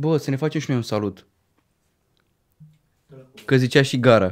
[0.00, 1.26] bă, să ne facem și noi un salut.
[3.44, 4.30] Că zicea și gara.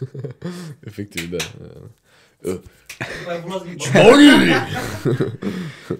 [0.88, 1.44] Efectiv, da.
[2.40, 2.60] Uh.
[3.26, 3.84] Mai evoluați limba.
[4.02, 4.52] Mauri!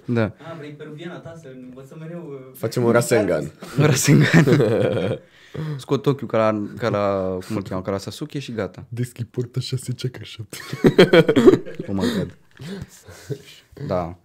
[0.05, 0.23] Da.
[0.23, 2.27] Ah, vrei peruviana ta să învățăm mereu...
[2.31, 3.51] uh, Facem un Rasengan.
[3.77, 4.45] Rasengan.
[5.77, 8.85] Scot ochiul ca la, ca la, cum îl cheamă, ca la Sasuke și gata.
[8.89, 10.57] Deschid porta 6 ceacă 7.
[11.87, 12.37] Oh my god.
[13.87, 14.17] Da.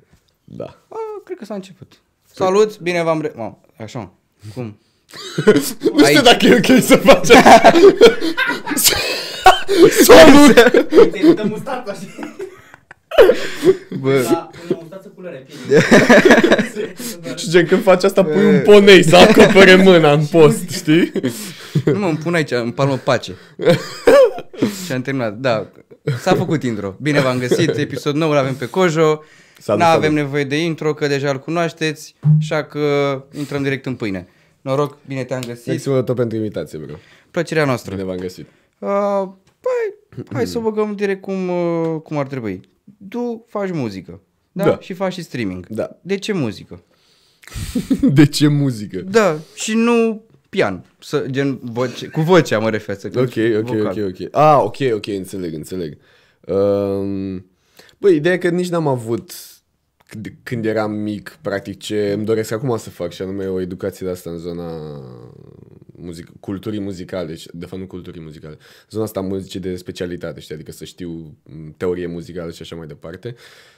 [0.45, 0.65] Da.
[0.89, 2.01] A, cred că s-a început.
[2.25, 3.21] Salut, bine v-am...
[3.21, 4.09] Re- Mamă, așa, mă.
[4.55, 4.79] Cum?
[5.45, 6.23] Nu știu Aici.
[6.23, 7.71] dacă e ok să faci așa.
[10.05, 10.55] Salut!
[11.11, 12.37] Ți-ai dă mustața, știi?
[14.01, 15.85] Bă, Da, pune o mustață culoarea pielii.
[17.39, 21.13] Și gen când faci asta pui un ponei să acopere mâna în post, știi?
[21.85, 23.33] nu mă, îmi pun aici, în palmă pace.
[24.87, 25.35] și am terminat.
[25.35, 25.67] Da,
[26.21, 26.95] s-a făcut intro.
[27.01, 29.23] Bine v-am găsit, episod nou, îl avem pe Cojo.
[29.61, 30.17] Salut, Nu avem salut.
[30.17, 32.81] nevoie de intro, că deja îl cunoașteți, așa că
[33.39, 34.29] intrăm direct în pâine.
[34.61, 35.67] Noroc, bine te-am găsit.
[35.67, 36.95] Mersi mult tot pentru invitație, bro.
[37.31, 37.95] Plăcerea noastră.
[37.95, 38.47] Bine v-am găsit.
[38.79, 39.23] Uh,
[39.61, 42.61] păi, hai să o băgăm direct cum, uh, cum ar trebui.
[43.09, 44.21] Tu faci muzică,
[44.53, 44.65] da?
[44.65, 44.79] Da.
[44.81, 45.67] Și faci și streaming.
[45.67, 45.99] Da.
[46.03, 46.83] De ce muzică?
[48.13, 49.01] De ce muzică?
[49.01, 53.23] Da, și nu pian, să, gen voce, cu vocea mă refer să Ok,
[53.59, 53.87] ok, vocal.
[53.87, 54.29] ok, ok.
[54.37, 55.99] Ah, ok, ok, înțeleg, înțeleg.
[56.47, 57.47] Um,
[57.99, 59.33] băi, ideea e că nici n-am avut
[60.11, 64.07] când- când eram mic, practic, ce îmi doresc acum să fac, și anume o educație
[64.07, 64.71] de asta în zona
[65.97, 68.57] muzic- culturii muzicale, și- de fapt nu culturii muzicale,
[68.91, 71.11] zona asta a muzicii de specialitate, știi, adică să știu
[71.43, 73.35] m, teorie muzicală și așa mai departe.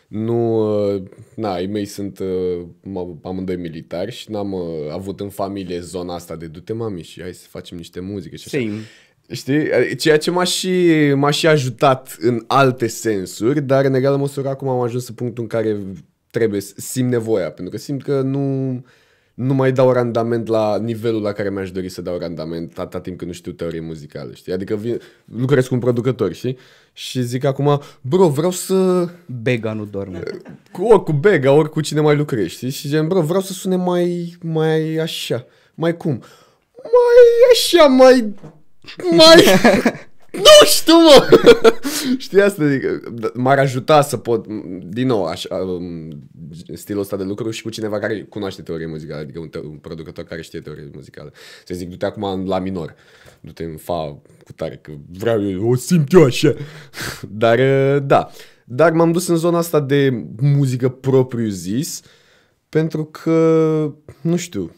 [0.09, 0.59] Nu,
[0.95, 1.03] uh,
[1.37, 4.61] na, ai mei sunt uh, m- amândoi militari și n-am uh,
[4.91, 8.45] avut în familie zona asta de du-te mami și hai să facem niște muzică și
[8.57, 8.65] așa.
[8.65, 8.79] Same.
[9.31, 9.97] Știi?
[9.97, 14.69] Ceea ce m-a și, m-a și ajutat în alte sensuri, dar în egală măsură acum
[14.69, 15.79] am ajuns în punctul în care
[16.33, 18.71] trebuie să simt nevoia, pentru că simt că nu,
[19.35, 23.19] nu mai dau randament la nivelul la care mi-aș dori să dau randament atâta timp
[23.19, 24.53] când nu știu teorie muzicală, știi?
[24.53, 26.59] Adică vin, lucrez cu un producător, știi?
[26.93, 29.09] Și zic acum, bro, vreau să
[29.43, 30.23] Bega nu doarme.
[30.73, 32.71] cu, ori cu Bega, ori cu cine mai lucrezi, știi?
[32.71, 35.47] Și gen, bro, vreau să sune mai, mai așa.
[35.75, 36.23] Mai cum?
[36.83, 38.35] Mai așa, mai...
[39.17, 39.45] Mai...
[40.33, 41.29] nu știu, mă!
[42.19, 42.65] știi asta?
[42.65, 44.47] Adică, d- m-ar ajuta să pot,
[44.85, 46.09] din nou, așa, um,
[46.75, 49.77] stilul ăsta de lucru și cu cineva care cunoaște teorie muzicală, adică un, te- un
[49.77, 51.33] producător care știe teorie muzicală.
[51.65, 52.95] Să zic, du-te acum la minor,
[53.41, 56.55] du-te în fa cu tare, că vreau eu, o simt eu așa.
[57.29, 58.31] Dar, uh, da.
[58.65, 62.01] Dar m-am dus în zona asta de muzică propriu zis,
[62.69, 63.31] pentru că,
[64.21, 64.75] nu știu,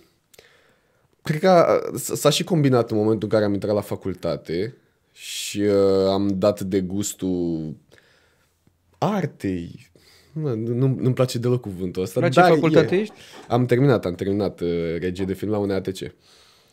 [1.22, 4.74] cred că a- s- s-a și combinat în momentul în care am intrat la facultate
[5.14, 7.74] și uh, am dat de gustul
[8.98, 9.90] artei.
[10.32, 12.20] Mă, nu, nu- nu-mi place deloc cuvântul ăsta.
[12.20, 13.00] La ce dar facultate e.
[13.00, 13.14] ești?
[13.48, 16.14] Am terminat, am terminat uh, regie de film la UNATC.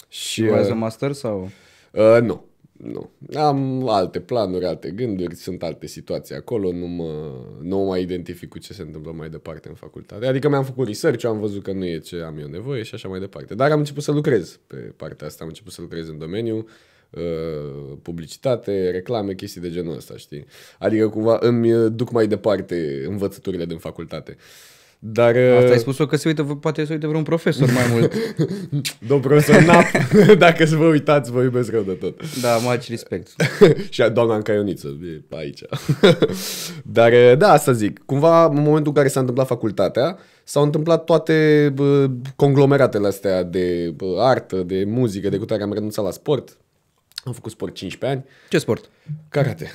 [0.08, 1.50] Și, Urmează uh, master sau?
[1.92, 2.46] Uh, nu.
[2.72, 3.10] Nu.
[3.34, 7.32] Am alte planuri, alte gânduri, sunt alte situații acolo, nu mă,
[7.62, 10.26] nu mă mai identific cu ce se întâmplă mai departe în facultate.
[10.26, 13.08] Adică mi-am făcut research, am văzut că nu e ce am eu nevoie și așa
[13.08, 13.56] mai departe.
[13.56, 16.64] Dar am început să lucrez pe partea asta, am început să lucrez în domeniu, uh,
[18.02, 20.46] publicitate, reclame, chestii de genul ăsta, știi?
[20.80, 24.38] Adică cumva îmi duc mai departe învățăturile din facultate.
[25.04, 25.36] Dar...
[25.36, 28.14] uh, Asta ai spus-o că se uită, poate se uită vreun profesor mai mult.
[29.08, 29.86] Domn profesor Nap,
[30.46, 32.42] dacă să vă uitați, vă iubesc rău de tot.
[32.42, 33.28] Da, much respect.
[33.90, 35.62] și a doamna în caioniță, e aici.
[36.84, 38.00] Dar da, asta zic.
[38.06, 43.94] Cumva, în momentul în care s-a întâmplat facultatea, s-au întâmplat toate bă, conglomeratele astea de
[43.96, 46.58] bă, artă, de muzică, de cu care am renunțat la sport.
[47.24, 48.30] Am făcut sport 15 ani.
[48.50, 48.90] Ce sport?
[49.30, 49.72] Karate.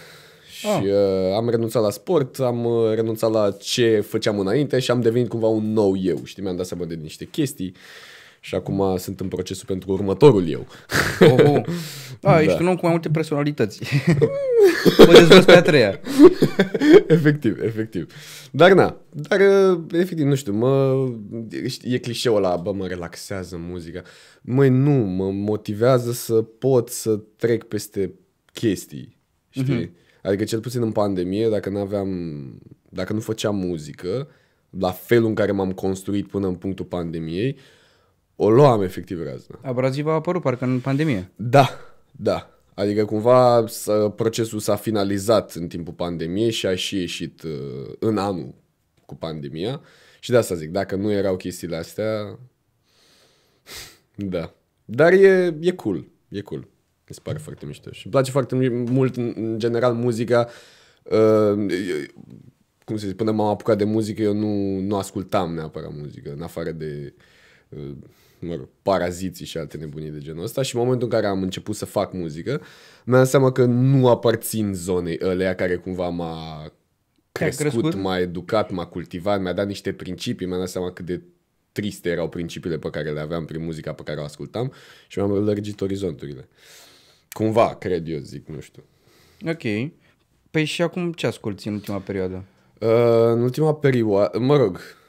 [0.58, 0.82] Și Ah.
[0.82, 5.28] uh, am renunțat la sport, am uh, renunțat la ce făceam înainte și am devenit
[5.28, 6.24] cumva un nou eu.
[6.24, 7.74] Știi, mi-am dat seama de niște chestii
[8.40, 10.66] și acum sunt în procesul pentru următorul eu.
[11.20, 11.62] Oh, oh.
[12.20, 13.80] Da, ești un om cu mai multe personalități.
[15.06, 16.00] mă dezvolți pe a treia.
[17.06, 18.12] efectiv, efectiv.
[18.50, 21.06] Dar na, dar uh, efectiv, nu știu, mă,
[21.82, 24.02] e clișeul ăla, bă, mă relaxează muzica.
[24.42, 28.12] Măi, nu, mă motivează să pot să trec peste
[28.52, 29.16] chestii,
[29.48, 29.86] știi?
[29.86, 30.22] Mm-hmm.
[30.22, 32.10] Adică cel puțin în pandemie, dacă nu aveam,
[32.88, 34.28] dacă nu făceam muzică,
[34.70, 37.56] la felul în care m-am construit până în punctul pandemiei,
[38.36, 39.58] o luam efectiv razna.
[39.62, 41.30] Abraziv a apărut parcă în pandemie.
[41.36, 41.68] Da,
[42.10, 42.50] da.
[42.74, 48.18] Adică cumva s- procesul s-a finalizat în timpul pandemiei și a și ieșit uh, în
[48.18, 48.54] anul
[49.06, 49.80] cu pandemia.
[50.20, 52.38] Și de asta zic, dacă nu erau chestiile astea,
[54.14, 54.54] da.
[54.84, 56.60] Dar e, e cool, e cool.
[57.08, 57.90] Mi se pare foarte mișto.
[57.92, 60.48] Și îmi place foarte mult, în, în general, muzica.
[61.02, 61.66] Uh,
[62.84, 66.42] cum să zic, până m-am apucat de muzică, eu nu, nu ascultam neapărat muzică, în
[66.42, 67.14] afară de
[67.68, 67.96] uh,
[68.46, 71.42] mă rog, paraziții și alte nebunii de genul ăsta și în momentul în care am
[71.42, 72.50] început să fac muzică,
[73.04, 76.72] mi-am dat seama că nu aparțin zonei ălea care cumva m-a
[77.32, 77.94] crescut, crescut?
[77.94, 81.22] m-a educat, m-a cultivat, mi-a dat niște principii, mi-am dat seama cât de
[81.72, 84.72] triste erau principiile pe care le aveam prin muzica pe care o ascultam
[85.08, 86.48] și mi-am lărgit orizonturile.
[87.28, 88.82] Cumva, cred eu, zic, nu știu.
[89.46, 89.92] Ok.
[90.50, 92.44] Păi și acum ce asculti în ultima perioadă?
[92.80, 92.88] Uh,
[93.24, 95.05] în ultima perioadă, mă rog, mm,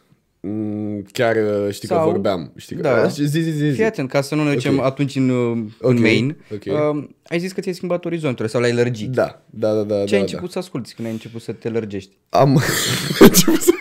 [1.11, 2.51] chiar uh, știi Sau- că vorbeam.
[2.55, 3.01] Știi că, Da.
[3.03, 3.69] Uh, zi, zi, zi, zi.
[3.75, 4.85] Fii atent, ca să nu ne ducem Ok.
[4.85, 6.37] atunci în, uh, Ok, în main.
[6.53, 6.95] ok.
[6.97, 9.09] Uh, ai zis că ți-ai schimbat orizonturile sau le-ai lărgit.
[9.09, 9.95] Da, da, da, da.
[10.03, 12.11] Ce da, ai început să asculti când ai început să te lărgești?
[12.29, 12.39] Da.
[12.39, 12.61] Am
[13.19, 13.71] început să...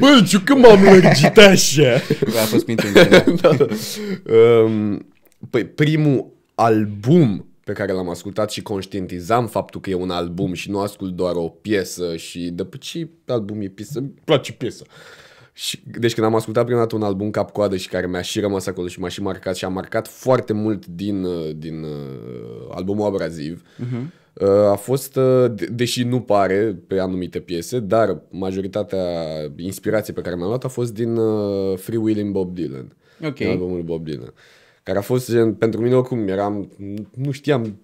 [0.00, 1.92] Bă, știu că m-am lărgit așa.
[2.42, 3.04] A fost cu intenție.
[3.04, 3.18] da.
[3.40, 3.66] da, da.
[4.34, 5.06] Um,
[5.50, 10.70] păi primul album pe care l-am ascultat și conștientizam faptul că e un album și
[10.70, 14.84] nu ascult doar o piesă și după ce album e piesă, îmi place piesa.
[15.52, 18.66] Și, deci când am ascultat prima dată un album cap-coadă și care mi-a și rămas
[18.66, 23.06] acolo și m-a și marcat și a marcat foarte mult din, uh, din uh, albumul
[23.06, 24.02] abraziv, uh-huh.
[24.34, 29.02] uh, a fost, uh, de- deși nu pare pe anumite piese, dar majoritatea
[29.56, 32.96] inspirației pe care mi-am luat a fost din uh, Free Willing Bob Dylan.
[33.24, 33.34] Ok.
[33.34, 34.32] Din albumul lui Bob Dylan.
[34.88, 36.68] Care a fost gen, pentru mine oricum eram,
[37.14, 37.78] nu știam,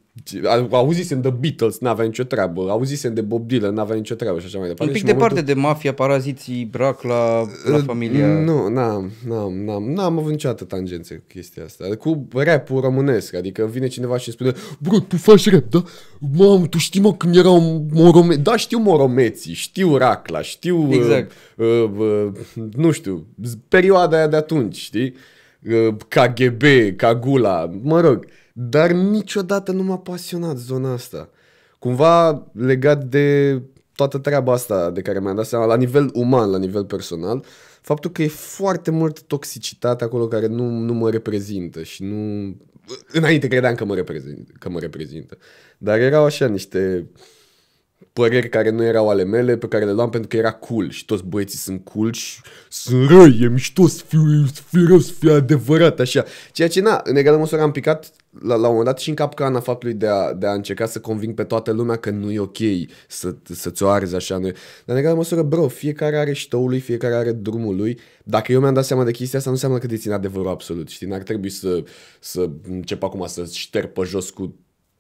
[0.45, 4.47] a- auzisem de Beatles, n-avea nicio treabă, auzisem de Bob Dylan, n-avea nicio treabă și
[4.47, 4.93] așa mai departe.
[4.93, 7.41] Un pic Și în departe momentul- de mafia, paraziții, brac la,
[7.71, 8.27] la familia.
[8.27, 11.85] Nu, n-am, n-am, n-am, n-am avut niciodată tangențe cu chestia asta.
[11.99, 15.83] Cu rap-ul românesc, adică vine cineva și îmi spune Bro, tu faci rap, da?
[16.37, 18.35] Mamă, tu știi mă când erau morome...
[18.35, 20.89] Da, știu moromeții, știu racla, știu...
[20.93, 21.33] Exact.
[21.57, 25.15] Uh, uh, uh, nu știu, z- perioada aia de atunci, știi?
[25.69, 26.63] Uh, KGB,
[26.97, 28.27] Cagula, mă rog.
[28.53, 31.31] Dar niciodată nu m-a pasionat zona asta.
[31.79, 33.61] Cumva legat de
[33.95, 37.45] toată treaba asta de care mi-am dat seama, la nivel uman, la nivel personal,
[37.81, 42.55] faptul că e foarte mult toxicitate acolo care nu, nu mă reprezintă și nu...
[43.13, 45.39] Înainte credeam că mă, reprezintă, că mă reprezintă.
[45.79, 47.07] Dar erau așa niște
[48.15, 51.05] păreri care nu erau ale mele, pe care le luam pentru că era cool și
[51.05, 55.13] toți băieții sunt cool și sunt răi, e mișto să fiu, să fiu rău, să
[55.13, 56.25] fiu adevărat, așa.
[56.53, 59.15] Ceea ce, na, în egală măsură am picat la, la un moment dat și în
[59.15, 62.39] capcana faptului de a, de a încerca să conving pe toată lumea că nu e
[62.39, 62.57] ok
[63.09, 64.39] să, să ți-o arzi așa.
[64.39, 64.55] Nu e.
[64.85, 67.99] Dar în egală măsură, bro, fiecare are ștoul lui, fiecare are drumul lui.
[68.25, 71.07] Dacă eu mi-am dat seama de chestia asta, nu înseamnă că dețin adevărul absolut, știi?
[71.07, 71.83] N-ar trebui să,
[72.21, 74.55] să încep acum să șterg pe jos cu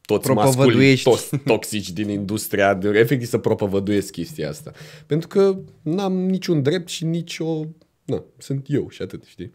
[0.06, 1.10] toți masculii, Propovăduiești.
[1.10, 4.72] toți toxici din industria, de, efectiv să propovăduiesc chestia asta.
[5.06, 7.66] Pentru că n-am niciun drept și nicio...
[8.04, 9.52] Na, sunt eu și atât, știi?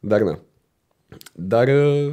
[0.00, 0.40] Dar na.
[1.32, 1.68] Dar...
[1.68, 2.12] Uh...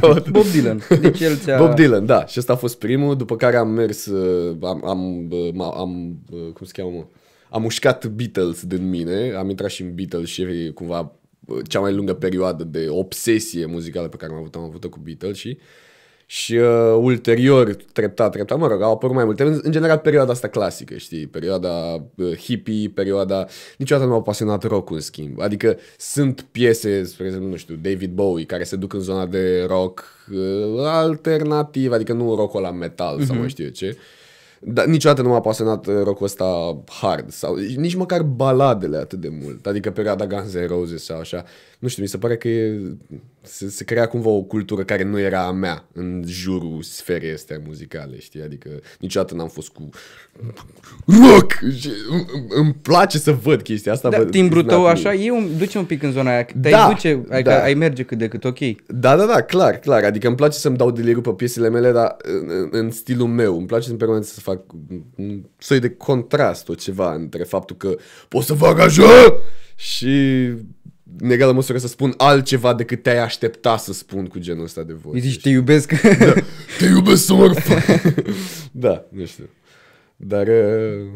[0.30, 0.82] Bob Dylan.
[1.00, 1.58] Deci el ți-a...
[1.58, 2.26] Bob Dylan, da.
[2.26, 6.18] Și ăsta a fost primul, după care am mers, uh, am, am, uh, m- am
[6.30, 7.04] uh, cum se cheamă, mă?
[7.50, 11.08] am mușcat Beatles din mine, am intrat și în Beatles și e cumva uh,
[11.68, 15.36] cea mai lungă perioadă de obsesie muzicală pe care am avut-o, am avut-o cu Beatles
[15.36, 15.58] și
[16.30, 19.42] și uh, ulterior, treptat, treptat, mă rog, au apărut mai multe.
[19.42, 21.26] În, în general, perioada asta clasică, știi?
[21.26, 23.46] Perioada uh, hippie, perioada...
[23.76, 25.40] Niciodată nu m-a pasionat rock în schimb.
[25.40, 29.64] Adică sunt piese, spre exemplu, nu știu, David Bowie, care se duc în zona de
[29.68, 33.96] rock uh, alternativ, adică nu rock la metal sau mai știu eu ce.
[34.60, 39.28] Dar niciodată nu m-a pasionat uh, rock-ul ăsta hard sau nici măcar baladele atât de
[39.42, 39.66] mult.
[39.66, 41.44] Adică perioada Guns N' Roses sau așa.
[41.78, 42.80] Nu știu, mi se pare că e,
[43.42, 47.60] se, se crea cumva o cultură care nu era a mea în jurul sferei astea
[47.66, 48.42] muzicale, știi?
[48.42, 48.68] Adică
[48.98, 49.88] niciodată n-am fost cu
[51.06, 51.52] rock!
[51.78, 54.08] Și îmi- îmi- Îmi place să văd chestia asta.
[54.08, 54.88] Da, but timbrul it's not tău me.
[54.88, 56.44] așa e un, duce un pic în zona aia.
[56.44, 57.62] Te Da, duce, adică da.
[57.62, 58.58] ai merge cât de cât ok.
[58.86, 60.04] Da, da, da, clar, clar.
[60.04, 63.56] Adică îmi place să-mi dau delirul pe piesele mele, dar în, în- în stilul meu.
[63.58, 64.60] Îmi place în permanență să fac
[65.16, 67.96] un soi de contrast, o ceva, între faptul că
[68.28, 69.40] pot să fac așa
[69.76, 70.16] și
[71.18, 74.92] în egală măsură să spun altceva decât te-ai aștepta să spun cu genul ăsta de
[74.92, 75.16] voce.
[75.16, 75.92] Îi zici, te iubesc.
[76.78, 77.54] Te iubesc să mă
[78.72, 79.48] Da, nu știu.
[80.16, 80.46] Dar...
[80.46, 81.06] uh,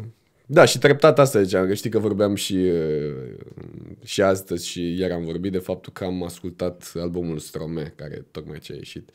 [0.45, 3.35] Da, și treptat asta ziceam, că știi că vorbeam și, uh,
[4.03, 8.59] și astăzi și ieri am vorbit de faptul că am ascultat albumul Strome, care tocmai
[8.59, 9.09] ce a ieșit.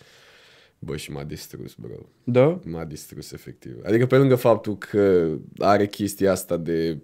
[0.79, 1.95] Bă, și m-a distrus, bro.
[2.25, 2.61] da?
[2.65, 3.77] M-a distrus, efectiv.
[3.85, 6.99] Adică pe lângă faptul că are chestia asta de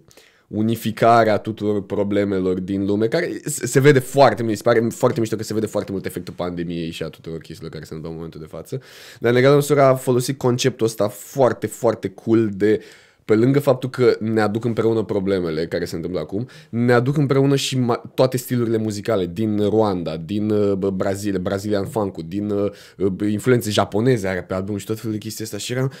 [0.47, 5.35] unificarea tuturor problemelor din lume, care se se vede foarte, mi se pare foarte mișto
[5.35, 8.15] că se vede foarte mult efectul pandemiei și a tuturor chestiilor care se întâmplă în
[8.15, 8.81] momentul de față,
[9.19, 12.81] dar în egală măsură a folosit conceptul ăsta foarte, foarte cool de
[13.25, 17.55] pe lângă faptul că ne aduc împreună problemele care se întâmplă acum, ne aduc împreună
[17.55, 22.71] și ma- toate stilurile muzicale din Rwanda, din uh, bă, Brazilia, Brazilian funk din uh,
[22.97, 25.91] uh, influențe japoneze are pe album și tot felul de chestii astea și eram Bro,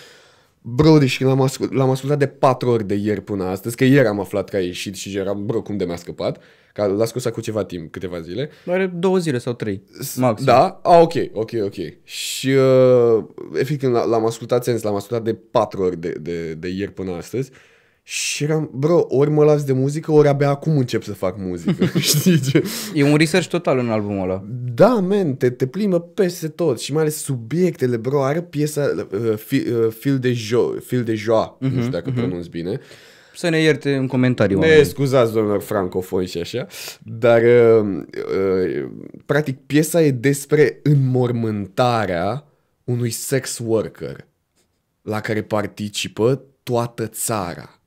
[0.99, 4.07] deci când l-am, ascult, l-am ascultat de patru ori de ieri până astăzi, că ieri
[4.07, 6.41] am aflat că a ieșit și eram, bro, cum de mi-a scăpat,
[6.73, 8.49] că l-a scos cu ceva timp, câteva zile.
[8.67, 9.81] Are două zile sau trei,
[10.15, 10.45] maxim.
[10.45, 10.79] Da?
[10.83, 11.75] Ah, ok, ok, ok.
[12.03, 16.09] Și uh, efectiv când l- l-am ascultat, ți-am zis, l-am ascultat de patru ori de,
[16.21, 17.51] de, de ieri până astăzi.
[18.07, 21.85] Și eram, bro, ori mă las de muzică, ori abia acum încep să fac muzică.
[21.99, 22.63] Știi ce?
[22.93, 24.43] E un research total în albumul ăla.
[24.73, 29.37] Da, man, te, te plimbă peste tot și mai ales subiectele, bro, are piesa uh,
[29.37, 32.15] fi, uh, Fil de Jo, Fil de Joa, uh-huh, nu știu dacă uh-huh.
[32.15, 32.79] pronunț bine.
[33.35, 34.85] Să ne ierte în comentarii Ne oamenii.
[34.85, 36.67] scuzați, domnilor francofoni și așa,
[37.03, 38.89] dar uh, uh,
[39.25, 42.45] practic piesa e despre înmormântarea
[42.83, 44.27] unui sex worker
[45.01, 47.79] la care participă toată țara.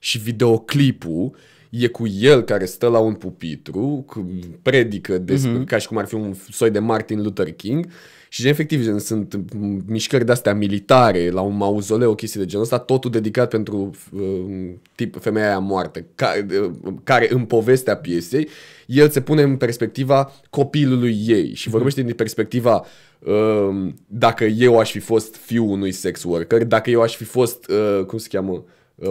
[0.00, 1.36] Și videoclipul
[1.70, 5.66] e cu el care stă la un pupitru, cu- predică despre, uh-huh.
[5.66, 7.86] ca și cum ar fi un soi de Martin Luther King
[8.28, 12.64] și gen, efectiv gen, sunt m, mișcări de-astea militare la un mauzoleu, chestii de genul
[12.64, 18.48] ăsta, totul dedicat pentru uh, tip, femeia aia moartă, care, uh, care în povestea piesei,
[18.86, 22.84] el se pune în perspectiva copilului ei și vorbește din perspectiva
[23.18, 27.70] uh, dacă eu aș fi fost fiul unui sex worker, dacă eu aș fi fost,
[27.70, 28.62] uh, cum se cheamă, uh,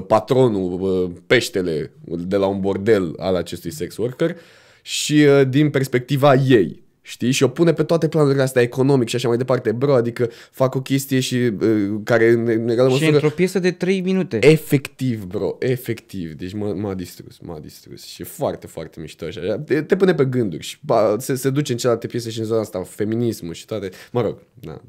[0.07, 4.35] patronul, uh, peștele de la un bordel al acestui sex worker
[4.81, 6.87] și uh, din perspectiva ei.
[7.01, 7.31] Știi?
[7.31, 9.71] Și o pune pe toate planurile astea, economic și așa mai departe.
[9.71, 13.11] Bro, adică fac o chestie și uh, care în, în egală Și măsură...
[13.11, 14.39] într-o piesă de 3 minute.
[14.41, 16.33] Efectiv, bro, efectiv.
[16.33, 18.05] Deci m- m-a distrus, m-a distrus.
[18.05, 19.59] Și e foarte, foarte mișto așa.
[19.59, 22.45] Te, te pune pe gânduri și ba, se, se duce în celelalte piese și în
[22.45, 23.89] zona asta, feminismul și toate.
[24.11, 24.81] Mă rog, da.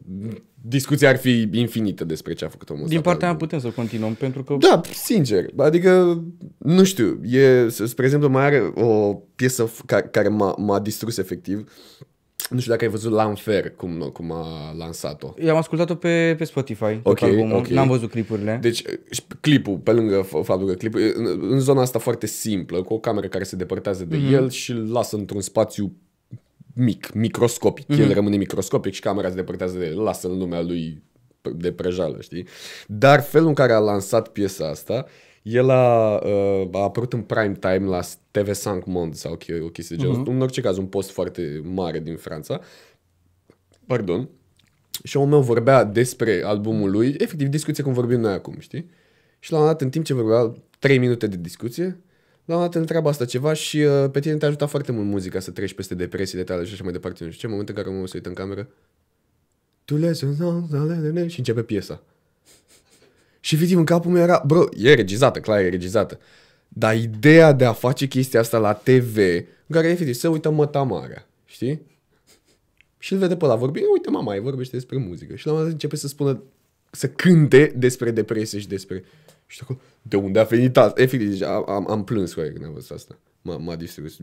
[0.62, 3.08] Discuția ar fi infinită despre ce a făcut omul Din ăsta.
[3.08, 5.44] partea mea putem să continuăm, pentru că Da, sincer.
[5.56, 6.22] Adică,
[6.58, 11.18] nu știu, e, spre exemplu, mai are o piesă f- care, care m-a, m-a distrus
[11.18, 11.72] efectiv.
[12.50, 15.34] Nu știu dacă ai văzut Lanfer, cum, cum a lansat-o.
[15.44, 17.56] i-am ascultat-o pe, pe Spotify, tot Ok, albumul.
[17.56, 17.66] ok.
[17.66, 18.58] N-am văzut clipurile.
[18.62, 22.26] Deci, și clipul, pe lângă f- faptul că clipul, e în, în zona asta foarte
[22.26, 24.32] simplă, cu o cameră care se depărtează de mm-hmm.
[24.32, 25.92] el și îl lasă într-un spațiu
[26.74, 27.84] mic, microscopic.
[27.84, 27.98] Mm-hmm.
[27.98, 31.02] El rămâne microscopic și camera se depărtează de el, îl lasă în lumea lui
[31.54, 32.46] de prejală, știi?
[32.86, 35.06] Dar felul în care a lansat piesa asta,
[35.42, 40.02] el a, uh, a apărut în prime time la TV5 Monde sau o chestie de
[40.02, 40.28] genul.
[40.28, 42.60] În orice caz, un post foarte mare din Franța.
[43.86, 44.28] Pardon.
[45.04, 48.90] Și omul meu vorbea despre albumul lui, efectiv discuție cum vorbim noi acum, știi?
[49.38, 52.00] Și la un moment dat, în timp ce vorbea 3 minute de discuție,
[52.50, 54.92] la un moment dat te întreabă asta ceva și uh, pe tine te ajuta foarte
[54.92, 57.24] mult muzica să treci peste depresiile tale și așa mai departe.
[57.24, 58.68] Nu știu ce, în momentul în care omul se uită în cameră,
[59.84, 60.12] tu le
[61.28, 62.02] și începe piesa.
[63.40, 66.18] Și efectiv în capul meu era, bro, e regizată, clar e regizată.
[66.68, 69.16] Dar ideea de a face chestia asta la TV,
[69.66, 71.82] în care efectiv se uită mătamarea, știi?
[72.98, 75.34] Și îl vede pe ăla vorbind, uite mama, e vorbește despre muzică.
[75.34, 76.42] Și la un moment dat începe să spună,
[76.90, 79.04] să cânte despre depresie și despre...
[79.50, 81.02] Și acolo, de unde a venit asta?
[81.02, 83.18] Efectiv, deci am, am, am plâns cu aia când am văzut asta.
[83.42, 84.16] M-a, m-a distrus.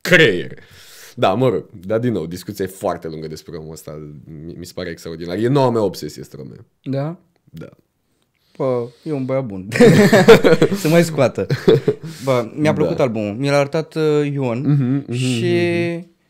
[0.00, 0.58] Creier.
[1.16, 4.14] Da, mă rog, dar din nou, discuția e foarte lungă despre omul ăsta.
[4.44, 5.36] Mi, mi se pare extraordinar.
[5.38, 6.54] E noua mea obsesie, străme.
[6.82, 7.16] Da?
[7.44, 7.68] Da.
[8.56, 9.68] Bă, e un băiat bun.
[10.80, 11.46] să mai scoată.
[12.24, 13.02] Bă, mi-a plăcut Da.
[13.02, 13.34] albumul.
[13.34, 15.54] Mi l-a arătat uh, Ion Mhm, și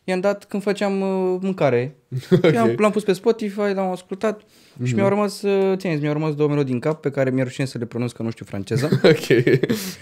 [0.03, 1.95] i-am dat când făceam uh, mâncare.
[2.31, 2.55] okay.
[2.55, 4.41] am, l-am pus pe Spotify, l-am ascultat
[4.75, 4.95] și Mhm.
[4.95, 7.77] mi-au rămas, uh, ține, mi-au rămas două melodii în cap pe care mi-e rușine să
[7.77, 8.89] le pronunț că nu știu franceză.
[9.03, 9.27] ok.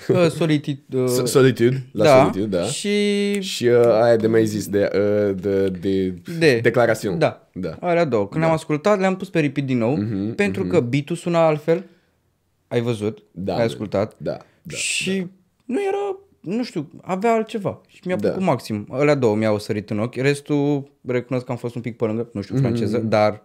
[0.07, 0.79] uh, Solitude.
[0.95, 2.63] Uh, So- Solitude, la da, Solitude, da.
[2.63, 6.07] Și Și uh, aia de mai zis, de, uh, de, de,
[6.39, 6.59] De.
[6.61, 7.15] declarațiune.
[7.17, 7.49] Da.
[7.53, 7.77] da.
[7.79, 8.27] Alea două.
[8.27, 11.83] Când le-am ascultat, le-am pus pe repeat din nou, Mhm, pentru că beat-ul suna altfel.
[12.67, 13.23] Ai văzut?
[13.31, 13.67] Da, Ai man.
[13.67, 14.13] ascultat?
[14.17, 15.27] Da, da, și
[15.65, 17.81] nu era, nu știu, avea altceva.
[17.87, 18.21] Și mi-a Da.
[18.27, 18.87] plăcut maxim.
[18.91, 20.15] Alea două mi-au sărit în ochi.
[20.15, 23.41] Restul, recunosc că am fost un pic pe lângă, nu știu franceză, dar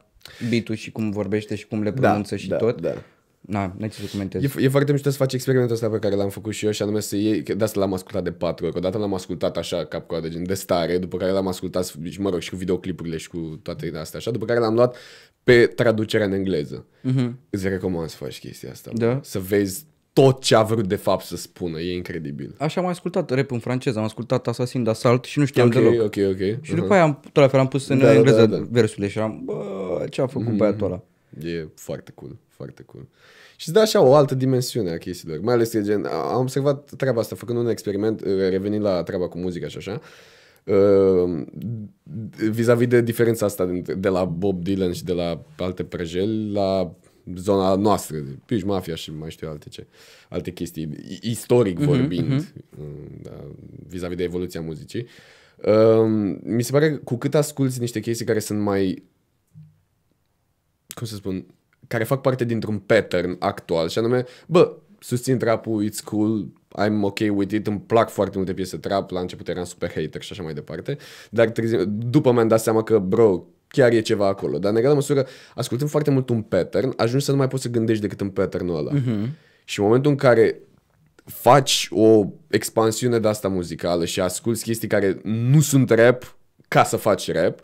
[0.48, 2.56] beat și cum vorbește și cum le pronunță și Mm.
[2.58, 2.80] da, tot.
[2.80, 2.94] Da.
[3.40, 4.42] Na, n-ai ce să comentez.
[4.42, 6.82] E, e foarte mișto să faci experimentul ăsta pe care l-am făcut și eu și
[6.82, 8.76] anume să iei, că de asta l-am ascultat de patru ori.
[8.76, 12.30] Odată l-am ascultat așa cap coadă, gen de stare, după care l-am ascultat, și mă
[12.30, 14.96] rog, și cu videoclipurile și cu toate astea așa, după care l-am luat
[15.42, 16.86] pe traducerea în engleză.
[17.10, 17.32] Mm-hmm.
[17.50, 18.90] Îți recomand să faci chestia asta.
[18.92, 19.00] Mhm.
[19.00, 19.20] Da.
[19.22, 19.84] Să vezi
[20.22, 22.54] tot ce a vrut de fapt să spună, e incredibil.
[22.58, 25.94] Așa am ascultat rap în franceză, am ascultat Assassin d'Assault și nu știam Ok, deloc.
[26.04, 26.62] ok, ok.
[26.64, 28.66] Și după aia am, tot la fel am pus în Da, da, engleză da, da.
[28.70, 31.02] versurile și eram, bă, ce a făcut băiatul ăla?
[31.50, 33.06] E foarte cool, foarte cool.
[33.56, 35.40] Și îți dă așa o altă dimensiune a chestiilor.
[35.40, 39.28] Mai ales că gen, am observat treaba asta, făcând un experiment, uh, revenind la treaba
[39.28, 40.00] cu muzica și așa,
[40.64, 41.42] uh,
[42.50, 46.94] vis-a-vis de diferența asta dintre- de la Bob Dylan și de la alte prăjeli la
[47.36, 49.86] zona noastră, de Piș Mafia și mai știu alte ce,
[50.28, 52.32] alte chestii, i- istoric vorbind,
[52.78, 52.84] uh,
[53.22, 53.44] da,
[53.86, 55.06] vis-a-vis de evoluția muzicii.
[55.66, 59.02] Uh, mi se pare că cu cât asculti niște chestii care sunt mai
[60.94, 61.46] cum să spun,
[61.86, 67.18] care fac parte dintr-un pattern actual și anume, bă, susțin trapul, it's cool, I'm ok
[67.34, 70.42] with it, îmi plac foarte multe piese trap, la început eram super hater și așa
[70.42, 70.96] mai departe,
[71.30, 74.58] dar târziu, după mi-am dat seama că, bro, chiar e ceva acolo.
[74.58, 77.68] Dar în egală măsură, ascultând foarte mult un pattern, ajungi să nu mai poți să
[77.68, 78.90] gândești decât în patternul ăla.
[79.00, 79.30] Uh-huh.
[79.64, 80.60] Și în momentul în care
[81.24, 86.36] faci o expansiune de asta muzicală și asculti chestii care nu sunt rap
[86.68, 87.60] ca să faci rap,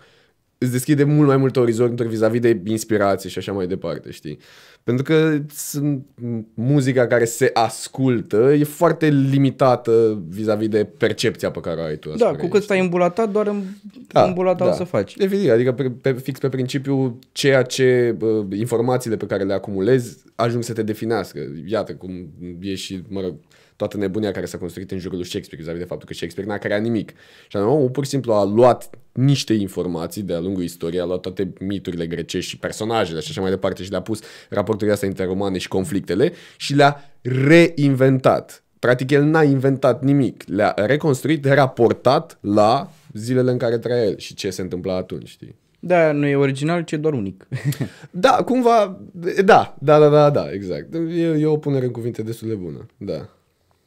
[0.58, 4.38] îți deschide mult mai multe orizonturi vis-a-vis de inspirație și așa mai departe, știi?
[4.84, 6.06] Pentru că sunt
[6.54, 12.08] muzica care se ascultă e foarte limitată vis-a-vis de percepția pe care o ai tu.
[12.08, 13.62] Da, asupra cu ei, cât stai îmbulatat, doar în,
[14.08, 15.14] da, îmbulatat o să faci.
[15.18, 20.18] Evident, adică pe, pe, fix pe principiu ceea ce uh, informațiile pe care le acumulezi
[20.34, 21.40] ajung să te definească.
[21.66, 22.12] Iată cum
[22.60, 23.34] e și, mă rog,
[23.76, 26.58] toată nebunia care s-a construit în jurul lui Shakespeare, vis de faptul că Shakespeare n-a
[26.58, 27.12] creat nimic.
[27.48, 31.20] Și anume, omul pur și simplu a luat niște informații de-a lungul istoriei, a luat
[31.20, 35.58] toate miturile grecești și personajele și așa mai departe și le-a pus raporturile astea interromane
[35.58, 38.64] și conflictele și le-a reinventat.
[38.78, 40.44] Practic, el n-a inventat nimic.
[40.46, 45.56] Le-a reconstruit, raportat la zilele în care trăia el și ce se întâmpla atunci, știi?
[45.78, 47.46] Da, nu e original, ci e doar unic.
[48.10, 49.00] Da, cumva,
[49.44, 50.94] da, da, da, da, da, exact.
[50.94, 53.28] E, e o punere în cuvinte destul de bună, da.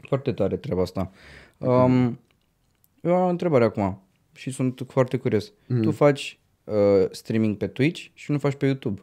[0.08, 1.12] Foarte tare treaba asta.
[1.58, 2.20] Um,
[3.02, 4.02] eu am o întrebare acum
[4.34, 5.52] și sunt foarte curios.
[5.68, 5.82] Mm.
[5.82, 9.02] Tu faci uh, streaming pe Twitch și nu faci pe YouTube.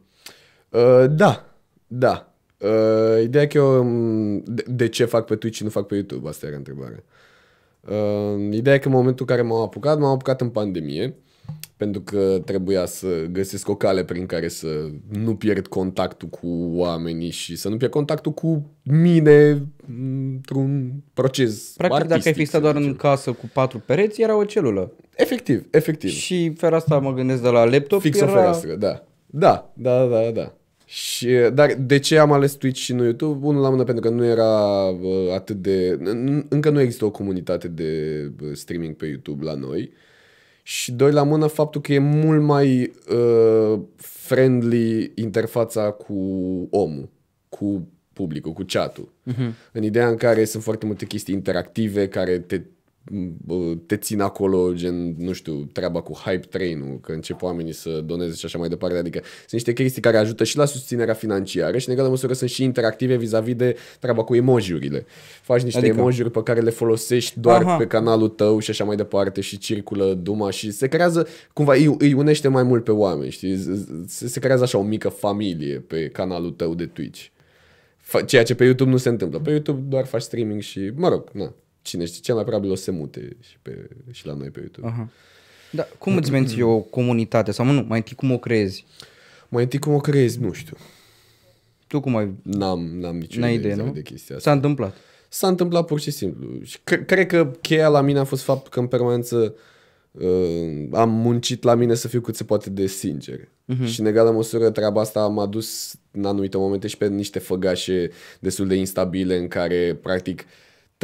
[0.68, 1.54] Uh, da,
[1.86, 2.34] da.
[2.58, 3.78] Uh, ideea că eu...
[3.78, 6.28] um, De, de ce fac pe Twitch și nu fac pe YouTube?
[6.28, 7.04] Asta era întrebarea.
[7.80, 11.14] Uh, ideea e că în momentul în care m-am apucat, m-am apucat în pandemie
[11.84, 14.66] pentru că trebuia să găsesc o cale prin care să
[15.08, 21.98] nu pierd contactul cu oamenii și să nu pierd contactul cu mine într-un proces Practic,
[21.98, 22.96] dacă ai artistic, fi stat să doar în zicem.
[22.96, 24.92] casă cu patru pereți, era o celulă.
[25.16, 26.10] Efectiv, efectiv.
[26.10, 28.32] Și fereastra mă gândesc de la laptop Fix o era...
[28.32, 29.04] fereastră, da.
[29.26, 30.52] Da, da, da, da.
[30.86, 33.46] Și, dar de ce am ales Twitch și nu YouTube?
[33.46, 35.98] Unul la mână pentru că nu era uh, atât de...
[35.98, 37.90] n- Încă nu există o comunitate de
[38.42, 39.90] uh, streaming pe YouTube la noi.
[40.66, 46.14] Și doi la mână faptul că e mult mai uh, friendly interfața cu
[46.70, 47.08] omul,
[47.48, 49.12] cu publicul, cu chatul.
[49.32, 49.52] Uh-huh.
[49.72, 52.66] În ideea în care sunt foarte multe chestii interactive care te bă,
[53.86, 58.34] te țin acolo, gen, nu știu, treaba cu hype train-ul, că încep oamenii să doneze
[58.36, 61.88] și așa mai departe, adică sunt niște chestii care ajută și la susținerea financiară și
[61.88, 65.06] în egală măsură sunt și interactive vis-a-vis de treaba cu emojiurile.
[65.42, 65.92] Faci niște Adică?
[65.92, 66.00] adică?
[66.06, 67.68] emojiuri pe care le folosești doar Aha.
[67.68, 67.76] Aha.
[67.78, 71.94] pe canalul tău și așa mai departe și circulă duma și se creează, cumva îi,
[71.98, 73.56] îi unește mai mult pe oameni, știi?
[74.06, 77.26] Se, se creează așa o mică familie pe canalul tău de Twitch.
[78.02, 79.38] Fa- Ceea ce pe YouTube nu se întâmplă.
[79.40, 82.74] Pe YouTube doar faci streaming și, mă rog, na, cine știe, cel mai probabil o
[82.74, 84.86] să se mute și, pe, și la noi pe YouTube.
[84.86, 85.08] Aha.
[85.70, 87.52] Da, cum îți menții o comunitate?
[87.52, 88.84] Sau nu, mai întâi cum o creezi?
[89.48, 90.76] Mai întâi cum o creezi, nu știu.
[91.86, 92.34] Tu cum ai...
[92.42, 93.92] N-am, n-am niciun N-ai idee, idee, nu?
[93.92, 94.50] de chestia asta.
[94.50, 94.96] S-a întâmplat.
[95.28, 96.62] S-a întâmplat pur și simplu.
[96.62, 99.54] Și cre- cred că cheia la mine a fost faptul că în permanență
[100.10, 103.40] uh, am muncit la mine să fiu cât se poate de sincer.
[103.40, 103.84] Uh-huh.
[103.84, 108.10] Și în egală măsură treaba asta m-a dus în anumite momente și pe niște făgașe
[108.40, 110.44] destul de instabile în care practic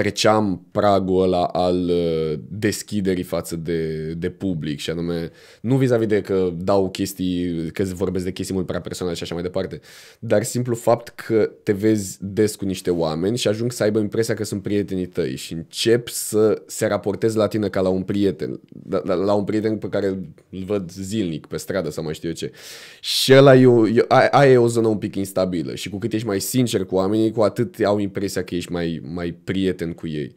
[0.01, 6.21] treceam pragul ăla al uh, deschiderii față de, de public și anume nu vis-a-vis de
[6.21, 9.81] că dau chestii, că vorbesc de chestii mult prea personale și așa mai departe,
[10.19, 14.35] dar simplu fapt că te vezi des cu niște oameni și ajung să aibă impresia
[14.35, 18.61] că sunt prietenii tăi și încep să se raportezi la tine ca la un prieten,
[18.89, 20.07] la, la, la un prieten pe care
[20.51, 22.53] îl văd zilnic pe stradă sau mai știu eu ce.
[23.01, 25.99] Și ăla e o, e, aia, aia e o zonă un pic instabilă și cu
[25.99, 29.90] cât ești mai sincer cu oamenii, cu atât au impresia că ești mai, mai prieten
[29.93, 30.35] cu ei.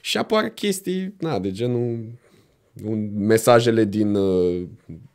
[0.00, 2.04] Și apar chestii, na, de genul
[2.84, 4.62] un, mesajele din uh,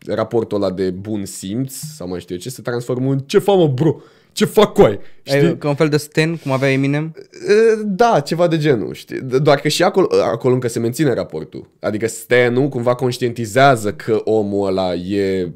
[0.06, 3.56] raportul ăla de bun simț sau mai știu eu ce se transformă în ce fac
[3.56, 5.00] mă bro, ce fac cu ai?
[5.24, 5.40] Știi?
[5.40, 7.16] Ai, ca un fel de Stan, cum avea Eminem?
[7.16, 9.22] Uh, Da, ceva de genul, știi?
[9.22, 11.70] Doar că și acolo, acolo încă se menține raportul.
[11.80, 15.52] Adică Stanu cumva conștientizează că omul ăla e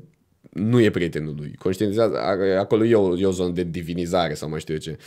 [0.49, 1.55] nu e prietenul lui.
[1.59, 4.97] Conștientizează, are- acolo e o, e o zonă de divinizare sau mai știu eu ce.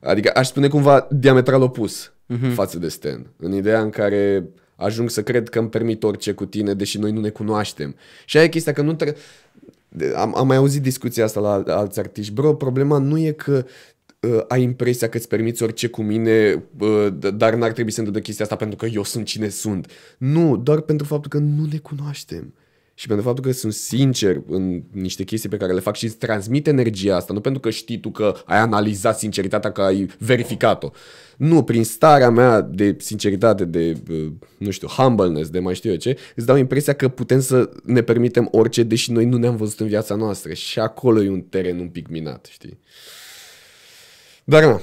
[0.00, 2.52] Adică aș spune cumva diametral opus uh-huh.
[2.52, 3.26] față de Stan.
[3.36, 7.12] În ideea în care ajung să cred că îmi permit orice cu tine, deși noi
[7.12, 7.94] nu ne cunoaștem.
[8.24, 9.22] Și aia e chestia că nu trebuie...
[10.16, 12.32] Am, am mai auzit discuția asta la alți artiști.
[12.32, 13.64] Bro, problema nu e că
[14.20, 17.98] uh, ai impresia că îți permiți orice cu mine, uh, d- dar n-ar trebui să
[17.98, 19.90] întâmple chestia asta pentru că eu sunt cine sunt.
[20.18, 22.54] Nu, doar pentru faptul că nu ne cunoaștem.
[22.98, 26.16] Și pentru faptul că sunt sincer în niște chestii pe care le fac și îți
[26.16, 30.90] transmit energia asta, nu pentru că știi tu că ai analizat sinceritatea, că ai verificat-o.
[31.36, 35.96] Nu, prin starea mea de sinceritate, de, uh, nu știu, humbleness, de mai știu eu
[35.96, 39.80] ce, îți dau impresia că putem să ne permitem orice, deși noi nu ne-am văzut
[39.80, 40.52] în viața noastră.
[40.52, 42.78] Și acolo e un teren un pic minat, știi?
[44.44, 44.80] Dar na,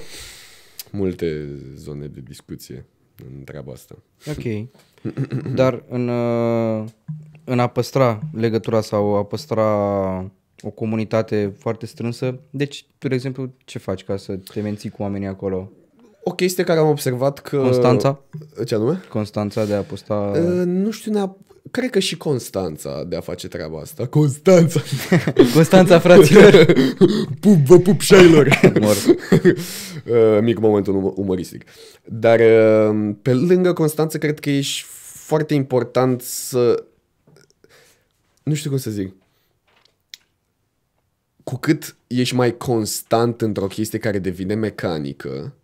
[0.90, 2.84] multe zone de discuție
[3.16, 4.02] în treaba asta.
[4.26, 4.68] Ok.
[5.54, 6.84] Dar în, uh,
[7.44, 9.64] în a păstra legătura sau a păstra
[10.62, 15.02] o comunitate foarte strânsă, deci, tu, de exemplu, ce faci ca să te menții cu
[15.02, 15.70] oamenii acolo?
[16.22, 17.56] O chestie care am observat că...
[17.56, 18.20] Constanța?
[18.66, 19.00] Ce anume?
[19.08, 20.14] Constanța de a posta...
[20.14, 24.06] Uh, nu știu, neap- cred că și Constanța de a face treaba asta.
[24.06, 24.80] Constanța!
[25.54, 26.72] Constanța, fraților!
[27.40, 28.60] pup, vă pup șailor!
[28.80, 28.96] Mor.
[29.40, 31.64] Uh, mic moment um- umoristic.
[32.04, 34.86] Dar uh, pe lângă Constanța, cred că ești
[35.24, 36.84] foarte important să...
[38.44, 39.14] Nu știu cum să zic.
[41.44, 45.54] Cu cât ești mai constant într-o chestie care devine mecanică,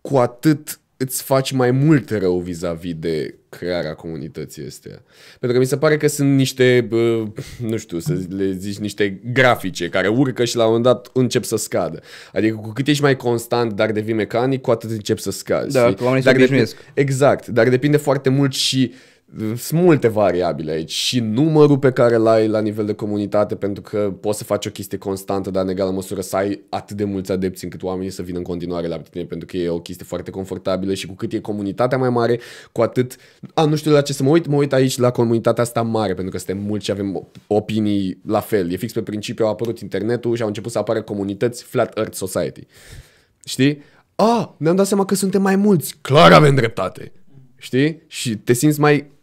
[0.00, 5.02] cu atât îți faci mai mult rău vis-a-vis de crearea comunității astea.
[5.30, 7.24] Pentru că mi se pare că sunt niște, bă,
[7.70, 11.44] nu știu, să le zici, niște grafice care urcă și la un moment dat încep
[11.44, 12.00] să scadă.
[12.32, 15.72] Adică cu cât ești mai constant, dar devii mecanic, cu atât încep să scazi.
[15.72, 15.94] Da, știi?
[15.94, 16.76] că oamenii se Dar obișnuiesc.
[16.94, 18.98] Exact, dar depinde foarte mult și uh,
[19.36, 24.14] sunt multe variabile aici și numărul pe care l-ai la nivel de comunitate pentru că
[24.20, 27.32] poți să faci o chestie constantă, dar în egală măsură să ai atât de mulți
[27.32, 30.30] adepți încât oamenii să vină în continuare la tine pentru că e o chestie foarte
[30.30, 32.40] confortabilă și cu cât e comunitatea mai mare,
[32.72, 33.16] cu atât...
[33.54, 36.14] A, nu știu la ce să mă uit, mă uit aici la comunitatea asta mare
[36.14, 38.72] pentru că suntem mulți și avem opinii la fel.
[38.72, 42.16] E fix pe principiu, a apărut internetul și au început să apară comunități Flat Earth
[42.16, 42.66] Society.
[43.44, 43.82] Știi?
[44.14, 45.94] A, ne-am dat seama că suntem mai mulți.
[46.00, 47.12] Clar avem dreptate.
[47.56, 48.02] Știi?
[48.06, 49.16] Și te simți mai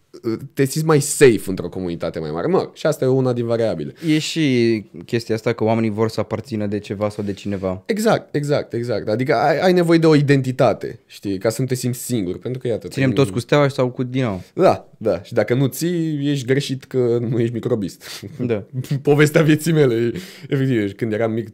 [0.53, 2.47] te simți mai safe într-o comunitate mai mare.
[2.47, 3.93] Mă, și asta e una din variabile.
[4.07, 7.83] E și chestia asta că oamenii vor să aparțină de ceva sau de cineva.
[7.85, 9.07] Exact, exact, exact.
[9.07, 12.59] Adică ai, ai nevoie de o identitate, știi, ca să nu te simți singur, pentru
[12.61, 12.88] că iată...
[12.88, 14.41] Ținem te- toți cu steaua sau cu Dinamo.
[14.53, 15.21] Da, da.
[15.21, 18.03] Și dacă nu ții, ești greșit că nu ești microbist.
[18.45, 18.63] Da.
[19.01, 20.11] Povestea vieții mele.
[20.49, 21.47] Efectiv, când eram mic,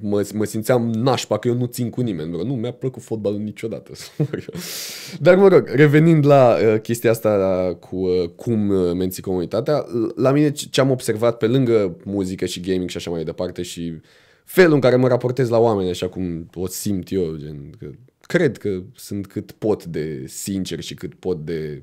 [0.00, 2.30] mă, mă simțeam nașpa că eu nu țin cu nimeni.
[2.30, 2.42] Bro.
[2.42, 3.92] Nu mi-a plăcut fotbalul niciodată.
[5.20, 9.84] Dar mă rog, revenind la uh, chestia asta cu uh, cum uh, menții comunitatea,
[10.16, 13.62] la mine ce ce am observat pe lângă muzică și gaming și așa mai departe
[13.62, 14.00] și
[14.44, 18.58] felul în care mă raportez la oameni așa cum o simt eu, gen, că cred
[18.58, 21.82] că sunt cât pot de sincer și cât pot de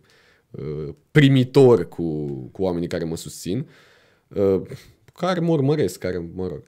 [0.51, 3.67] uh, primitor cu, cu oamenii care mă susțin,
[4.27, 4.61] uh,
[5.13, 6.63] care mă urmăresc, care, mă rog.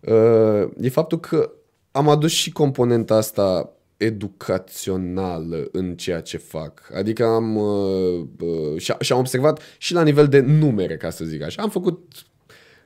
[0.00, 1.52] Uh, e faptul că
[1.90, 6.90] am adus și componenta asta educațională în ceea ce fac.
[6.94, 11.24] Adică am uh, uh, și, și am observat și la nivel de numere, ca să
[11.24, 11.62] zic așa.
[11.62, 12.12] Am făcut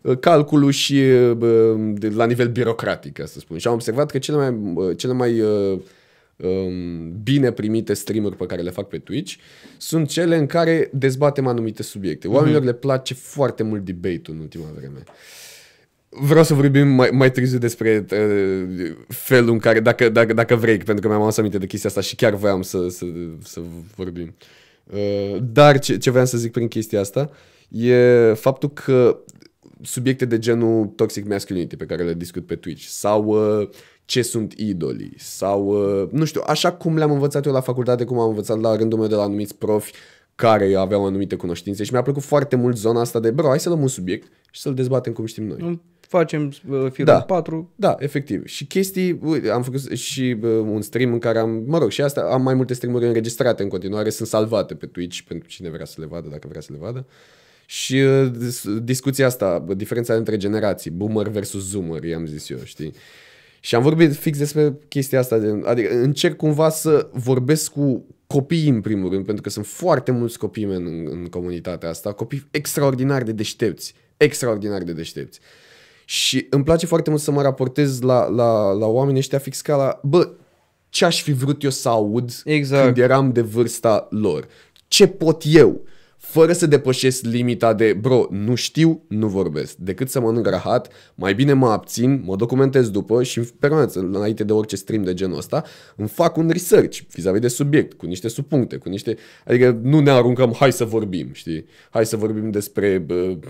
[0.03, 3.59] uh, calculul și uh, de, la nivel birocratic, ca să spun.
[3.59, 5.81] Și am observat că cele mai, uh, cele mai uh,
[6.37, 9.35] um, bine primite streamuri pe care le fac pe Twitch
[9.77, 12.29] sunt cele în care dezbatem anumite subiecte.
[12.29, 15.03] Oamenilor le place foarte mult debate-ul în ultima vreme.
[16.21, 20.77] Vreau să vorbim mai, mai târziu despre uh, felul în care, dacă, dacă, dacă vrei,
[20.77, 23.05] pentru că mi-am adus aminte de chestia asta și chiar voiam să, să,
[23.43, 23.61] să
[23.97, 24.35] vorbim.
[24.93, 27.31] Uh, dar ce, ce vreau să zic prin chestia asta
[27.69, 29.19] e faptul că
[29.83, 33.69] subiecte de genul toxic masculinity pe care le discut pe Twitch sau uh,
[34.05, 38.19] ce sunt idolii sau, uh, nu știu, așa cum le-am învățat eu la facultate, cum
[38.19, 39.93] am învățat la rândul meu de la anumiți profi
[40.35, 43.69] care aveau anumite cunoștințe și mi-a plăcut foarte mult zona asta de, bro, hai să
[43.69, 45.59] luăm un subiect și să-l dezbatem cum știm noi.
[45.61, 47.21] Nu Facem uh, film Da.
[47.21, 47.73] 4.
[47.77, 48.47] Da, efectiv.
[48.47, 52.03] Și chestii, uite, am făcut și uh, un stream în care am, mă rog, și
[52.03, 55.85] asta, am mai multe streamuri înregistrate în continuare, sunt salvate pe Twitch pentru cine vrea
[55.85, 57.07] să le vadă, dacă vrea să le vadă.
[57.67, 62.59] Și uh, dis- discuția asta, bă, diferența între generații, boomer versus zoomer, i-am zis eu,
[62.65, 62.95] știi?
[63.61, 68.69] Și am vorbit fix despre chestia asta, de, adică încerc cumva să vorbesc cu copiii
[68.69, 72.47] în primul rând, pentru că sunt foarte mulți copii men, în, în comunitatea asta, copii
[72.51, 75.41] extraordinar de deștepți, extraordinar de deștepți.
[76.05, 79.77] Și îmi place foarte mult să mă raportez la, la, la oamenii ăștia fix ca
[79.77, 80.31] la, bă,
[80.89, 82.85] ce aș fi vrut eu să aud Exact.
[82.85, 84.47] când eram de vârsta lor?
[84.89, 85.81] Ce pot eu?
[86.17, 89.75] Fără să depășesc limita de, bro, nu știu, nu vorbesc.
[89.77, 94.45] Decât să mănânc rahat, mai bine mă abțin, mă documentez după și în permanență, înainte
[94.45, 95.65] de orice stream de genul ăsta,
[95.97, 99.17] îmi fac un research vis-a-vis de subiect, cu niște subpuncte, cu niște...
[99.47, 101.67] Adică nu ne aruncăm, hai să vorbim, știi?
[101.91, 102.99] Hai să vorbim despre...
[102.99, 103.49] Bă, de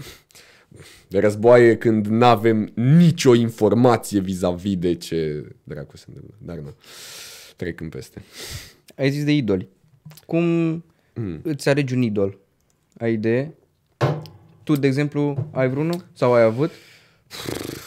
[1.18, 6.34] războaie când nu avem nicio informație vis-a-vis de ce dracu se întâmplă.
[6.38, 6.74] Dar nu,
[7.56, 8.22] trecând peste.
[8.96, 9.68] Ai zis de idoli.
[10.26, 10.44] Cum
[11.16, 11.40] Mm.
[11.42, 12.38] îți alegi un idol?
[12.98, 13.54] Ai idee?
[14.62, 16.04] Tu, de exemplu, ai vreunul?
[16.12, 16.70] Sau ai avut?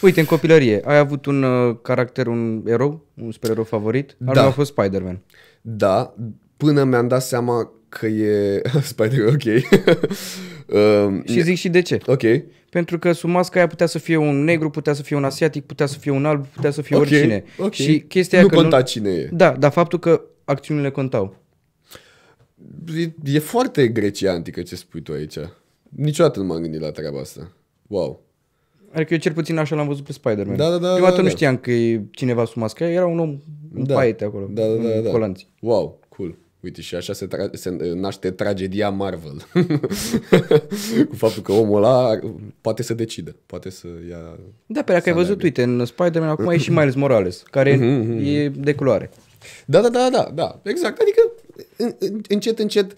[0.02, 4.16] Uite, în copilărie, ai avut un uh, caracter, un erou, un supererou favorit?
[4.26, 4.40] Al Da.
[4.42, 5.20] meu a fost Spider-Man.
[5.62, 6.16] Da,
[6.58, 8.62] până mi-am dat seama că e...
[8.82, 9.44] Spider, ok.
[11.06, 11.98] um, Și zic și de ce.
[12.06, 12.22] ok.
[12.70, 15.66] Pentru că sub masca aia putea să fie un negru, putea să fie un asiatic,
[15.66, 17.44] putea să fie un alb, putea să fie Ok, oricine.
[17.58, 17.74] ok.
[17.74, 19.30] Și chestia Nu aia că conta cine e.
[19.34, 21.36] Da, dar faptul că acțiunile contau.
[22.98, 25.38] E, e foarte Grecia antică ce spui tu aici.
[25.90, 27.52] Niciodată nu m-am gândit la treaba asta.
[27.88, 28.22] Wow.
[28.92, 30.56] Adică eu cel puțin așa l-am văzut pe Spider-Man.
[30.56, 31.34] Da, da, da, Prima da, dată nu da.
[31.34, 33.38] știam că e cineva sub masca aia, era un om
[33.74, 33.94] în Da.
[33.94, 35.10] paiete acolo, Da, da, da, în da.
[35.12, 35.48] colanți.
[35.60, 36.00] Wow, cool.
[36.60, 39.46] Uite, și așa se, tra- se naște tragedia Marvel.
[41.10, 42.20] Cu faptul că omul ăla
[42.62, 43.36] poate să decidă.
[43.46, 44.40] Poate să ia...
[44.66, 48.20] Da, pe dacă ai văzut, uite, în Spider-Man acum e și Miles Morales, care Mhm,
[48.26, 49.10] e de culoare.
[49.66, 51.02] Da, da, da, da, da, exact.
[51.02, 51.32] Adică
[51.78, 52.94] în, în, încet, încet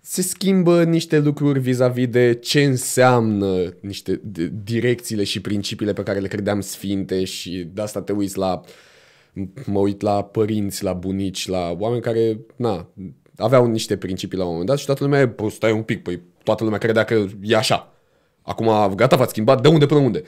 [0.00, 6.18] se schimbă niște lucruri vis-a-vis de ce înseamnă niște de- direcțiile și principiile pe care
[6.18, 8.60] le credeam sfinte și de asta te uiți la
[9.66, 12.88] mă uit la părinți, la bunici, la oameni care, na,
[13.36, 16.02] aveau niște principii la un moment dat și toată lumea e, "Bă, stai un pic,
[16.02, 17.92] păi toată lumea credea că e așa.
[18.42, 20.18] Acum, gata, v-ați schimbat, de unde până unde?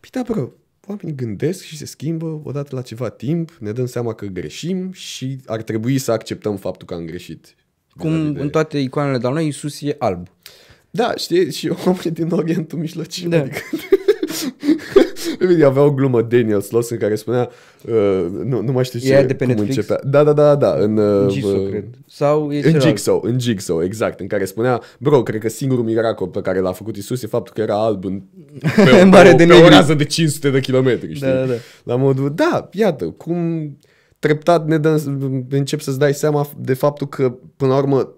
[0.00, 0.48] Păi da, bro,
[0.86, 5.38] oamenii gândesc și se schimbă odată la ceva timp, ne dăm seama că greșim și
[5.46, 7.54] ar trebui să acceptăm faptul că am greșit.
[7.98, 10.28] Cum Vis-a-vis de- în toate icoanele de la noi, Iisus e alb.
[10.90, 13.28] Da, știi, și oamenii din Orientul Mijlociu.
[13.28, 13.38] Da.
[13.38, 13.58] Adică...
[15.38, 17.48] Evident, avea o glumă Daniel Sloss în care spunea,
[17.88, 19.76] uh, nu, nu mai știu ce, E aia de pe cum Netflix?
[19.76, 20.00] începea.
[20.10, 20.96] Da, da, da, da, în...
[20.96, 21.84] Uh, Jigsaw, uh, cred.
[22.06, 22.82] Sau e În celălalt.
[22.84, 26.72] Jigsaw, în Jigsaw, exact, în care spunea, bro, cred că singurul miracol pe care l-a
[26.72, 28.22] făcut Isus e faptul că era alb în,
[28.84, 29.74] pe, În mare pe, de pe o negri.
[29.74, 31.26] rază de 500 de kilometri, știi?
[31.28, 31.52] Da, da, da.
[31.84, 33.36] La modul, da, iată, cum
[34.18, 38.12] treptat ne dăm, încep să-ți dai seama de faptul că, până la urmă,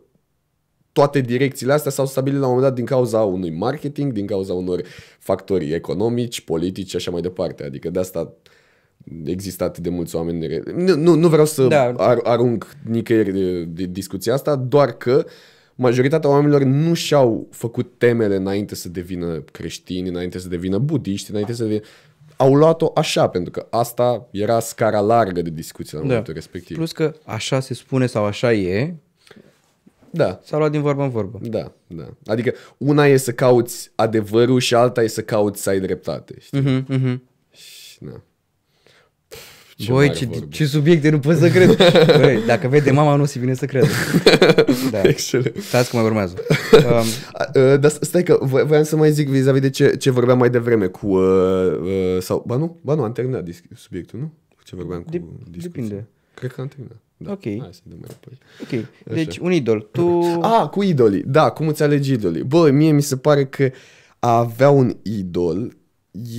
[0.95, 4.53] toate direcțiile astea s-au stabilit la un moment dat din cauza unui marketing, din cauza
[4.53, 4.83] unor
[5.19, 7.65] factori economici, politici și așa mai departe.
[7.65, 8.33] Adică de asta
[9.25, 10.47] există atât de mulți oameni.
[10.47, 11.83] re- Nu, nu, nu vreau să Da.
[11.97, 15.25] ar, arunc nicăieri de, de discuția asta, doar că
[15.75, 21.53] majoritatea oamenilor nu și-au făcut temele înainte să devină creștini, înainte să devină budiști, înainte
[21.53, 21.81] să devină...
[22.37, 26.09] Au luat-o așa, pentru că asta era scara largă de discuție la Da.
[26.09, 26.77] momentul respectiv.
[26.77, 28.95] Plus că așa se spune sau așa e,
[30.17, 31.39] Da, s-a luat din vorbă în vorbă.
[31.43, 32.05] Da, da.
[32.27, 36.35] Adică una e să cauți adevărul și alta e să cauți să ai dreptate.
[36.41, 36.61] Știi?
[36.61, 37.23] Mhm, mhm.
[37.51, 38.23] Și, na.
[39.89, 40.47] Băi, mare ce, vorbă.
[40.51, 41.77] ce subiecte, nu pot să cred.
[42.21, 43.89] Băi, dacă vede mama, nu o să vină să creadă.
[44.91, 45.01] Da.
[45.03, 45.57] Excelent.
[45.57, 46.35] Stați că mai urmează.
[46.73, 50.11] Um, A, uh, Dar stai că vo- voiam să mai zic vis-a-vis de ce, ce
[50.11, 51.07] vorbeam mai devreme cu...
[51.07, 54.33] Uh, uh, sau, ba nu, ba nu, am terminat dis- subiectul, nu?
[54.57, 55.83] Cu ce vorbeam cu Dep- discuția.
[55.83, 56.07] depinde.
[56.35, 56.97] Cred că am terminat.
[57.17, 57.31] Da.
[57.33, 57.43] Ok.
[57.43, 58.39] Hai să dăm mai departe.
[58.63, 59.89] ok, deci un idol.
[59.93, 60.21] Tu...
[60.43, 61.23] Ah, cu idolii.
[61.27, 62.43] Da, cum îți alegi idolii?
[62.43, 63.71] Bă, mie mi se pare că
[64.19, 65.77] a avea un idol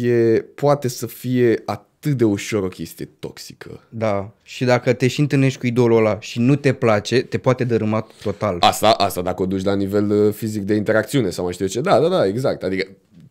[0.02, 3.80] e, poate să fie atât de ușor o chestie toxică.
[3.90, 4.32] Da.
[4.44, 8.08] Și dacă te și întâlnești cu idolul ăla și nu te place, te poate dărâma
[8.24, 8.58] total.
[8.60, 11.72] Asta, asta dacă o duci la nivel uh, fizic de interacțiune sau mai știu eu
[11.72, 11.82] ce.
[11.82, 12.64] Da, da, da, exact.
[12.64, 12.88] Adică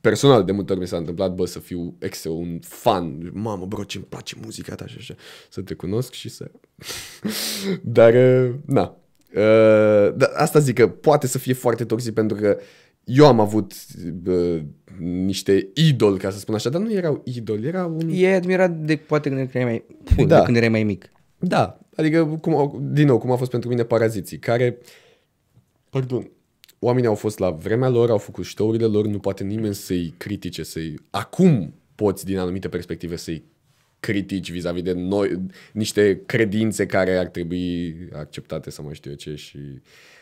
[0.09, 3.31] personal de multe ori mi s-a întâmplat, bă, să fiu ex un fan.
[3.33, 5.15] Mamă, bro, ce-mi place muzica ta și așa.
[5.51, 6.51] Să te cunosc și să...
[7.97, 8.97] Dar, uh, na.
[9.35, 12.59] Uh, da, asta zic că poate să fie foarte toxic pentru că
[13.05, 13.73] eu am avut
[14.27, 14.63] uh,
[14.99, 18.09] niște idoli, ca să spun așa, dar nu erau idoli, era un...
[18.13, 19.85] E admirat de poate când erai mai,
[20.17, 20.39] Puh, Da.
[20.39, 21.09] de când erai mai mic.
[21.39, 24.79] Da, adică, cum, au- din nou, cum a fost pentru mine paraziții, care,
[25.91, 26.31] pardon,
[26.85, 30.65] oamenii au fost la vremea lor, au făcut ștourile lor, nu poate nimeni să-i critique,
[30.65, 30.95] să-i...
[31.11, 33.45] Acum poți, din anumite perspective, să-i
[34.01, 35.41] critici vis-a-vis de noi,
[35.73, 39.59] niște credințe care ar trebui acceptate sau mai știu eu ce și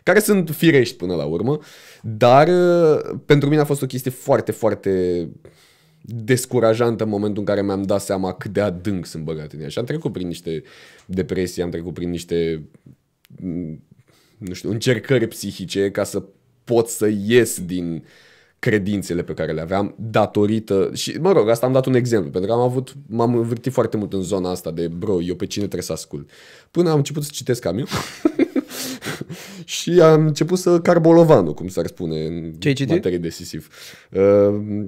[0.02, 1.58] care sunt firești până la urmă,
[2.02, 5.28] dar uh, pentru mine a fost o chestie foarte, foarte
[6.00, 9.68] descurajantă în momentul în care mi-am dat seama cât de adânc sunt băgat în ea.
[9.68, 10.62] Și am trecut prin niște
[11.06, 12.62] depresii, am trecut prin niște
[13.40, 13.82] m,
[14.38, 16.22] nu știu, încercări psihice ca să
[16.64, 18.04] pot să ies din
[18.58, 22.50] credințele pe care le aveam datorită și mă rog, asta am dat un exemplu, pentru
[22.50, 25.64] că am avut m-am învârtit foarte mult în zona asta de bro, eu pe cine
[25.64, 26.30] trebuie să ascult.
[26.70, 27.90] Până am început să citesc Camus
[29.64, 32.92] și am început să carbolovanul, cum s-ar spune în Ce ai citit?
[32.92, 33.68] materie decisiv.
[34.10, 34.84] Uh,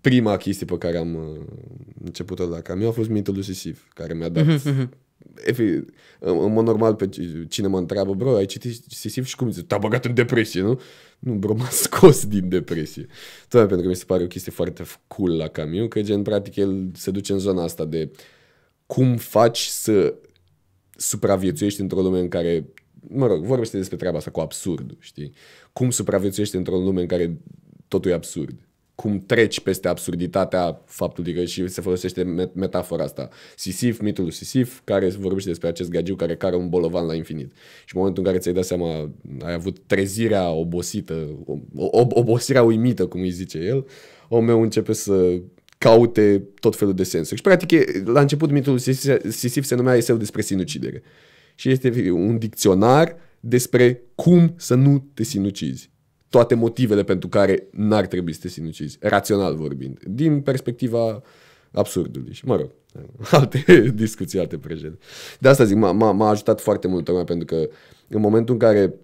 [0.00, 1.44] prima chestie pe care am uh,
[2.04, 4.46] început-o la Camus a fost mitul lui Sisif, care mi-a dat
[5.44, 5.84] Efectiv,
[6.18, 9.50] în, în mod normal pe ci- cine mă întreabă, bro, ai citit Sisif și cum
[9.50, 10.80] zice, te-a băgat în depresie, nu?
[11.26, 13.06] Nu, bro, m-a scos din depresie.
[13.48, 16.56] Tocmai pentru că mi se pare o chestie foarte cool la Camus, că gen, practic,
[16.56, 18.10] el se duce în zona asta de
[18.86, 20.14] cum faci să
[20.96, 22.68] supraviețuiești într-o lume în care,
[23.08, 25.32] mă rog, vorbește despre treaba asta cu absurdul, știi?
[25.72, 27.40] Cum supraviețuiești într-o lume în care
[27.88, 28.65] totul e absurd.
[28.96, 33.28] Cum treci peste absurditatea faptului că și se folosește met- metafora asta.
[33.56, 37.52] Sisif, mitul lui Sisif, care vorbește despre acest gagiu care care un bolovan la infinit.
[37.84, 39.10] Și în momentul în care ți-ai dat seama,
[39.44, 41.28] ai avut trezirea obosită,
[41.74, 43.86] o- o- obosirea uimită, cum îi zice el,
[44.28, 45.40] omul meu începe să
[45.78, 47.36] caute tot felul de sensuri.
[47.36, 51.02] Și practic, e- la început mitul lui Sisif, Sisif se numea eseu despre sinucidere.
[51.54, 55.90] Și este un dicționar despre cum să nu te sinucizi.
[56.28, 61.22] Toate motivele pentru care n-ar trebui să te sinucizi, rațional vorbind, din perspectiva
[61.72, 62.32] absurdului.
[62.32, 62.70] Și mă rog,
[63.30, 64.98] alte discuții, alte prejede.
[65.38, 67.68] De asta zic, m-a, m-a, m-a ajutat foarte mult tocmai pentru că
[68.08, 68.94] în momentul în care,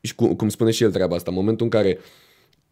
[0.00, 1.98] și cum, cum spune și el treaba asta, în momentul în care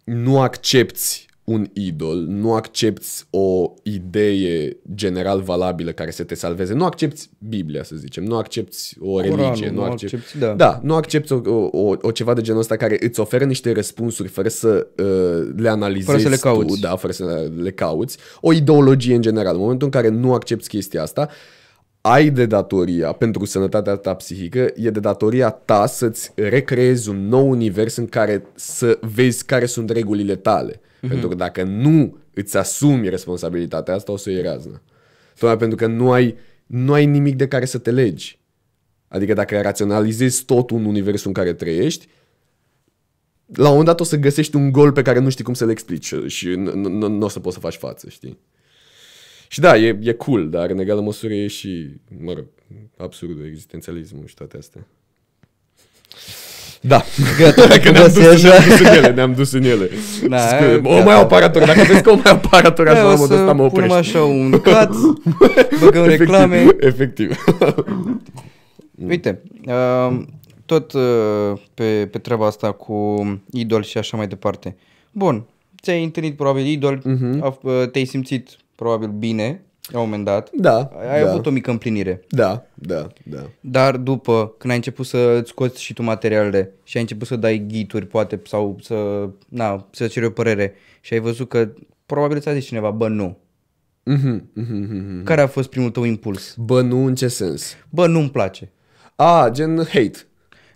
[0.04, 6.84] nu accepti un idol, nu accepti o idee general valabilă care să te salveze, nu
[6.84, 10.54] accepti Biblia, să zicem, nu accepti o Coranul, religie, nu nu accepti, accepti, da.
[10.54, 14.28] da, nu accepti o, o, o, ceva de genul ăsta care îți oferă niște răspunsuri
[14.28, 16.80] fără să uh, le analizezi Fără să le tu, cauți.
[16.80, 19.54] da, fără să le cauți, o ideologie în general.
[19.54, 21.28] În momentul în care nu accepti chestia asta,
[22.08, 27.50] ai de datoria, pentru sănătatea ta psihică, e de datoria ta să-ți recreezi un nou
[27.50, 30.72] univers în care să vezi care sunt regulile tale.
[30.74, 31.08] Mm-hmm.
[31.08, 34.82] Pentru că dacă nu îți asumi responsabilitatea asta, o să iei razna.
[35.38, 36.34] Tocmai pentru că nu ai,
[36.66, 38.38] nu ai nimic de care să te legi.
[39.08, 42.08] Adică dacă raționalizezi tot un univers în care trăiești,
[43.46, 45.70] la un moment dat o să găsești un gol pe care nu știi cum să-l
[45.70, 48.38] explici și nu- nu nu- nu o să poți să faci față, știi?
[49.48, 51.86] Și da, e, e cool, dar în egală măsură e și,
[52.24, 52.44] mă rog,
[52.96, 54.86] absurdul, existențialismul și toate astea.
[56.80, 57.02] Da.
[57.38, 58.68] Gata, Că ne-am dus, găsi ne-am așa.
[58.68, 59.90] dus în ele, ne-am dus în ele.
[60.28, 61.04] Da, Scuze, o gata.
[61.04, 63.62] mai aparator, dacă vezi că o mai aparator așa, Da, o la modul ăsta mă
[63.68, 64.16] să punem oprești.
[64.16, 64.90] așa un cut,
[65.80, 66.66] băgăm reclame.
[66.80, 67.44] Efectiv.
[69.08, 70.18] Uite, uh,
[70.66, 71.02] tot uh,
[71.74, 74.76] pe, pe treaba asta cu idol și așa mai departe.
[75.12, 75.44] Bun,
[75.82, 77.40] ți-ai întâlnit probabil idol, Mhm.
[77.42, 77.90] uh-huh.
[77.92, 79.60] te-ai simțit probabil bine
[79.90, 80.50] la un moment dat.
[80.52, 81.30] Da, Ai da.
[81.30, 82.20] avut o mică împlinire.
[82.28, 83.50] Da, da, da.
[83.60, 87.36] Dar după, când ai început să îți scoți și tu materialele și ai început să
[87.36, 91.72] dai ghituri, poate, sau să, na, să ceri o părere și ai văzut că
[92.06, 93.38] probabil ți-a zis cineva, bă, nu.
[94.02, 95.24] Mhm, mhm, mhm.
[95.24, 96.54] Care a fost primul tău impuls?
[96.58, 97.76] Bă, nu în ce sens?
[97.90, 98.72] Bă, nu-mi place.
[99.16, 100.18] A, gen hate.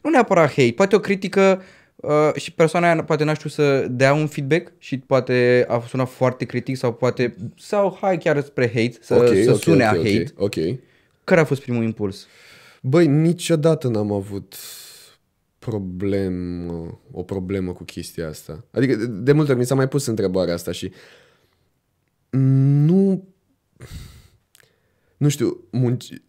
[0.03, 1.63] Nu neapărat hate, poate o critică
[2.01, 6.09] uh, și persoana aia poate n-a știut să dea un feedback și poate a sunat
[6.09, 9.91] foarte critic sau poate, sau hai chiar spre hate, să, Ok, să ok, sune ok,
[9.91, 10.33] a hate.
[10.37, 10.57] Ok.
[10.57, 10.79] ok.
[11.25, 12.27] Care a fost primul impuls?
[12.83, 14.55] Băi, niciodată n-am avut
[15.59, 18.65] problemă, o problemă cu chestia asta.
[18.71, 20.93] Adică, de, de multe ori mi s-a mai pus întrebarea asta și
[22.31, 23.29] nu...
[25.17, 26.23] Nu știu, munci,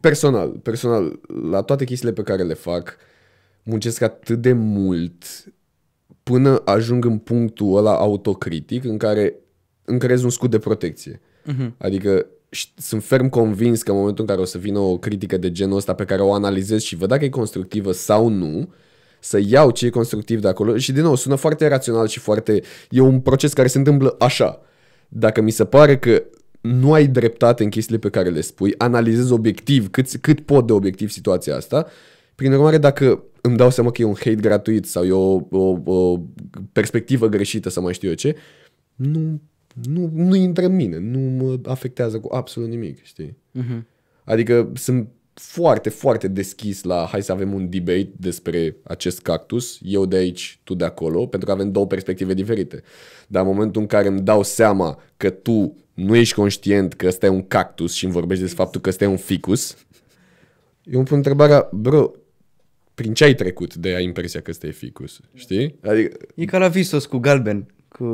[0.00, 2.96] personal, personal, la toate chestiile pe care le fac,
[3.66, 5.24] muncesc atât de mult
[6.22, 9.34] până ajung în punctul ăla autocritic în care
[9.84, 11.20] îmi creez un scut de protecție.
[11.20, 11.70] Uh-huh.
[11.78, 12.26] Adică
[12.56, 15.52] ș- sunt ferm convins că în momentul în care o să vină o critică de
[15.52, 18.72] genul ăsta pe care o analizez și văd dacă e constructivă sau nu,
[19.20, 22.62] să iau ce e constructiv de acolo și din nou sună foarte rațional și foarte...
[22.90, 24.60] E un proces care se întâmplă așa.
[25.08, 26.22] Dacă mi se pare că
[26.60, 30.72] nu ai dreptate în chestiile pe care le spui, analizez obiectiv, cât, cât pot de
[30.72, 31.86] obiectiv situația asta,
[32.36, 35.78] prin urmare, dacă îmi dau seama că e un hate gratuit sau e o, o,
[35.84, 36.20] o
[36.72, 38.36] perspectivă greșită sau mai știu eu ce,
[38.94, 39.40] nu,
[39.88, 43.36] nu, nu intră în mine, nu mă afectează cu absolut nimic, știi?
[43.58, 43.82] Uh-huh.
[44.24, 50.06] Adică sunt foarte, foarte deschis la hai să avem un debate despre acest cactus, eu
[50.06, 52.82] de aici, tu de acolo, pentru că avem două perspective diferite.
[53.28, 57.26] Dar în momentul în care îmi dau seama că tu nu ești conștient că ăsta
[57.26, 59.76] e un cactus și îmi vorbești despre faptul că ăsta e un ficus,
[60.82, 62.10] eu îmi pun întrebarea, bro,
[62.96, 65.78] prin ce ai trecut de ai impresia că ăsta e ficus, știi?
[65.82, 67.66] Adică, E ca la Visos cu galben.
[67.88, 68.04] Cu...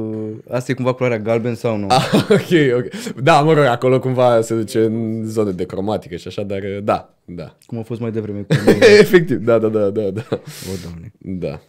[0.51, 1.87] Asta e cumva culoarea galben sau nu?
[1.91, 3.15] Ah, ok, ok.
[3.23, 7.19] Da, mă rog, acolo cumva se duce în zone de cromatică și așa, dar da,
[7.25, 7.57] da.
[7.67, 8.87] Cum a fost mai devreme cu mine.
[9.01, 10.27] Efectiv, da, da, da, da, da.
[10.31, 11.13] O, doamne.
[11.19, 11.61] Da.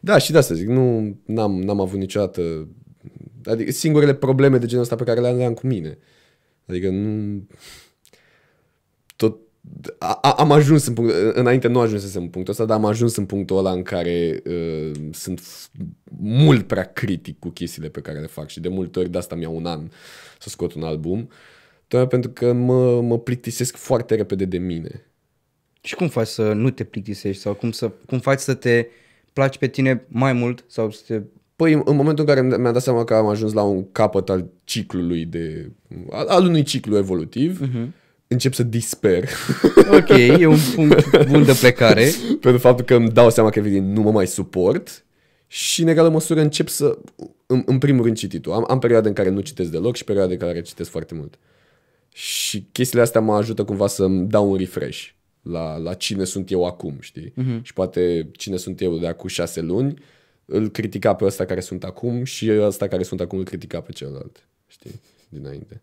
[0.00, 2.68] Da, și de asta zic, nu, n-am, n-am avut niciodată,
[3.44, 5.98] adică singurele probleme de genul ăsta pe care le aveam cu mine.
[6.66, 7.42] Adică nu,
[7.87, 7.87] tot,
[9.98, 13.16] a, a- am ajuns în punct, înainte nu ajunsesem în punctul ăsta, dar am ajuns
[13.16, 15.70] în punctul ăla în care uh, sunt f-
[16.20, 19.34] mult prea critic cu chestiile pe care le fac și de multe ori de asta
[19.34, 19.90] mi-au un an
[20.38, 21.28] să scot un album,
[21.88, 25.02] tocmai pentru că mă, mă plictisesc foarte repede de mine.
[25.80, 28.86] Și cum faci să nu te plictisești sau cum, să, cum faci să te
[29.32, 31.22] placi pe tine mai mult sau să te...
[31.56, 34.50] Păi, în momentul în care mi-am dat seama că am ajuns la un capăt al
[34.64, 35.70] ciclului de...
[36.10, 37.88] al, al unui ciclu evolutiv, uh-huh.
[38.28, 39.28] Încep să disper
[39.98, 42.10] Ok, e un punct bun de plecare.
[42.40, 45.04] pentru faptul că îmi dau seama că evident nu mă mai suport
[45.46, 46.98] și în egală măsură încep să
[47.46, 48.52] în, în primul rând cititul.
[48.52, 51.38] Am, am perioade în care nu citesc deloc și perioade în care citesc foarte mult.
[52.12, 55.06] Și chestiile astea mă ajută cumva să-mi dau un refresh
[55.42, 57.32] la, la cine sunt eu acum, știi?
[57.32, 57.62] Uh-huh.
[57.62, 59.94] Și poate cine sunt eu de acum șase luni
[60.44, 63.92] îl critica pe ăsta care sunt acum și ăsta care sunt acum îl critica pe
[63.92, 65.00] celălalt, știi?
[65.28, 65.82] Dinainte.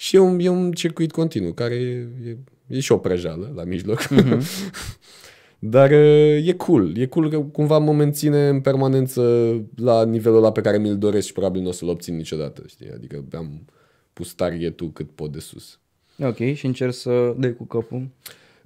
[0.00, 2.36] Și e un, e un circuit continuu care e, e,
[2.66, 4.00] e și o prăjală la mijloc.
[4.02, 4.40] Uh-huh.
[5.58, 6.96] Dar e cool.
[6.96, 11.26] E cool că cumva mă menține în permanență la nivelul ăla pe care mi-l doresc
[11.26, 12.90] și probabil nu o să-l obțin niciodată, știi?
[12.94, 13.64] Adică am
[14.12, 15.78] pus targetul cât pot de sus.
[16.18, 18.08] Ok, și încerc să dai cu capul?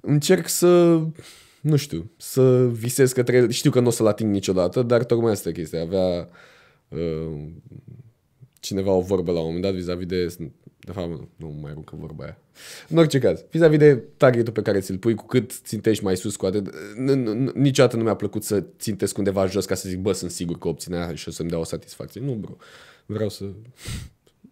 [0.01, 1.01] Încerc să,
[1.61, 3.49] nu știu, să visez către el.
[3.49, 5.81] Știu că nu o să-l ating niciodată, dar tocmai asta e chestia.
[5.81, 6.29] Avea
[6.87, 7.47] uh,
[8.59, 10.35] cineva o vorbă la un moment dat vis-a-vis de...
[10.85, 12.37] De fapt, nu, nu mai aruncă vorba aia.
[12.89, 16.35] În orice caz, vis-a-vis de targetul pe care ți-l pui, cu cât țintești mai sus,
[16.35, 16.73] cu atât...
[17.53, 20.67] Niciodată nu mi-a plăcut să țintesc undeva jos ca să zic, bă, sunt sigur că
[20.67, 22.21] obțin aia și o să-mi dea o satisfacție.
[22.21, 22.55] Nu, bro.
[23.05, 23.45] Vreau să...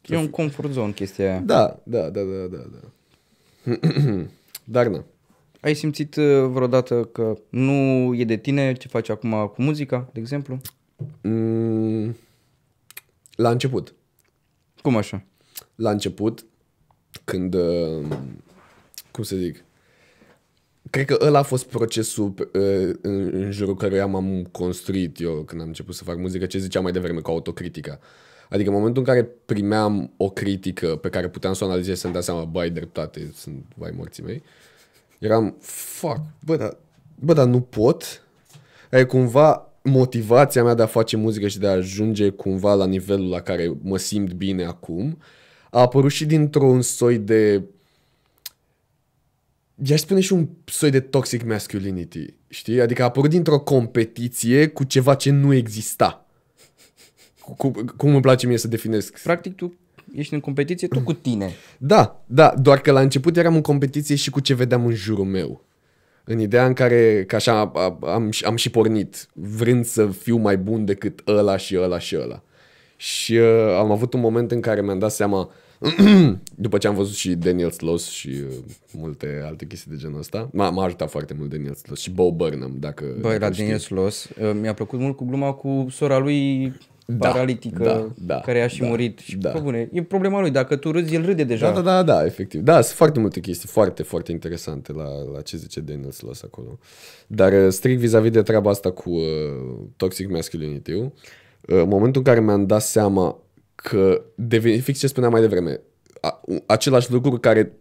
[0.08, 1.40] E un comfort zone chestia aia.
[1.40, 2.66] Da, da, da, da, da.
[2.72, 3.80] da.
[4.64, 5.06] Dar nu.
[5.60, 7.72] Ai simțit uh, vreodată că nu
[8.16, 10.62] e de tine ce faci acum cu muzica, de exemplu?
[11.22, 12.16] Mm,
[13.36, 13.94] la început.
[14.82, 15.26] Cum așa?
[15.82, 16.46] La început,
[17.24, 18.06] când, uh,
[19.12, 19.64] cum să zic,
[20.90, 25.62] cred că ăla a fost procesul uh, în, în jurul căruia m-am construit eu când
[25.62, 28.00] am început să fac muzică, ce ziceam mai devreme cu autocritica.
[28.50, 32.14] Adică în momentul în care primeam o critică pe care puteam să o analizez să-mi
[32.14, 34.44] dea seama, bă, ai dreptate, sunt vai morții mei,
[35.20, 36.78] eram, fuck, bă, dar,
[37.16, 38.24] bă, dar nu pot.
[38.90, 43.30] E cumva motivația mea de a face muzică și de a ajunge cumva la nivelul
[43.30, 45.18] la care mă simt bine acum
[45.72, 47.63] a apărut și dintr-un soi de
[49.84, 52.82] i-aș spune și un soi de toxic masculinity, știi?
[52.82, 56.26] Adică a apărut dintr-o competiție cu ceva ce nu exista.
[57.57, 59.22] Cum, cum îmi place mie să definesc.
[59.22, 59.78] Practic tu
[60.15, 61.51] ești în competiție tu cu tine.
[61.78, 65.26] Da, da, doar că la început eram în competiție și cu ce vedeam în jurul
[65.26, 65.63] meu.
[66.24, 70.57] În ideea în care, că așa am, am, am și pornit, vrând să fiu mai
[70.57, 72.43] bun decât ăla și ăla și ăla.
[73.02, 75.49] Și uh, am avut un moment în care mi-am dat seama,
[76.56, 78.56] după ce am văzut și Daniel Sloss și uh,
[78.93, 82.32] multe alte chestii de genul ăsta, m-a, m-a ajutat foarte mult Daniel Sloss și Bo
[82.32, 83.64] Burnham, dacă Băi, dacă la știi.
[83.64, 86.74] Daniel Sloss, uh, mi-a plăcut mult cu gluma cu sora lui
[87.06, 89.20] Da, paralitică, da, da, care a și da, murit.
[89.20, 89.49] Și da.
[89.49, 91.72] pe bune, e problema lui, dacă tu râzi, el râde deja.
[91.72, 92.62] Da, da, da, da, efectiv.
[92.62, 96.80] Da, sunt foarte multe chestii foarte, foarte interesante la, la ce zice Daniel Sloss acolo.
[97.28, 99.24] Dar uh, strict vis-a-vis de treaba asta cu uh,
[99.95, 101.06] toxic masculinity uh,
[101.80, 103.38] în momentul în care mi-am dat seama
[103.76, 105.82] că deveni, fix ce spuneam mai devreme,
[106.22, 107.74] a, același lucru care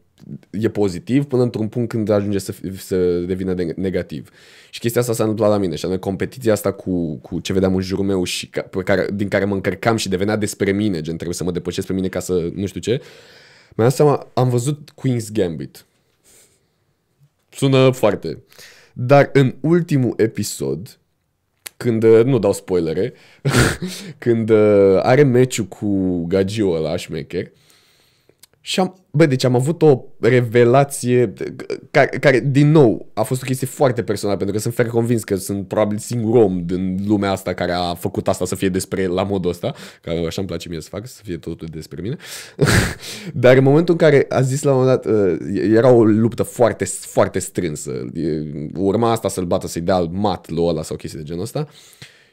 [0.51, 4.29] e pozitiv până într-un punct când ajunge să, să devină de, negativ.
[4.71, 7.75] Și chestia asta s-a întâmplat la mine și anume competiția asta cu, cu ce vedeam
[7.75, 11.01] în jurul meu și ca, pe care, din care mă încărcam și devenea despre mine,
[11.01, 12.91] gen trebuie să mă depășesc pe mine ca să nu știu ce,
[13.77, 15.85] mi-am dat seama, am văzut Queen's Gambit.
[17.49, 18.43] Sună foarte.
[18.93, 21.00] Dar în ultimul episod,
[21.81, 23.13] când, uh, nu dau spoilere,
[24.19, 27.51] când uh, are meciul cu Gagio ăla, șmecher,
[28.63, 31.33] și am, bă, deci am avut o revelație
[31.91, 35.25] care, care, din nou, a fost o chestie foarte personală, pentru că sunt fer convins
[35.25, 39.07] că sunt probabil singur om din lumea asta care a făcut asta să fie despre
[39.07, 42.17] la modul ăsta, care așa îmi place mie să fac, să fie totul despre mine.
[43.35, 45.37] Dar în momentul în care a zis la un moment dat, uh,
[45.75, 48.11] era o luptă foarte, foarte strânsă,
[48.75, 51.69] urma asta să-l bată, să-i dea mat lui ăla sau chestii de genul ăsta,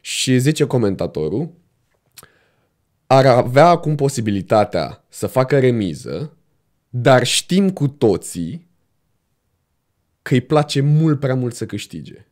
[0.01, 1.49] și zice comentatorul,
[3.07, 6.37] ar avea acum posibilitatea să facă remiză,
[6.89, 8.67] dar știm cu toții
[10.21, 12.27] că îi place mult prea mult să câștige.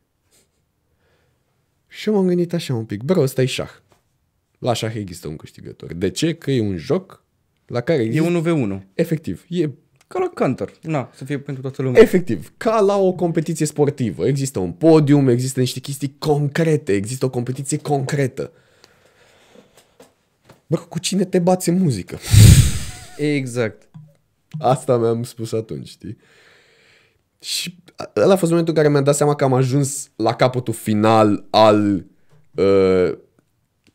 [1.87, 3.71] Și eu m-am gândit așa un pic, bro, ăsta e șah.
[4.59, 5.93] La șah există un câștigător.
[5.93, 6.33] De ce?
[6.33, 7.23] Că e un joc
[7.65, 8.41] la care E există...
[8.41, 8.81] 1v1.
[8.93, 9.69] Efectiv, e
[10.07, 10.71] Ca la Counter.
[10.81, 12.01] Na, să fie pentru toată lumea.
[12.01, 14.27] Efectiv, ca la o competiție sportivă.
[14.27, 18.51] Există un podium, există niște chestii concrete, există o competiție concretă.
[20.67, 22.19] Bă, cu cine te bați în muzică?
[23.17, 23.89] Exact.
[24.59, 26.17] Asta mi-am spus atunci, știi?
[27.39, 27.77] Și
[28.15, 31.45] ăla a fost momentul în care mi-am dat seama că am ajuns la capătul final
[31.49, 32.05] al
[32.55, 33.17] uh,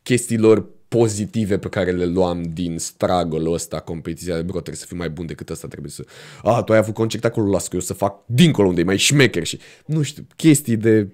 [0.03, 4.97] chestiilor pozitive pe care le luam din struggle ăsta, competiția de bro, trebuie să fiu
[4.97, 6.05] mai bun decât ăsta, trebuie să...
[6.43, 8.97] A, tu ai avut concert acolo, las că eu să fac dincolo unde e mai
[8.97, 9.59] șmecher și...
[9.85, 11.07] Nu știu, chestii de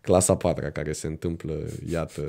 [0.00, 1.54] clasa patra care se întâmplă,
[1.90, 2.22] iată,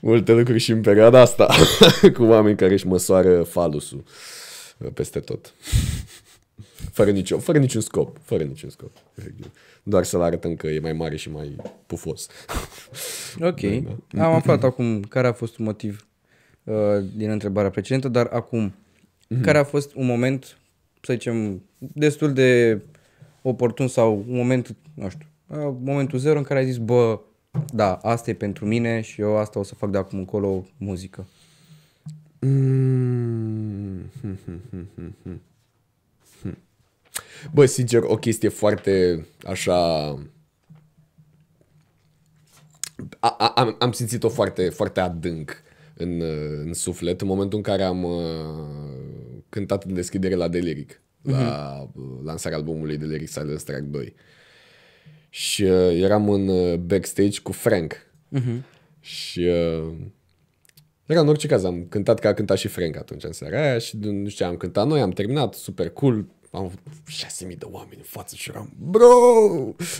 [0.00, 1.54] multe lucruri și în perioada asta,
[2.16, 4.04] cu oameni care își măsoară falusul
[4.78, 5.54] uh, peste tot.
[6.92, 8.16] Fără, nicio, fără niciun scop.
[8.22, 8.90] Fără niciun scop.
[9.14, 9.50] Efectiv.
[9.82, 12.26] Doar să-l arătăm că e mai mare și mai pufos.
[13.40, 13.60] Ok.
[14.10, 16.06] Da, Am aflat acum care a fost un motiv
[16.64, 16.74] uh,
[17.16, 18.74] din întrebarea precedentă, dar acum,
[19.28, 19.42] Mhm.
[19.42, 20.58] care a fost un moment,
[21.00, 22.80] să zicem, destul de
[23.42, 27.20] oportun sau un moment, nu știu, uh, momentul zero în care ai zis, bă,
[27.66, 31.26] da, asta e pentru mine și eu asta o să fac de acum încolo muzică.
[32.38, 34.10] Mm.
[37.52, 40.08] Bă, sincer, o chestie foarte așa...
[43.20, 45.62] A, a, am, am simțit-o foarte, foarte adânc
[45.94, 51.00] în, uh, în suflet în momentul în care am uh, cântat în deschidere la Deliric,
[51.22, 54.14] la uh, lansarea albumului Deliric Silence Track 2.
[55.28, 58.06] Și uh, eram în uh, backstage cu Frank.
[59.00, 59.92] Și uh,
[61.06, 63.78] era în orice caz, am cântat că a cântat și Frank atunci în seara aia
[63.78, 66.78] și nu știu, am cântat noi, am terminat, super cool, am avut
[67.48, 69.06] 6.000 de oameni în față și eram, bro!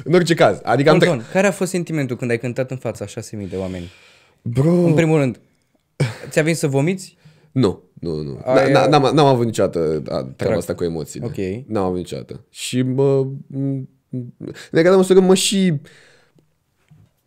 [0.04, 0.94] În orice caz, adică am...
[1.00, 3.90] Anton, care a fost sentimentul când ai cântat în fața a 6.000 de oameni?
[4.42, 4.70] Bro!
[4.70, 5.40] În primul rând,
[6.28, 7.16] ți-a venit să vomiți?
[7.52, 8.40] Nu, nu, nu.
[8.44, 11.26] Ai, N- N-am, n-am avut niciodată a, treaba asta cu emoțiile.
[11.26, 11.66] Ok.
[11.66, 12.44] N-am avut niciodată.
[12.50, 13.26] Și mă...
[14.70, 15.72] În egală măsură mă și...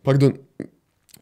[0.02, 0.40] Pardon.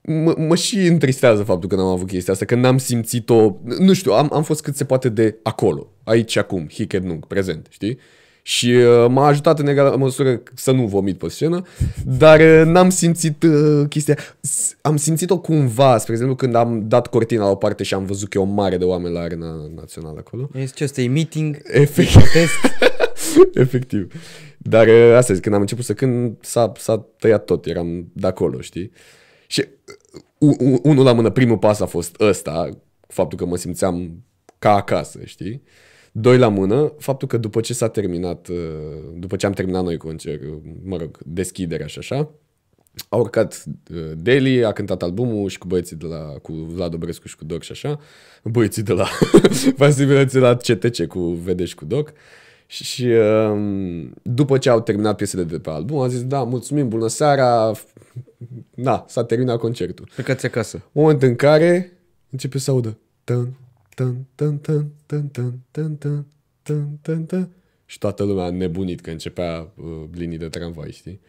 [0.03, 3.57] Mă, mă și întristează faptul că n-am avut chestia asta, că n-am simțit-o...
[3.79, 5.93] Nu știu, am, am fost cât se poate de acolo.
[6.05, 7.99] Aici și acum, hic et nunc, prezent, știi?
[8.43, 11.63] Și uh, m-a ajutat în egală măsură să nu vomit pe scenă,
[12.05, 14.17] dar uh, n-am simțit uh, chestia.
[14.41, 18.05] S- Am simțit-o cumva, spre exemplu, când am dat cortina la o parte și am
[18.05, 20.49] văzut că e o mare de oameni la Arena Națională acolo.
[20.55, 22.23] Este ce ăsta e meeting, Efectiv.
[22.33, 22.53] test.
[23.55, 24.13] Efectiv.
[24.63, 28.27] Dar uh, asta zic, când am început să cânt, s-a, s-a tăiat tot, eram de
[28.27, 28.91] acolo, știi?
[29.47, 29.65] Și
[30.15, 32.69] uh, u- u- unul la mână, primul pas a fost ăsta,
[33.07, 34.25] faptul că mă simțeam
[34.59, 35.63] ca acasă, știi?
[36.13, 38.57] Doi la mână, faptul că după ce s-a terminat, uh,
[39.15, 42.31] după ce am terminat noi concert, uh, mă rog, deschiderea și așa,
[43.09, 47.29] a urcat uh, Deli, a cântat albumul și cu băieții de la, cu Vlad Obrescu
[47.29, 48.01] și cu Doc și așa,
[48.45, 49.09] băieții de la,
[49.77, 52.13] pasibilității la CTC cu Vedeș și cu Doc.
[52.71, 56.89] Și, și um, după ce au terminat piesele de pe album, a zis, da, mulțumim,
[56.89, 57.73] bună seara,
[58.75, 60.09] na, s-a terminat concertul.
[60.15, 60.83] Plecați acasă.
[60.93, 61.93] Moment în care
[62.31, 63.55] începe să audă tân,
[63.95, 66.27] tân, tân, tân, tân, tân, tân, tân,
[66.63, 67.51] tân, tân, tân,
[67.87, 71.21] și toată lumea a nebunit că începea uh, linii de tramvai, știi?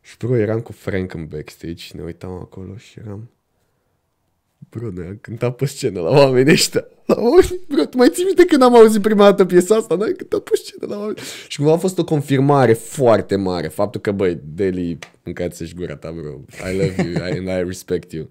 [0.00, 3.30] Și bro, eram cu Frank în backstage și ne uitam acolo și eram
[4.70, 6.84] Bro, noi am cântat pe scenă la oamenii ăștia.
[7.06, 9.94] La oameni, bro, tu mai ții minte când am auzit prima dată piesa asta?
[9.94, 11.18] Noi am cântat pe scenă la oameni.
[11.48, 13.68] Și cumva a fost o confirmare foarte mare.
[13.68, 16.30] Faptul că, băi, Deli, mâncați-și gura ta, bro.
[16.72, 18.28] I love you and I respect you.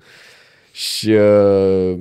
[0.72, 1.98] Și uh,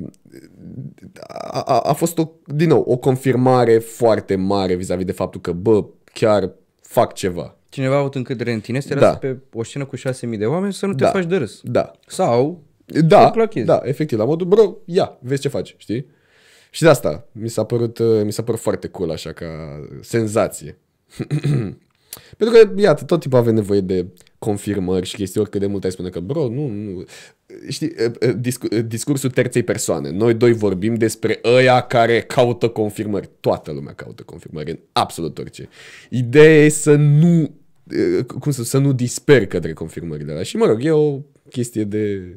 [1.27, 5.53] a, a, a fost, o, din nou, o confirmare foarte mare vis-a-vis de faptul că,
[5.53, 6.51] bă, chiar
[6.81, 7.57] fac ceva.
[7.69, 9.01] Cineva a avut încredere în tine să te Da.
[9.01, 11.11] lasă pe o scenă cu 6.000 de oameni să nu te Da.
[11.11, 11.61] faci de râs.
[11.63, 11.91] Da.
[12.07, 13.67] Sau Da, Să clachezi.
[13.67, 16.07] da, efectiv, la modul, bro, ia, vezi ce faci, știi?
[16.71, 19.47] Și de asta mi s-a părut, uh, mi s-a părut foarte cool așa ca
[20.01, 20.79] senzație.
[22.37, 24.07] Pentru că, iată, tot timpul avem nevoie de
[24.39, 27.05] confirmări și chestii, oricât de mult ai spune că, bro, nu, nu.
[27.69, 30.11] Știi, uh, uh, discu- uh, discursul terței persoane.
[30.11, 33.29] Noi doi vorbim despre ăia care caută confirmări.
[33.41, 35.69] Toată lumea caută confirmări în absolut orice.
[36.11, 37.41] Ideea e să nu,
[38.19, 40.43] uh, cum să, să nu disperi către confirmările alea.
[40.43, 41.19] Și, mă rog, e o
[41.51, 42.37] chestie de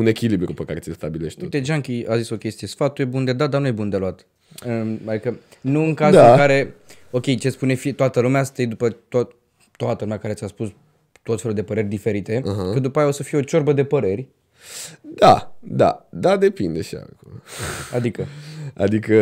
[0.00, 1.44] un echilibru pe care ți-l stabilești tu.
[1.44, 3.88] Uite, Junkie a zis o chestie, sfatul e bun de dat, dar nu e bun
[3.88, 4.26] de luat.
[4.66, 6.30] Um, Adică nu în cazul Da.
[6.30, 6.74] în care,
[7.10, 9.34] ok, ce spune fie, toată lumea, să te iei după tot,
[9.76, 10.68] toată lumea care ți-a spus
[11.22, 12.72] tot felul de păreri diferite, uh-huh.
[12.72, 14.26] că după aia o să fie o ciorbă de păreri,
[15.02, 17.42] Da, da, da, depinde și acum.
[17.94, 18.26] adică,
[18.74, 19.14] Adică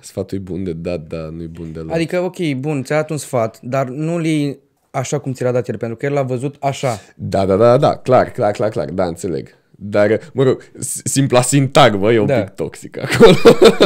[0.00, 1.94] sfatul e bun de dat, dar nu e bun de luat.
[1.94, 4.58] adică ok, bun, ți-a dat un sfat, dar nu-l iei
[4.90, 7.00] așa cum ți l-a dat el, pentru că el l-a văzut așa.
[7.16, 9.48] Da, da, da, da, clar, clar, clar, clar, da, înțeleg.
[9.76, 12.34] Dar, mă rog, s- simpla sintagmă e un Da.
[12.40, 13.34] pic toxic acolo.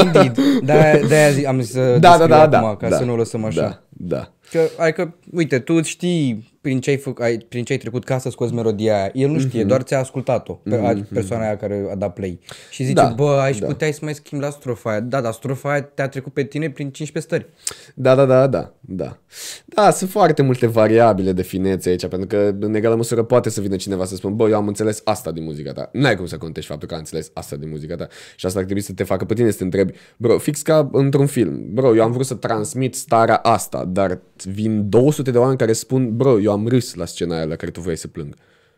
[0.05, 0.39] Indeed.
[0.63, 2.77] De-aia, de-aia zi- am zis să da, da, descriu da, acum, da.
[2.77, 3.61] ca da, să nu o lăsăm așa.
[3.61, 4.33] Da, da.
[4.51, 8.19] Că, adică, uite, tu știi prin ce ai, făc, ai, prin ce ai trecut ca
[8.19, 9.11] să scoți melodia aia.
[9.15, 9.67] El nu știe, mm-hmm.
[9.67, 11.13] doar ți-a ascultat-o, pe, mm-hmm.
[11.13, 12.41] persoana aia care a dat play.
[12.71, 13.67] Și zice, Da, da, bă, aici da.
[13.67, 13.73] da.
[13.73, 15.01] puteai să mai schimbi la strofa aia.
[15.01, 17.47] Da, dar strofa aia te-a trecut pe tine prin 15 stări.
[17.95, 19.19] Da, da, da, da, da.
[19.65, 23.61] Da, sunt foarte multe variabile de finețe aici, pentru că în egală măsură poate să
[23.61, 25.89] vină cineva să spună, bă, eu am înțeles asta din muzica ta.
[25.93, 28.07] N-ai cum să contești faptul că am înțeles asta din muzica ta.
[28.37, 30.89] Și asta ar trebui să te facă pe tine să te întrebi, bro, fix ca
[30.93, 31.65] într-un film.
[31.73, 36.17] Bro, eu am vrut să transmit starea asta, dar vin 200 de oameni care spun,
[36.17, 38.35] bro, eu am râs la scena aia la care tu vrei să plâng.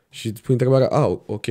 [0.08, 1.46] Și îți pui întrebarea, ah, ok,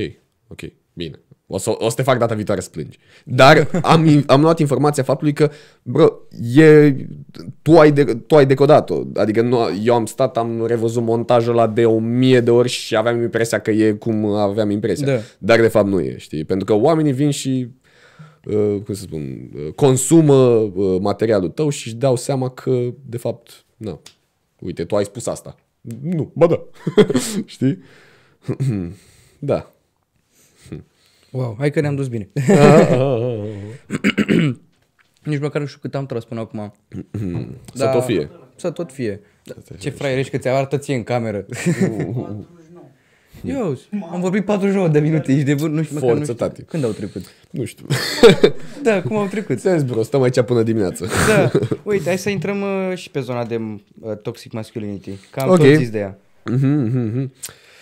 [0.48, 0.60] ok,
[0.92, 1.20] bine.
[1.52, 2.98] O să, o să te fac data viitoare să plângi.
[3.24, 5.50] Dar am, am luat informația faptului că,
[5.82, 6.08] bro,
[6.56, 6.96] e,
[7.62, 9.02] tu, ai de, tu ai decodat-o.
[9.14, 12.96] Adică nu, eu am stat, am revăzut montajul ăla de o mie de ori și
[12.96, 15.06] aveam impresia că e cum aveam impresia.
[15.06, 15.20] Da.
[15.38, 16.44] Dar de fapt nu e, știi?
[16.44, 17.68] Pentru că oamenii vin și
[18.44, 23.16] uh, cum să spun, uh, consumă uh, materialul tău și își dau seama că, de
[23.16, 24.00] fapt, nu.
[24.58, 25.56] Uite, tu ai spus asta.
[26.02, 26.64] Nu, bă da.
[27.44, 27.78] Știi?
[29.38, 29.72] da.
[31.30, 32.28] Wow, hai că ne-am dus bine.
[35.22, 36.74] Nici măcar nu știu cât am tras până acum.
[37.74, 38.30] Să tot fie.
[38.56, 39.20] Să tot fie.
[39.78, 41.46] Ce fraier ești că ți arată ție în cameră.
[43.44, 43.78] Eu,
[44.12, 46.46] am vorbit 49 de minute, ești de bun, nu știu, măcar nu Forță, știu.
[46.46, 46.62] tati.
[46.62, 47.22] Când au trecut?
[47.50, 47.86] Nu știu.
[48.82, 49.58] Da, cum au trecut?
[49.58, 51.06] Ți-am zis, bro, stăm aici până dimineață.
[51.28, 51.50] Da,
[51.82, 55.10] uite, hai să intrăm uh, și pe zona de uh, toxic masculinity.
[55.30, 55.56] Că am Ok.
[55.56, 56.18] tot zis de ea.
[56.44, 57.32] Mhm, mhm, mhm.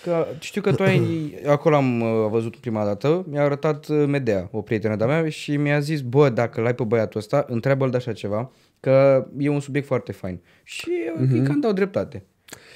[0.04, 1.00] Că știu că tu ai,
[1.46, 5.56] acolo am uh, văzut prima dată, mi-a arătat uh, Medea, o prietenă de-a mea și
[5.56, 8.50] mi-a zis, bă, dacă l-ai pe băiatul ăsta, întreabă-l de așa ceva,
[8.80, 10.40] că e un subiect foarte fain.
[10.64, 11.46] Și uh, mm-hmm.
[11.46, 12.24] cam dau dreptate.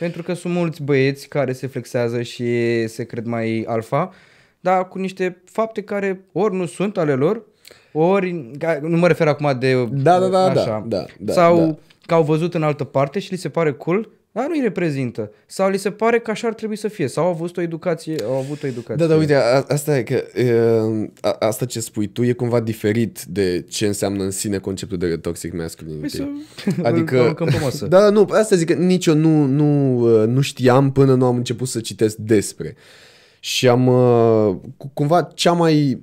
[0.03, 2.47] Pentru că sunt mulți băieți care se flexează și
[2.87, 4.13] se cred mai alfa,
[4.61, 7.43] dar cu niște fapte care ori nu sunt ale lor,
[7.93, 11.57] ori, ca- nu mă refer acum de Da, da, da, așa, da, da, da, sau
[11.67, 11.75] da.
[12.07, 15.31] că au văzut în altă parte și li se pare cool, dar nu îi reprezintă.
[15.47, 17.07] Sau li se pare că așa ar trebui să fie.
[17.07, 19.07] Sau au avut o educație, au avut o educație.
[19.07, 20.23] Da, da, uite, a, asta e că
[20.93, 24.99] uh, a, asta ce spui tu e cumva diferit de ce înseamnă în sine conceptul
[24.99, 26.01] de toxic masculinity.
[26.01, 27.87] Păi să Adică, îl aruncăm pe masă.
[27.87, 31.37] da, nu, asta zic că nici eu nu, nu, uh, nu știam până nu am
[31.37, 32.77] început să citesc despre.
[33.41, 36.03] Și am, uh, cu- cumva, cea mai,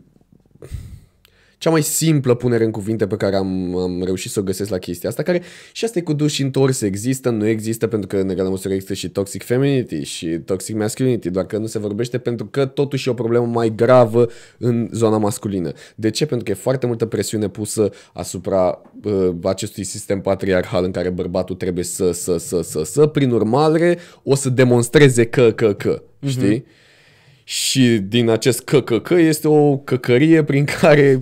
[1.59, 4.77] cea mai simplă punere în cuvinte pe care am, am reușit să o găsesc la
[4.77, 5.41] chestia asta, care
[5.71, 8.73] și asta e cu dus și întors, există, nu există, pentru că în egală măsură
[8.73, 13.07] există și toxic femininity și toxic masculinity, doar că nu se vorbește pentru că totuși
[13.07, 15.71] e o problemă mai gravă în zona masculină.
[15.95, 16.25] De ce?
[16.25, 21.55] Pentru că e foarte multă presiune pusă asupra uh, acestui sistem patriarhal în care bărbatul
[21.55, 26.65] trebuie să, să, să, să, să, prin urmare, o să demonstreze că, că, că, știi?
[27.43, 31.19] Și din acest căcăcă este o căcărie prin care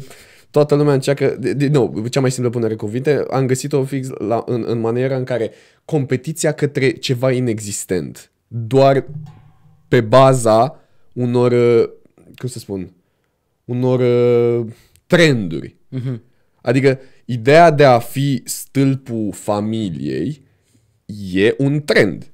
[0.58, 4.44] toată lumea încearcă, de, de, nu, cea mai simplă punere cuvinte, am găsit-o fix la,
[4.46, 5.52] în, în maniera în care
[5.86, 9.06] competiția către ceva inexistent, doar
[9.88, 10.80] pe baza
[11.14, 11.90] unor, uh,
[12.36, 12.92] cum să spun,
[13.66, 14.66] unor uh,
[15.08, 15.76] trenduri.
[16.62, 20.42] Adică ideea de a fi stâlpul familiei
[21.34, 22.32] e un trend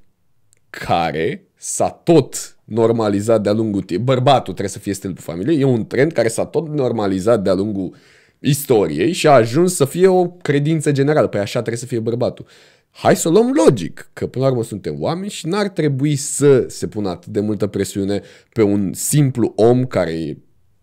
[0.70, 4.14] care s-a tot normalizat de-a lungul timpului.
[4.14, 5.60] Bărbatul trebuie să fie stâlpul familiei.
[5.60, 7.96] E un trend care s-a tot normalizat de-a lungul
[8.44, 11.28] istoriei și a ajuns să fie o credință generală.
[11.28, 12.46] Păi așa trebuie să fie bărbatul.
[12.92, 16.66] Hai să o luăm logic, că până la urmă suntem oameni și n-ar trebui să
[16.68, 18.22] se pună atât de multă presiune
[18.54, 20.38] pe un simplu om care e,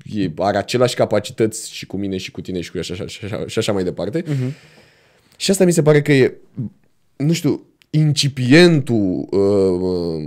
[0.04, 3.46] e, are aceleași capacități și cu mine și cu tine și cu așa, așa, așa,
[3.46, 4.22] și așa mai departe.
[4.22, 4.52] Uh-huh.
[5.36, 6.36] Și asta mi se pare că e,
[7.16, 10.24] nu știu, incipientul uh, uh,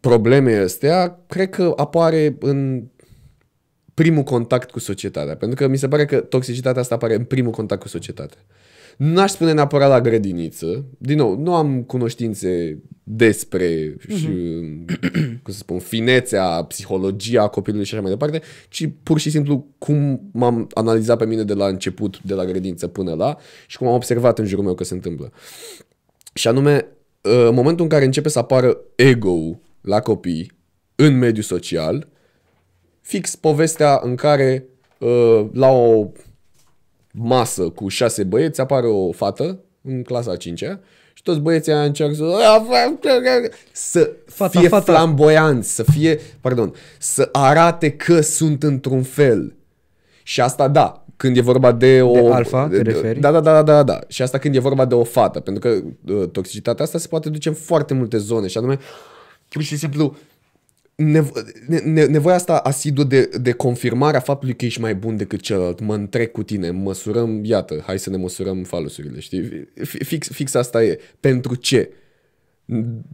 [0.00, 2.82] problemei astea, cred că apare în
[3.94, 5.36] primul contact cu societatea.
[5.36, 8.38] Pentru că mi se pare că toxicitatea asta apare în primul contact cu societatea.
[8.96, 10.84] N-aș spune neapărat la grădiniță.
[10.98, 14.28] Din nou, nu am cunoștințe despre și,
[15.42, 20.28] cum să spun, finețea, psihologia copilului și așa mai departe, ci pur și simplu cum
[20.32, 23.36] m-am analizat pe mine de la început, de la grădință până la
[23.66, 25.32] și cum am observat în jurul meu că se întâmplă.
[26.34, 26.86] Și anume,
[27.20, 30.52] în momentul în care începe să apară ego la copii
[30.94, 32.08] în mediul social,
[33.04, 34.64] fix povestea în care
[34.98, 36.06] uh, la o
[37.12, 40.80] masă cu șase băieți apare o fată în clasa a cincea
[41.12, 42.24] și toți băieții aia încearcă să,
[43.72, 44.92] să Fata, fie fata.
[44.92, 49.54] flamboianți, să fie, pardon, să arate că sunt într-un fel.
[50.22, 52.12] Și asta da, când e vorba de o...
[52.12, 53.20] De alfa, te referi?
[53.20, 53.98] Da, da, da, da, da.
[54.08, 55.80] Și asta când e vorba de o fată, pentru că
[56.12, 58.78] uh, toxicitatea asta se poate duce în foarte multe zone și anume,
[59.48, 60.16] pur și simplu,
[60.96, 61.32] nevo-
[61.66, 65.80] ne, ne, nevoia asta asiduă de, de confirmarea faptului că ești mai bun decât celălalt.
[65.80, 69.68] Mă întrec cu tine, măsurăm, iată, hai să ne măsurăm falusurile, știi?
[69.82, 70.98] Fi- Fix, fix asta e.
[71.20, 71.90] Pentru ce?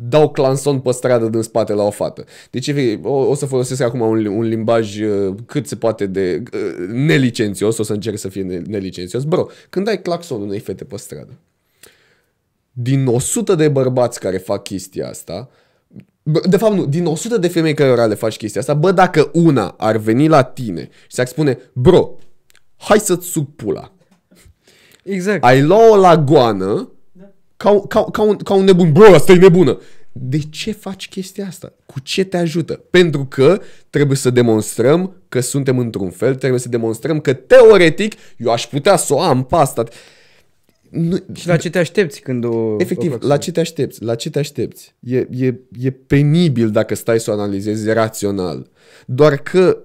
[0.08, 2.24] Dau clanson pe stradă din spate la o fată.
[2.50, 6.42] Deci efectiv, o, o să folosesc acum un, un limbaj uh, cât se poate de
[6.52, 9.24] uh, nelicențios, o să încerc să fie ne- nelicențios.
[9.24, 11.38] Bro, când dai claxon unei fete pe stradă,
[12.72, 15.50] din 100 de bărbați care fac chestia asta, bă,
[16.22, 19.74] de fapt nu, din 100 de femei care le faci chestia asta, bă, dacă una
[19.78, 22.10] ar veni la tine și ți-ar spune, bro,
[22.76, 23.92] hai să-ți suc pula.
[25.02, 25.44] Exact.
[25.44, 26.92] Ai lua-o la goană
[27.56, 28.92] ca, ca, ca, un, ca un nebun.
[28.92, 29.80] Bro, asta e nebună.
[30.12, 31.72] de ce faci chestia asta?
[31.86, 32.74] Cu ce te ajută?
[32.90, 33.60] Pentru că
[33.90, 38.96] trebuie să demonstrăm că suntem într-un fel, trebuie să demonstrăm că teoretic eu aș putea
[38.96, 39.84] să o am pe asta.
[40.90, 42.76] Nu, Și la ce te aștepți când o...
[42.78, 44.02] Efectiv, o la ce te aștepți?
[44.02, 44.94] La ce te aștepți?
[45.00, 48.70] E, e, e penibil dacă stai să o analizezi rațional.
[49.06, 49.78] Doar că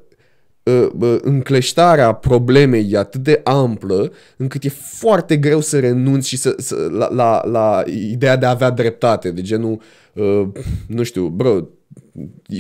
[0.64, 6.38] uh, uh, încleștarea problemei e atât de amplă încât e foarte greu să renunți și
[6.38, 9.32] să, să, la, la, la ideea de a avea dreptate.
[9.32, 9.82] De genul,
[10.14, 10.48] uh,
[10.88, 11.68] nu știu, bro,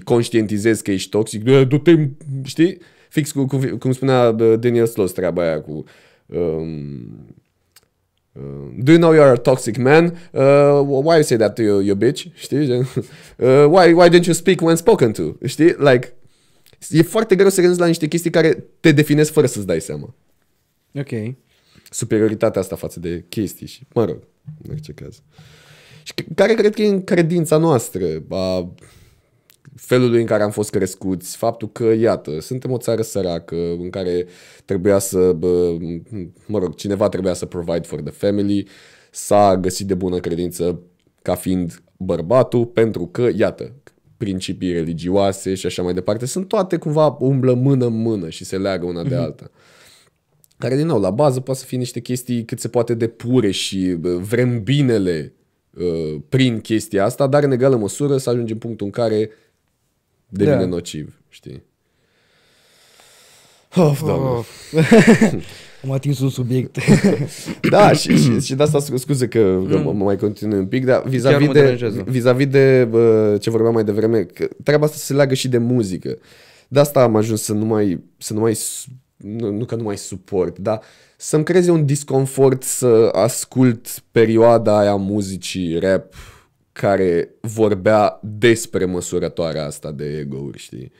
[0.03, 2.09] conștientizezi că ești toxic, "Eh, du-te,
[2.43, 2.77] știi?
[3.09, 5.83] Fix cu, cu, cum spunea uh, Daniel Sloss treaba aia cu...
[6.25, 7.35] Um,
[8.37, 8.43] Uh,
[8.83, 10.05] do you know you're a toxic man?
[10.33, 12.25] Uh, why you say that to your, your bitch?
[12.33, 12.65] Știi?
[12.65, 12.87] Gen,
[13.37, 15.23] Uh, why, why didn't you speak when spoken to?
[15.45, 15.75] Știi?
[15.77, 16.13] Like,
[16.89, 20.15] e foarte greu să renunți la niște chestii care te definesc fără să-ți dai seama.
[20.93, 21.35] Ok.
[21.89, 24.17] Superioritatea asta față de chestii și, mă rog,
[24.63, 25.21] în orice caz.
[26.03, 28.73] Și c- care cred că e în credința noastră, a
[29.75, 34.25] felului în care am fost crescuți, faptul că, iată, suntem o țară săracă în care
[34.65, 35.77] trebuia să, bă,
[36.45, 38.67] mă rog, cineva trebuia să provide for the family,
[39.11, 40.79] s-a găsit de bună credință
[41.21, 43.71] ca fiind bărbatul, pentru că, iată,
[44.17, 48.57] principii religioase și așa mai departe, sunt toate cumva umblă mână în mână și se
[48.57, 49.49] leagă una de alta.
[50.57, 53.51] Care, din nou, la bază poate să fie niște chestii cât se poate de pure
[53.51, 55.33] și bă, vrem binele
[55.77, 59.29] uh, prin chestia asta, dar în egală măsură să ajungem în punctul în care
[60.29, 60.65] devine Da.
[60.65, 61.63] nociv, știi?
[63.75, 64.25] Of, doamne.
[64.29, 64.45] Oh.
[65.83, 66.77] Am atins un subiect.
[67.69, 70.65] Da, și, și, și de asta scu- scuze că, că mă, mă mai continui un
[70.67, 72.03] pic, dar vis-a-vis mă de, deranjează.
[72.07, 76.17] vis-a-vis de bă, ce vorbeam mai devreme, că treaba asta se leagă și de muzică.
[76.67, 79.83] De asta am ajuns să nu mai, să nu mai su- nu, nu că nu
[79.83, 80.81] mai suport, dar
[81.17, 86.13] să-mi creeze un disconfort să ascult perioada aia muzicii rap
[86.79, 90.91] care vorbea despre măsurătoarea asta de ego-uri, știi?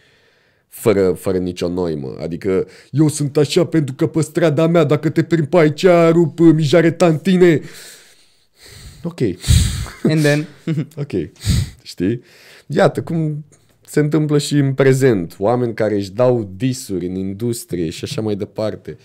[0.68, 2.16] fără, fără nicio noimă.
[2.20, 6.40] Adică eu sunt așa pentru că pe strada mea, dacă te prind pe aici, rup
[6.40, 7.62] uh, mijare tantine.
[9.04, 9.20] Ok,
[10.04, 10.48] And then...
[11.04, 11.12] ok,
[11.82, 12.22] știi?
[12.68, 13.46] Iată cum
[13.86, 15.36] se întâmplă și în prezent.
[15.38, 18.98] Oameni care își dau disuri în industrie și așa mai departe.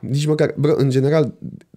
[0.00, 1.34] Nici măcar, bro, în general,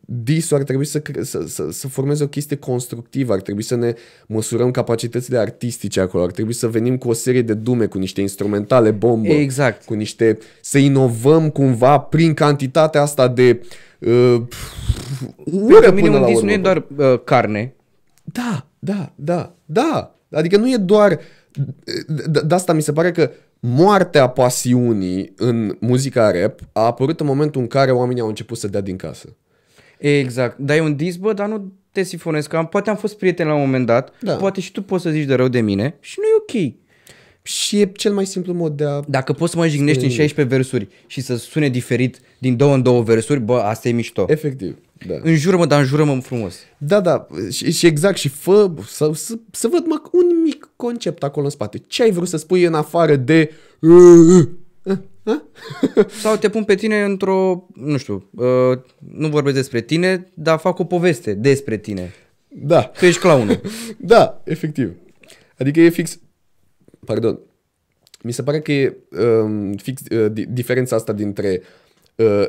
[0.10, 3.76] disul ar trebui să, cre- să, să, să formeze o chestie constructivă, ar trebui să
[3.76, 3.94] ne
[4.28, 8.22] măsurăm capacitățile artistice acolo, ar trebui să venim cu o serie de dume, cu niște
[8.22, 9.86] instrumentale bombă, Exact.
[9.86, 13.62] cu niște, să inovăm cumva prin cantitatea asta de
[14.00, 14.42] uh,
[15.46, 16.48] ură Pentru mine până un la dis urmă.
[16.50, 17.74] nu e doar uh, carne.
[18.24, 20.16] Da, da, da, da.
[20.32, 21.20] Adică nu e doar...
[22.08, 27.26] De, de asta mi se pare că moartea pasiunii în muzica rap a apărut în
[27.26, 29.36] momentul în care oamenii au început să dea din casă.
[29.98, 30.58] Exact.
[30.58, 32.48] Dar e un dis, bă, dar nu te sifonezi.
[32.48, 34.14] Că am, poate am fost prieten la un moment dat.
[34.20, 34.36] Da.
[34.36, 35.98] Poate și tu poți să zici de rău de mine.
[36.00, 36.74] Și nu e ok.
[37.42, 39.00] Și e cel mai simplu mod de a...
[39.08, 42.82] Dacă poți să mă jignești în 16 versuri și să sune diferit din două în
[42.82, 44.26] două versuri, bă, asta e mișto.
[44.28, 44.78] Efectiv,
[45.08, 45.14] da.
[45.22, 46.56] Înjură-mă, dar înjură-mă frumos.
[46.78, 51.24] Da, da, și, și exact, și fă, să, să, să văd mă, un mic concept
[51.24, 51.84] acolo în spate.
[51.88, 53.52] Ce ai vrut să spui în afară de...
[55.28, 58.80] uh, Sau te pun pe tine într-o, nu știu, uh,
[59.12, 62.14] nu vorbesc despre tine, dar fac o poveste despre tine.
[62.48, 63.62] Da, Tu ești clownul.
[63.98, 64.94] Da, efectiv.
[65.58, 66.20] Adică e fix...
[67.06, 67.40] Pardon.
[68.22, 68.98] Mi se pare că e
[69.42, 71.62] um, fix uh, di- diferența asta dintre
[72.16, 72.44] uh,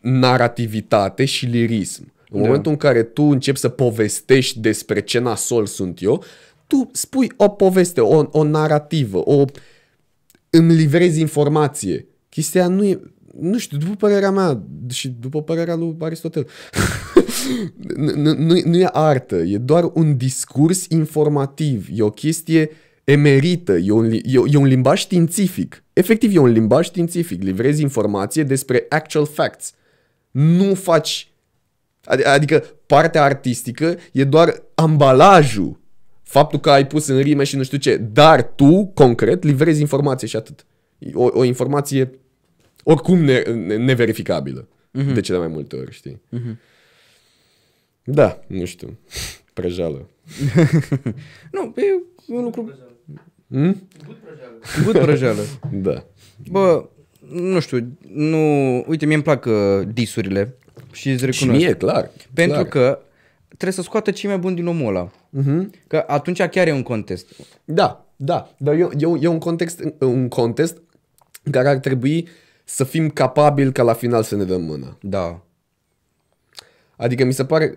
[0.00, 2.12] narrativitate și lirism.
[2.30, 2.46] În Da.
[2.46, 6.24] momentul în care tu începi să povestești despre ce nasol sunt eu,
[6.66, 9.44] tu spui o poveste, o, o narrativă, o
[10.50, 12.06] îmi livrezi informație.
[12.28, 13.00] Chestia nu e,
[13.40, 16.46] nu știu, după părerea mea și după părerea lui Aristotel,
[17.96, 22.70] nu, nu, nu- nu e artă, e doar un discurs informativ, e o chestie
[23.04, 25.84] emerită, e un, li- e, e un limbaj științific.
[25.92, 29.72] Efectiv, e un limbaj științific, livrezi informație despre actual facts.
[30.30, 31.32] Nu faci
[32.16, 35.80] Adi- Adică partea artistică e doar ambalajul.
[36.28, 37.96] Faptul că ai pus în rime și nu știu ce.
[37.96, 40.66] Dar tu, concret, livrezi informație și atât.
[41.12, 42.10] O, o informație
[42.82, 44.68] oricum ne, ne, neverificabilă.
[44.68, 45.14] Uh-huh.
[45.14, 46.20] De cele mai multe ori, știi?
[46.36, 46.56] Uh-huh.
[48.04, 48.98] Da, nu știu.
[49.52, 50.08] Prejală.
[51.52, 52.74] nu, e un lucru...
[53.48, 53.88] Hmm?
[54.84, 55.42] Gut prăjeală.
[55.72, 56.04] Da.
[56.50, 56.88] Bă,
[57.30, 58.38] nu știu, nu...
[58.86, 59.54] Uite, mie îmi plac uh,
[59.92, 60.54] disurile
[60.92, 61.64] și îți Și recunosc.
[61.64, 62.10] mie, clar.
[62.34, 62.68] Pentru clar.
[62.68, 62.98] că
[63.58, 65.10] trebuie să scoată cei mai buni din omul ăla.
[65.10, 65.66] Uh-huh.
[65.86, 67.26] Că atunci chiar e un contest.
[67.64, 68.54] Da, da.
[68.58, 70.76] Dar e, e, un- e un context, un context
[71.42, 72.28] în care ar trebui
[72.64, 74.98] să fim capabili ca la final să ne dăm mâna.
[75.02, 75.42] Da.
[76.96, 77.74] Adică mi se pare...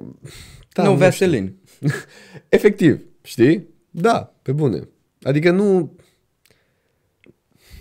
[0.73, 1.53] Da, nu, nu Vaseline.
[2.49, 3.67] Efectiv, știi?
[3.89, 4.87] Da, pe bune.
[5.21, 5.95] Adică nu...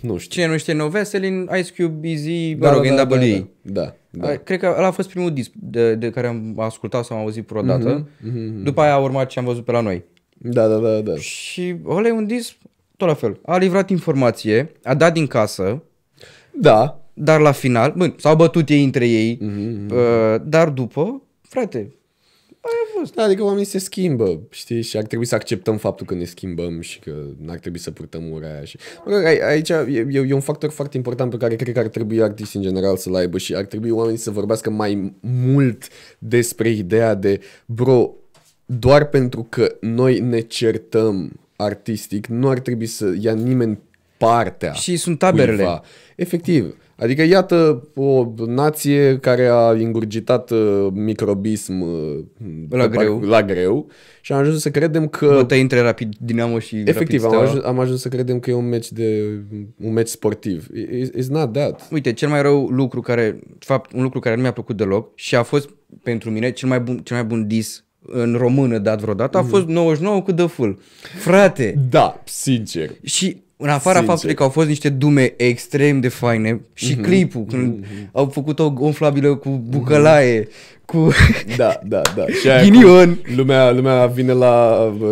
[0.01, 0.41] Nu știu.
[0.41, 3.17] Cine nu știe No Vaseline, Ice Cube, Easy, Da, mă rog, da, da, NWA.
[3.17, 3.81] da, da, da.
[3.81, 3.95] Da.
[4.43, 7.47] Cred că ăla a fost primul disc de, de care am ascultat sau am auzit
[7.47, 8.07] vreodată.
[8.23, 10.03] Mhm, După aia a urmat ce am văzut pe la noi.
[10.37, 11.15] Da, da, da, da.
[11.15, 12.55] Și ăla e un disc
[12.97, 13.39] tot la fel.
[13.45, 15.83] A livrat informație, a dat din casă,
[16.53, 21.91] Da, dar la final, bă, s-au bătut ei între ei, Mhm, uh, dar după, frate,
[22.61, 23.13] aia a fost.
[23.13, 26.81] Da, adică oamenii se schimbă, știi, și ar trebui să acceptăm faptul că ne schimbăm
[26.81, 28.63] și că n-ar trebui să purtăm ura aia.
[28.63, 28.77] Și...
[29.05, 31.79] Mă rog, ai- aici e, e, e un factor foarte important pe care cred că
[31.79, 35.87] ar trebui artiștii în general să-l aibă și ar trebui oamenii să vorbească mai mult
[36.17, 38.13] despre ideea de, bro,
[38.65, 43.79] doar pentru că noi ne certăm artistic, nu ar trebui să ia nimeni
[44.17, 45.55] partea Și sunt taberele.
[45.55, 45.81] cuiva.
[46.15, 46.75] Efectiv.
[47.01, 52.19] Adică iată o nație care a ingurgitat uh, microbism uh,
[52.69, 53.19] La pe greu.
[53.21, 53.87] la greu
[54.21, 57.43] și am ajuns să credem că Bătăi între Rapid Dinamo și efectiv Rapid am Steaua.
[57.47, 59.39] ajuns, am ajuns să credem că e un meci de
[59.83, 60.67] un meci sportiv.
[60.67, 61.87] It's, it's not that.
[61.91, 65.11] Uite, cel mai rău lucru care, de fapt, un lucru care nu mi-a plăcut deloc
[65.15, 65.69] și a fost
[66.03, 69.47] pentru mine cel mai bun, cel mai bun dis în română dat vreodată Mhm.
[69.47, 70.79] a fost 99 cu The Full.
[71.19, 71.75] Frate!
[71.89, 72.89] Da, sincer.
[73.03, 74.03] Și în afara Sincer.
[74.13, 77.01] faptului că au fost niște dume extrem de faine și Mhm.
[77.01, 80.47] clipul când au făcut o gonflabilă cu bucălaie,
[80.91, 81.11] cu
[81.57, 82.25] Da, da, da.
[82.41, 83.15] Și aia ghinion.
[83.15, 84.77] cu Lumea, lumea vine la...
[85.01, 85.07] Uh,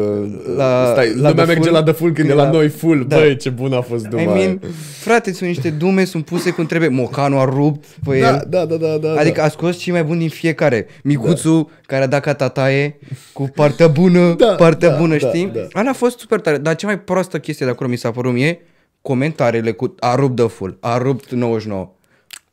[0.55, 2.51] La- stai, la lumea The merge Full, la The Full când când e la la-
[2.57, 3.05] noi full.
[3.07, 3.17] Da.
[3.17, 4.35] Băi, ce bun a fost duma I aia.
[4.35, 4.59] mean,
[4.99, 6.89] frate, sunt niște dume, sunt puse cum trebuie.
[6.89, 8.45] Mocanu a rupt pe Da, el.
[8.49, 9.13] da, da, da, da.
[9.19, 9.43] Adică da.
[9.45, 10.87] a scos cei mai buni din fiecare.
[11.03, 12.99] Micuțul care a dat ca tataie
[13.33, 15.51] cu partea bună, Da, partea da, bună, da, știi?
[15.53, 15.59] da.
[15.71, 16.57] Ala a fost super tare.
[16.57, 18.59] Dar cea mai proastă chestie de acolo mi s-a părut mie
[19.01, 21.93] comentariile cu a rupt de full, a rupt 99.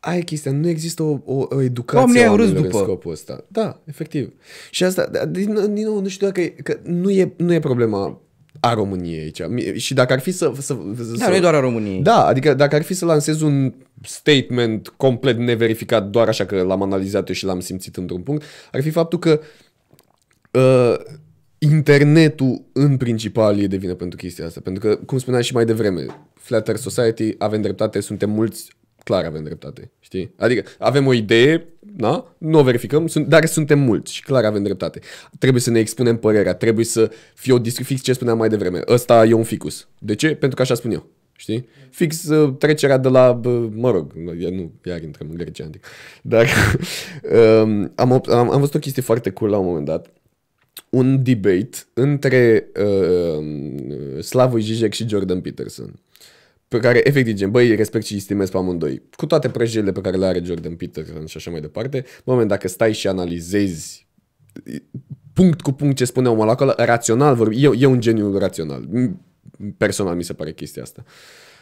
[0.07, 2.79] Aia e chestia, nu există o, o, o educație Oamenii a au râs oamenilor după.
[2.79, 3.45] în scopul ăsta.
[3.49, 4.33] Da, efectiv.
[4.71, 7.59] Și asta, da, din, din nou, nu știu dacă e, că nu e, nu e
[7.59, 8.21] problema
[8.61, 9.47] a României aici.
[9.49, 10.53] Mi- Și dacă ar fi să...
[10.55, 12.01] să, să Da, nu e doar a României.
[12.03, 16.83] Da, adică dacă ar fi să lansez un statement complet neverificat, doar așa că l-am
[16.83, 18.43] analizat eu și l-am simțit într-un punct,
[18.73, 19.41] ar fi faptul că
[20.51, 20.95] uh,
[21.59, 24.61] internetul în principal e de vină pentru chestia asta.
[24.61, 28.76] Pentru că, cum spuneam și mai devreme, Flat Earth Society, avem dreptate, suntem mulți,
[29.07, 30.33] clar avem dreptate, știi?
[30.37, 32.35] Adică avem o idee, da?
[32.39, 35.01] nu o verificăm, sunt, dar suntem mulți și clar avem dreptate.
[35.39, 38.81] Trebuie să ne expunem părerea, trebuie să fie o discuție, fix ce spuneam mai devreme.
[38.89, 39.89] Ăsta e un ficus.
[39.99, 40.29] De ce?
[40.29, 41.07] Pentru că așa spun eu.
[41.37, 41.69] Știi?
[41.91, 45.87] Fix uh, trecerea de la, bă, mă rog, nu, nu iar intrăm în Grecia antic,
[46.23, 46.47] dar
[47.63, 50.11] um, am, op- am, am văzut o chestie foarte cool la un moment dat,
[50.91, 56.01] un debate între uh, Slavoj Žižek și Jordan Peterson
[56.69, 59.03] pe care efectiv gen, băi, respect și îi stimez pe amândoi.
[59.17, 62.49] Cu toate prăjirile pe care le are Jordan Peterson și așa mai departe, în moment
[62.49, 64.07] dacă stai și analizezi
[65.33, 68.89] punct cu punct ce spune omul acolo, rațional vorbi, e, e un geniu rațional.
[68.95, 69.17] M-
[69.77, 71.05] Personal mi se pare chestia asta.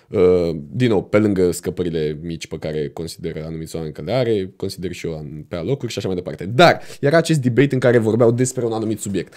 [0.09, 4.53] Uh, din nou, pe lângă scăpările mici pe care consideră anumiți oameni că le are,
[4.57, 6.47] consider și eu an- pe alocuri și așa mai departe.
[6.47, 9.35] Dar era acest debate în care vorbeau despre un anumit subiect.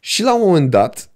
[0.00, 1.10] Și la un moment dat,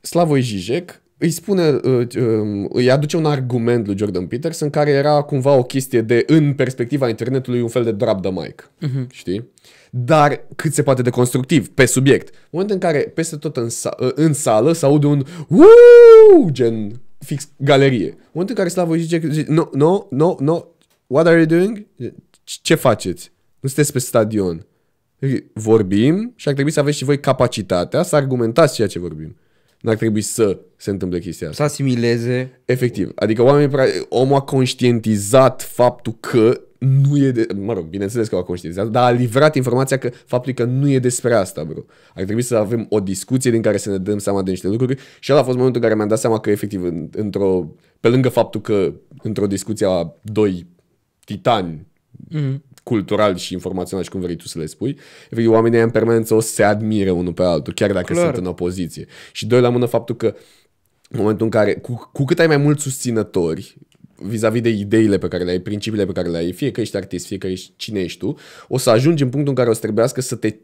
[0.00, 5.20] Slavoj Žižek îi spune, uh, um, îi aduce un argument lui Jordan Peterson care era
[5.20, 8.70] cumva o chestie de, în perspectiva internetului, un fel de drop the mic.
[8.86, 9.06] Uh-huh.
[9.10, 9.48] Știi?
[9.90, 12.28] Dar cât se poate de constructiv, pe subiect.
[12.28, 16.50] În momentul în care peste tot în, sa- uh, în sală se aude un Woo!
[16.50, 18.08] gen fix galerie.
[18.08, 20.64] În momentul în care Slavoj zice, zice no, no, no, no,
[21.06, 21.86] what are you doing?
[22.42, 23.32] Ce faceți?
[23.60, 24.66] Nu sunteți pe stadion.
[25.52, 29.36] Vorbim și ar trebui să aveți și voi capacitatea să argumentați ceea ce vorbim.
[29.80, 31.66] N-ar trebui să se întâmple chestia asta.
[31.66, 32.60] Să asimileze.
[32.64, 33.10] Efectiv.
[33.14, 37.46] Adică oamenii, pra- omul a conștientizat faptul că nu e de...
[37.56, 40.98] Mă rog, bineînțeles că a conștientizat, dar a livrat informația că faptul că nu e
[40.98, 41.84] despre asta, bro.
[42.14, 44.96] Ar trebui să avem o discuție din care să ne dăm seama de niște lucruri
[45.20, 47.70] și ăla a fost momentul în care mi-am dat seama că efectiv în, într-o...
[48.00, 50.66] Pe lângă faptul că într-o discuție a doi
[51.24, 51.86] titani
[52.30, 52.62] Mm.
[52.88, 54.98] Cultural și informațional și cum vrei tu să le spui,
[55.30, 58.24] efectiv, oamenii ăia în permanență o să se admire unul pe altul, chiar dacă Clar.
[58.24, 59.06] sunt în opoziție.
[59.32, 60.34] Și doi la mână faptul că
[61.10, 63.76] în momentul în care, cu, cu cât ai mai mulți susținători
[64.14, 66.96] vis-a-vis de ideile pe care le ai, principiile pe care le ai, fie că ești
[66.96, 68.36] artist, fie că ești cine ești tu,
[68.68, 70.54] o să ajungi în punctul în care o să trebuiască să te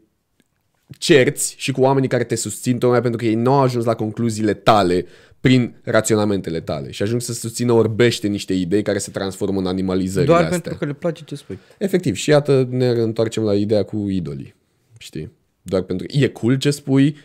[0.97, 3.95] cerți și cu oamenii care te susțin tocmai pentru că ei nu au ajuns la
[3.95, 5.05] concluziile tale
[5.39, 10.25] prin raționamentele tale și ajung să susțină orbește niște idei care se transformă în animalizări
[10.25, 10.59] Doar astea.
[10.59, 11.59] pentru că le place ce spui.
[11.77, 14.55] Efectiv, și iată ne întoarcem la ideea cu idolii,
[14.97, 15.31] știi?
[15.61, 17.15] Doar pentru că e cool ce spui,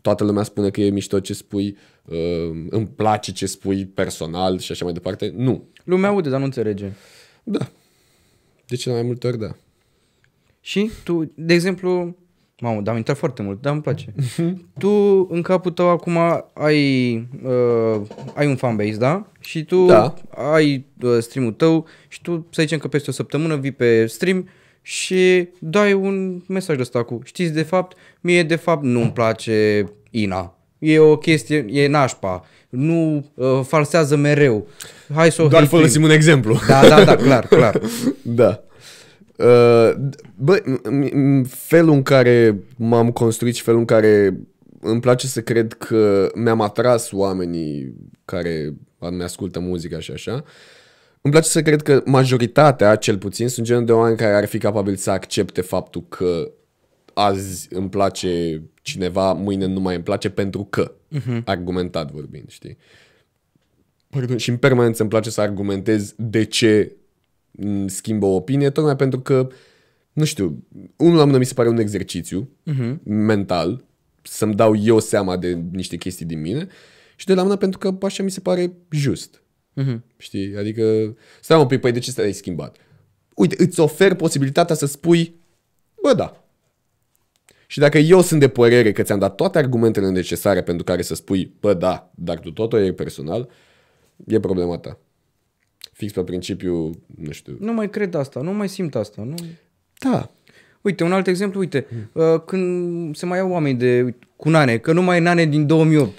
[0.00, 2.16] toată lumea spune că e mișto ce spui, uh,
[2.70, 5.32] îmi place ce spui personal și așa mai departe.
[5.36, 5.68] Nu.
[5.84, 6.92] Lumea aude, dar nu înțelege.
[7.42, 7.70] Da.
[8.66, 9.56] De cele mai multe ori, da.
[10.60, 12.16] Și tu, de exemplu,
[12.60, 14.14] Mamă, dar am intrat foarte mult, dar îmi place.
[14.78, 14.88] tu,
[15.30, 16.18] în capul tău, acum
[16.54, 18.00] ai, uh,
[18.34, 19.26] ai un fanbase, da?
[19.40, 20.14] Și tu Da.
[20.52, 24.48] ai uh, stream-ul tău și tu, să zicem că peste o săptămână vii pe stream
[24.82, 29.84] și dai un mesaj de ăsta cu știți, de fapt, mie de fapt nu-mi place
[30.10, 30.54] Ina.
[30.78, 32.44] E o chestie, e nașpa.
[32.68, 34.66] Nu uh, falsează mereu.
[35.14, 35.80] Hai să o Doar hate-uim.
[35.82, 36.56] folosim un exemplu.
[36.68, 37.80] Da, da, da, clar, clar.
[38.22, 38.60] Da.
[39.40, 39.94] Uh,
[40.34, 44.40] bă, m- m- felul în care m-am construit și felul în care
[44.80, 48.74] îmi place să cred că mi-am atras oamenii care
[49.10, 50.44] mi ascultă muzica și așa,
[51.20, 54.58] îmi place să cred că majoritatea, cel puțin, sunt genul de oameni care ar fi
[54.58, 56.50] capabili să accepte faptul că
[57.14, 61.44] azi îmi place cineva, mâine nu mai îmi place pentru că, uh-huh.
[61.44, 62.76] argumentat vorbind, știi?
[64.08, 66.99] Pardon, și în permanență îmi place să argumentez de ce îmi
[67.86, 69.48] schimbă o opinie, tocmai pentru că,
[70.12, 70.64] nu știu,
[70.96, 72.96] unul la mână mi se pare un exercițiu uh-huh.
[73.02, 73.84] mental,
[74.22, 76.68] să-mi dau eu seama de niște chestii din mine,
[77.16, 79.42] și de la mână pentru că așa mi se pare just.
[79.72, 80.04] Mhm.
[80.16, 80.56] Știi?
[80.56, 82.76] Adică, stai un pic, păi de ce te-ai schimbat?
[83.34, 85.34] Uite, îți ofer posibilitatea să spui,
[86.02, 86.44] bă, da.
[87.66, 91.14] Și dacă eu sunt de părere că ți-am dat toate argumentele necesare pentru care să
[91.14, 93.48] spui, bă, da, dar tu tot o iei personal,
[94.26, 94.98] e problema ta.
[96.00, 97.56] Fix pe principiu, nu știu.
[97.58, 99.22] Nu mai cred asta, nu mai simt asta.
[99.26, 99.34] Nu...
[99.98, 100.30] Da.
[100.80, 104.76] Uite, un alt exemplu, uite, uh, când se mai iau oameni de, uite, cu nane,
[104.78, 106.18] că nu mai e nane din 2008.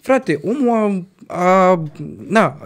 [0.00, 1.82] Frate, omul a, a,
[2.28, 2.58] na,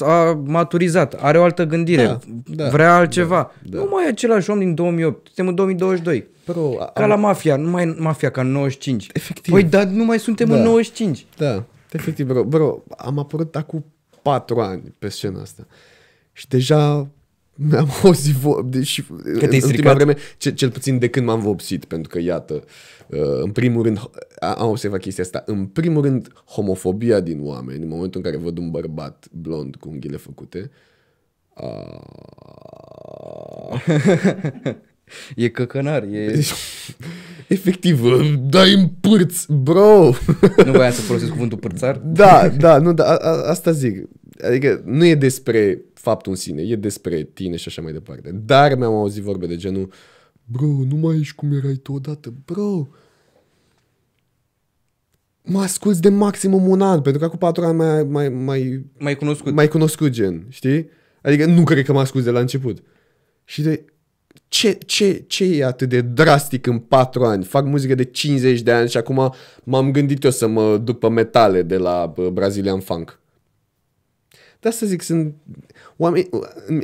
[0.00, 3.52] a, a maturizat, are o altă gândire, Da, da, vrea altceva.
[3.70, 3.78] da.
[3.78, 6.26] Nu mai e același om din 2008, suntem în 2022.
[6.46, 9.06] Bro, a- Ca la mafia, nu mai e mafia ca în 95.
[9.12, 9.52] Efectiv.
[9.52, 10.56] Păi, dar nu mai suntem Da.
[10.56, 11.26] în 95.
[11.36, 12.44] Da, efectiv, bro.
[12.44, 13.84] Bro, am apărut acum
[14.22, 15.66] patru ani pe scena asta.
[16.32, 17.10] Și deja
[17.54, 19.94] mi-am auzit vo- deși în te-ai ultima stricat?
[19.94, 22.64] vreme, ce, cel puțin de când m-am vopsit, pentru că, iată,
[23.06, 27.82] uh, în primul rând, a- am observat chestia asta, în primul rând, homofobia din oameni,
[27.82, 30.70] în momentul în care văd un bărbat blond cu unghiile făcute,
[31.54, 31.66] a...
[35.36, 36.30] E căcănar, e...
[36.32, 36.52] Deci,
[37.48, 40.10] efectiv, uh, dai în pârți, bro!
[40.64, 41.96] nu voiam să folosesc cuvântul părțar.
[41.96, 44.08] Da, da, nu, da, a, a, asta zic.
[44.44, 48.30] Adică nu e despre faptul în sine, e despre tine și așa mai departe.
[48.44, 49.92] Dar mi-am auzit vorbe de genul,
[50.44, 52.88] bro, nu mai ești cum erai tu odată, bro.
[55.42, 59.16] Mă asculți de maximum un an, pentru că acum patru ani mai, mai, mai, Mai
[59.16, 59.52] cunoscut.
[59.52, 60.88] mai cunoscut gen, știi?
[61.22, 62.82] Adică nu cred că mă asculți de la început.
[63.44, 63.84] Și de
[64.48, 67.44] ce, ce, ce e atât de drastic în patru ani?
[67.44, 69.32] Fac muzică de 50 de ani și acum
[69.64, 73.20] m-am gândit eu să mă duc pe metale de la bă, Brazilian Funk.
[74.62, 75.34] De asta zic, sunt
[75.96, 76.28] oameni,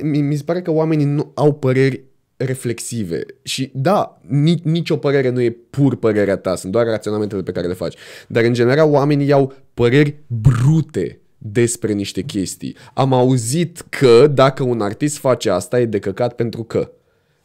[0.03, 2.05] mi, mi se pare că oamenii nu au păreri
[2.37, 3.25] reflexive.
[3.43, 7.67] Și da, ni, nicio părere nu e pur părerea ta, sunt doar raționamentele pe care
[7.67, 7.97] le faci.
[8.29, 12.77] Dar în general oamenii au păreri brute despre niște chestii.
[12.95, 16.93] Am auzit că dacă un artist face asta e de căcat pentru că.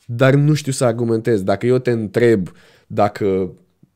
[0.06, 1.42] Dar nu știu să argumentez.
[1.42, 2.50] Dacă eu te întreb
[2.88, 3.54] dacă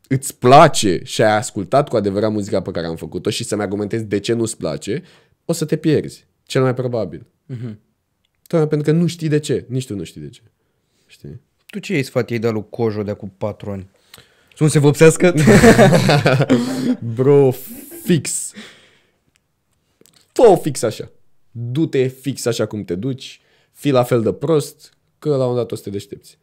[0.07, 4.03] îți place și ai ascultat cu adevărat muzica pe care am făcut-o și să-mi argumentezi
[4.03, 5.03] de ce nu-ți place,
[5.45, 6.26] o să te pierzi.
[6.47, 7.25] Cel mai probabil.
[7.53, 7.75] Mm-hmm.
[8.47, 9.65] Tocmai pentru că nu știi de ce.
[9.67, 10.41] Nici tu nu știi de ce.
[11.07, 11.41] Știi?
[11.65, 13.89] Tu ce ai sfat ei de lui Cojo de acum patru ani?
[14.55, 15.33] Să nu se vopsească?
[17.15, 17.51] Bro,
[18.03, 18.51] fix.
[20.33, 21.11] Fă fix așa.
[21.51, 23.41] Du-te fix așa cum te duci.
[23.71, 26.37] Fii la fel de prost, că la un dat o să te deștepți.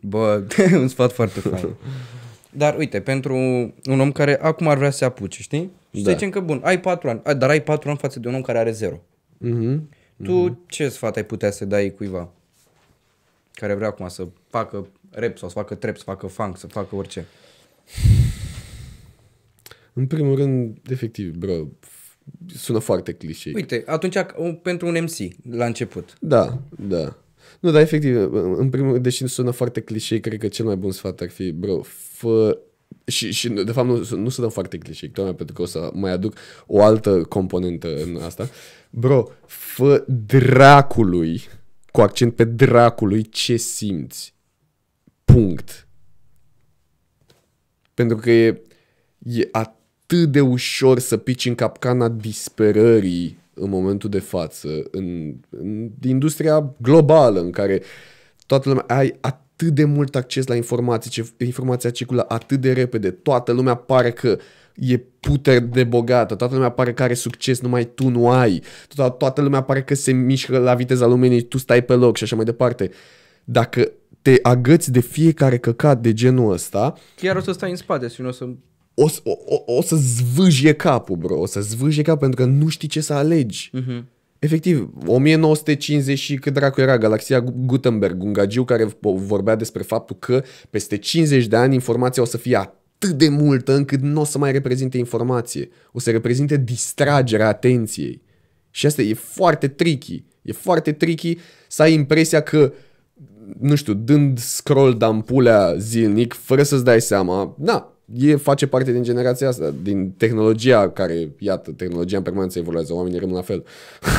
[0.00, 1.68] Bă, un sfat foarte fain.
[2.52, 3.34] Dar uite, pentru
[3.84, 5.70] un om care acum ar vrea să se apuce, știi?
[5.94, 6.10] Și Da.
[6.10, 8.34] să zicem că bun, ai patru ani, a, dar ai patru ani față de un
[8.34, 9.00] om care are zero.
[9.46, 9.78] Mm-hmm.
[10.22, 12.28] Tu ce sfat ai putea să dai cuiva
[13.52, 16.96] care vrea acum să facă rap sau să facă trap, să facă funk, să facă
[16.96, 17.26] orice?
[19.92, 21.52] În primul rând, efectiv, bro,
[22.46, 23.52] sună foarte clișei.
[23.54, 25.16] Uite, atunci o- pentru un MC
[25.56, 26.16] la început.
[26.20, 27.16] Da, da.
[27.60, 30.92] Nu, dar efectiv, în primul rând, deși sună foarte clișei, cred că cel mai bun
[30.92, 32.58] sfat ar fi, bro, fă...
[33.04, 36.12] Și, și de fapt nu, nu sună foarte clișei, tocmai pentru că o să mai
[36.12, 36.34] aduc
[36.66, 38.48] o altă componentă în asta.
[38.90, 41.42] Bro, fă dracului,
[41.90, 44.34] cu accent pe dracului, ce simți.
[45.24, 45.88] Punct.
[47.94, 48.62] Pentru că e,
[49.18, 55.90] e atât de ușor să pici în capcana disperării în momentul de față, în, în
[56.02, 57.82] industria globală în care
[58.46, 63.10] toată lumea ai atât de mult acces la informații, ce, informația circulă atât de repede,
[63.10, 64.38] toată lumea pare că
[64.74, 69.16] e puter de bogată, toată lumea pare că are succes, numai tu nu ai, to-
[69.18, 72.36] toată lumea pare că se mișcă la viteza luminii, tu stai pe loc și așa
[72.36, 72.90] mai departe.
[73.44, 73.92] Dacă
[74.22, 78.20] te agăți de fiecare căcat de genul ăsta, Chiar o să stai în spate și
[78.20, 78.48] nu o să...
[79.04, 81.38] o, să- o, o, o să zvâjie capul, bro.
[81.40, 83.70] O să zvâjie capul pentru că nu știi ce să alegi.
[83.72, 84.06] Mhm.
[84.38, 90.16] Efectiv, 1950 și cât dracu era Galaxia Gutenberg, un gagiu care vo- vorbea despre faptul
[90.18, 94.24] că peste 50 de ani informația o să fie atât de multă încât nu o
[94.24, 95.68] să mai reprezinte informație.
[95.92, 98.22] O să reprezinte distragerea atenției.
[98.70, 100.24] Și asta e foarte tricky.
[100.42, 101.36] E foarte tricky
[101.68, 102.72] să ai impresia că
[103.58, 108.92] nu știu, dând scroll de ampulea zilnic, fără să-ți dai seama, na, e, face parte
[108.92, 113.64] din generația asta, din tehnologia care, iată, tehnologia în permanență evoluează, oamenii rămân la fel.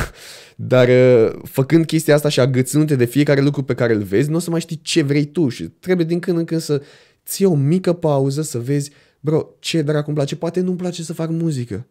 [0.56, 4.36] Dar uh, făcând chestia asta și agățându-te de fiecare lucru pe care îl vezi, nu
[4.36, 6.82] o să mai știi ce vrei tu și trebuie din când în când să
[7.26, 8.90] ții o mică pauză să vezi,
[9.20, 11.86] bro, ce dracu îmi place, poate nu-mi place să fac muzică.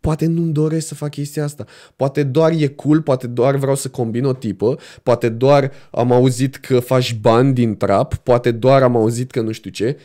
[0.00, 1.64] Poate nu-mi doresc să fac chestia asta.
[1.96, 6.56] Poate doar e cool, poate doar vreau să combin o tipă, poate doar am auzit
[6.56, 9.96] că faci bani din trap, poate doar am auzit că nu știu ce,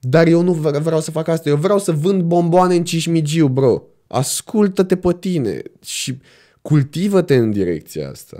[0.00, 1.48] dar eu nu vre- vreau să fac asta.
[1.48, 3.82] Eu vreau să vând bomboane în Cismigiu, bro.
[4.06, 6.18] Ascultă-te pe tine și
[6.62, 8.38] cultivă-te în direcția asta.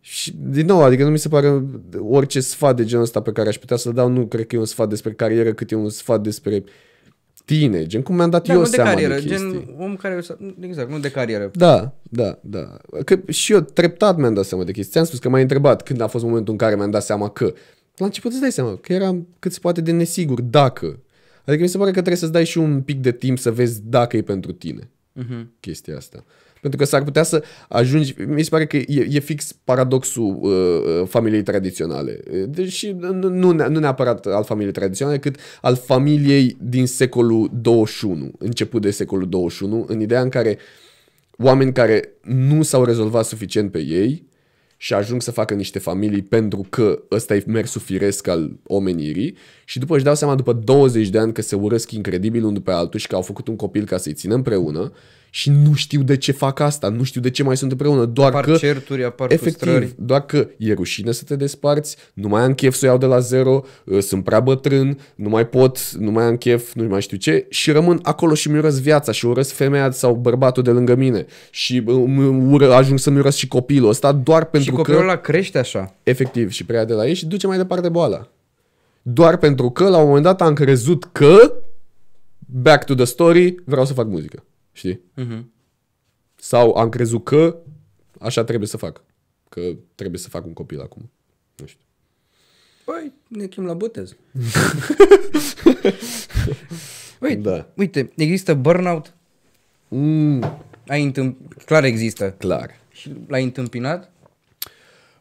[0.00, 1.62] Și, din nou, adică nu mi se pare
[2.00, 4.58] orice sfat de genul ăsta pe care aș putea să-l dau, nu cred că e
[4.58, 6.64] un sfat despre carieră, cât e un sfat despre
[7.44, 9.50] tine, gen cum mi-am dat Da, eu nu de seama carieră, de chestii.
[9.50, 10.20] gen om care...
[10.60, 11.50] Exact, nu de carieră.
[11.54, 12.76] Da, da, da.
[13.04, 14.92] Că și eu treptat mi-am dat seama de chestii.
[14.92, 17.52] Ți-am spus că m-ai întrebat când a fost momentul în care mi-am dat seama că.
[17.98, 20.98] La început îți dai seama că eram cât se poate de nesigur dacă.
[21.44, 23.80] Adică mi se pare că trebuie să-ți dai și un pic de timp să vezi
[23.84, 25.50] dacă e pentru tine Mhm.
[25.60, 26.24] chestia asta.
[26.60, 30.50] Pentru că s-ar putea să ajungi, mi se pare că e, e fix paradoxul uh,
[31.00, 32.20] uh, familiei tradiționale.
[32.48, 38.30] Deși nu, nu, ne- nu neapărat al familiei tradiționale, cât al familiei din secolul 21,
[38.38, 40.58] început de secolul 21, în ideea în care
[41.38, 44.26] oameni care nu s-au rezolvat suficient pe ei
[44.80, 49.78] și ajung să facă niște familii pentru că ăsta e mersul firesc al omenirii și
[49.78, 53.00] după își dau seama după 20 de ani că se urăsc incredibil unul pe altul
[53.00, 54.92] și că au făcut un copil ca să-i țină împreună
[55.30, 58.28] și nu știu de ce fac asta, nu știu de ce mai sunt împreună, doar
[58.28, 59.94] Apar că certuri, apar Efectiv, frustrări.
[59.98, 63.06] doar că e rușine să te desparți, nu mai am chef să o iau de
[63.06, 67.00] la zero, uh, sunt prea bătrân, nu mai pot, nu mai am chef, nu mai
[67.00, 70.70] știu ce și rămân acolo și mi urăsc viața și urăsc femeia sau bărbatul de
[70.70, 74.72] lângă mine și uh, îmi ură, ajung să-mi urăsc și copilul ăsta doar Și pentru
[74.74, 75.94] copilul că, ăla crește așa.
[76.02, 78.28] efectiv, și prea de la ei și duce mai departe boala.
[79.02, 81.52] Doar pentru că la un moment dat am crezut că,
[82.38, 84.42] back to the story, vreau să fac muzică.
[84.78, 85.00] Știi?
[85.14, 85.52] Mhm.
[86.36, 87.56] Sau am crezut că
[88.20, 89.02] așa trebuie să fac.
[89.48, 89.60] Că
[89.94, 91.10] trebuie să fac un copil acum.
[91.56, 91.80] Nu știu.
[92.84, 94.14] Păi, ne chem la botez.
[97.20, 97.66] Uite, Da.
[97.76, 99.14] uite, există burnout?
[99.88, 101.54] Mm, Ai întâmp...
[101.64, 102.30] Clar există.
[102.38, 102.70] clar.
[102.90, 104.10] Și l-ai întâmpinat?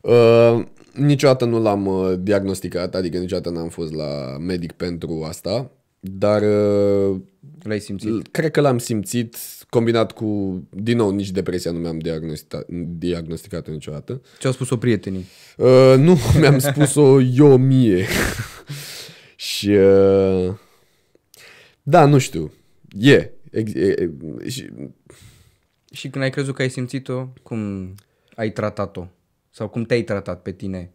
[0.01, 6.41] Uh, niciodată nu l-am uh, diagnosticat, adică niciodată n-am fost la medic pentru asta, dar
[6.41, 7.19] uh,
[7.63, 8.09] L-ai simțit?
[8.09, 9.37] l- cred că l-am simțit
[9.69, 12.65] combinat cu, din nou, nici depresia nu mi-am diagnostica,
[12.97, 14.21] diagnosticat niciodată.
[14.39, 15.25] Ce-au spus-o prietenii?
[15.57, 18.05] Uh, nu, mi-am spus-o eu mie.
[19.35, 20.53] și uh,
[21.83, 22.51] da, nu știu.
[22.99, 23.29] E.
[23.51, 24.11] Ex- e,
[24.43, 24.69] e și,
[25.91, 27.93] Și când ai crezut că ai simțit-o, cum
[28.35, 29.07] ai tratat-o?
[29.51, 30.91] Sau cum te-ai tratat pe tine?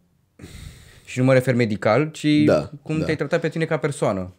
[1.05, 3.03] Și nu mă refer medical, ci Da, cum da.
[3.03, 4.33] te-ai tratat pe tine ca persoană.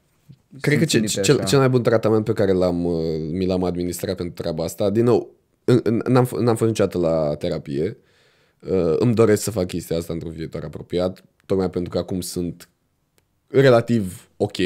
[0.61, 1.45] Cred că ce, Simțindu-te cel, așa.
[1.49, 3.01] cel mai bun tratament pe care l-am, uh,
[3.31, 5.35] mi l-am administrat pentru treaba asta, din nou,
[5.65, 7.97] în- în- n-am, f- n-am fost niciodată la terapie,
[8.71, 12.69] Uh, îmi doresc să fac chestia asta într-un viitor apropiat, tocmai pentru că acum sunt
[13.49, 14.57] relativ ok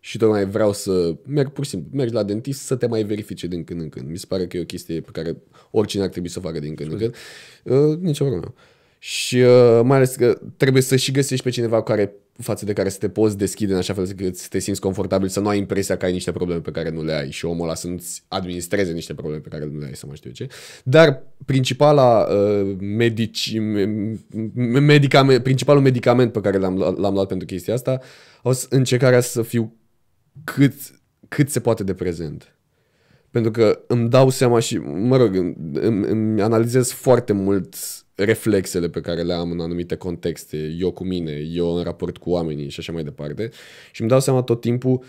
[0.00, 3.46] și tocmai vreau să merg pur și simplu, mergi la dentist să te mai verifice
[3.46, 4.10] din când în când.
[4.10, 5.36] Mi se pare că e o chestie pe care
[5.70, 7.14] oricine ar trebui să o facă din când în când.
[7.64, 8.54] Uh, nicio problemă.
[8.98, 12.88] Și uh, mai ales că trebuie să și găsești pe cineva care, față de care
[12.88, 15.58] să te poți deschide în așa fel încât să te simți confortabil, să nu ai
[15.58, 18.24] impresia că ai niște probleme pe care nu le ai și omul ăla să nu-ți
[18.28, 20.46] administreze niște probleme pe care nu le ai, să mai știu ce.
[20.84, 24.20] Dar principala uh, medici, me-
[24.80, 28.00] medicament, principalul medicament pe care l-am, luat- l-am luat pentru chestia asta
[28.36, 29.76] a fost încercarea să fiu
[30.44, 30.72] cât,
[31.28, 32.53] cât se poate de prezent.
[33.34, 37.74] Pentru că îmi dau seama și, mă rog, îmi, îmi, îmi analizez foarte mult
[38.14, 42.30] reflexele pe care le am în anumite contexte, eu cu mine, eu în raport cu
[42.30, 43.50] oamenii și așa mai departe.
[43.92, 45.02] Și îmi dau seama tot timpul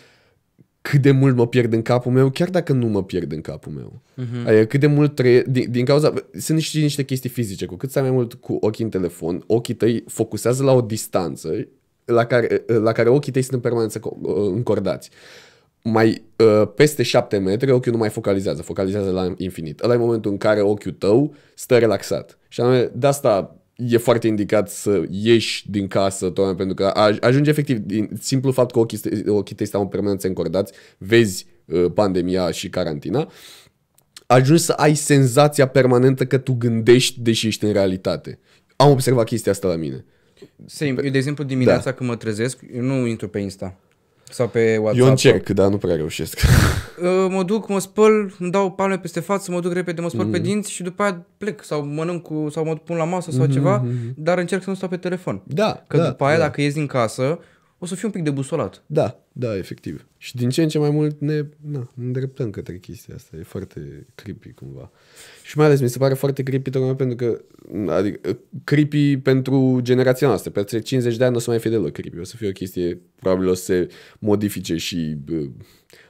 [0.82, 3.72] cât de mult mă pierd în capul meu, chiar dacă nu mă pierd în capul
[3.72, 4.02] meu.
[4.02, 4.48] Uh-huh.
[4.48, 7.90] Adică cât de mult trăie, din, din cauza, sunt niște, niște chestii fizice, cu cât
[7.90, 11.68] stai mai mult cu ochii în telefon, ochii tăi focusează la o distanță
[12.06, 14.20] la care, la care ochii tăi sunt în permanență co-
[14.54, 15.10] încordați.
[15.88, 19.84] Mai uh, peste 7 metri, ochiul nu mai focalizează, focalizează la infinit.
[19.84, 22.38] Ăla e momentul în care ochiul tău stă relaxat.
[22.48, 27.20] Și anume, de asta e foarte indicat să ieși din casă, tocmai pentru că aj-
[27.20, 31.46] ajunge efectiv, din simplu fapt că ochii, st- ochii tăi stau în permanență încordați, vezi
[31.66, 33.32] uh, pandemia și carantina,
[34.28, 38.40] ajungi să ai senzația permanentă că tu gândești deși ești în realitate.
[38.76, 40.06] Am observat chestia asta la mine.
[40.66, 40.96] Same.
[41.04, 41.94] Eu, de exemplu, dimineața Da.
[41.94, 43.80] când mă trezesc, eu nu intru pe Insta
[44.30, 44.98] sau pe WhatsApp.
[45.04, 46.40] Eu încerc, dar nu prea reușesc.
[47.02, 50.26] Uh, mă duc, mă spăl, îmi dau palme peste față, mă duc repede, mă spăl
[50.26, 50.32] Mm.
[50.32, 53.46] pe dinți și după aia plec sau mănânc cu, sau mă pun la masă sau
[53.48, 53.86] Mm-hmm, ceva,
[54.16, 55.42] dar încerc să nu stau pe telefon.
[55.46, 56.44] Da, Că da, după aia, da.
[56.44, 57.40] dacă ies din casă,
[57.86, 58.84] o să fiu un pic debusolat.
[58.86, 60.08] Da, da, efectiv.
[60.18, 61.36] Și din ce în ce mai mult ne,
[61.72, 63.38] na, ne îndreptăm către chestia asta.
[63.38, 64.92] E foarte creepy cumva.
[65.44, 67.42] Și mai ales mi se pare foarte creepy tocmai pentru că,
[67.92, 70.52] adică, creepy pentru generația noastră.
[70.52, 72.20] Peste 50 de ani nu o să mai fie deloc creepy.
[72.20, 73.88] O să fie o chestie, probabil o să se
[74.20, 75.50] modifice și uh,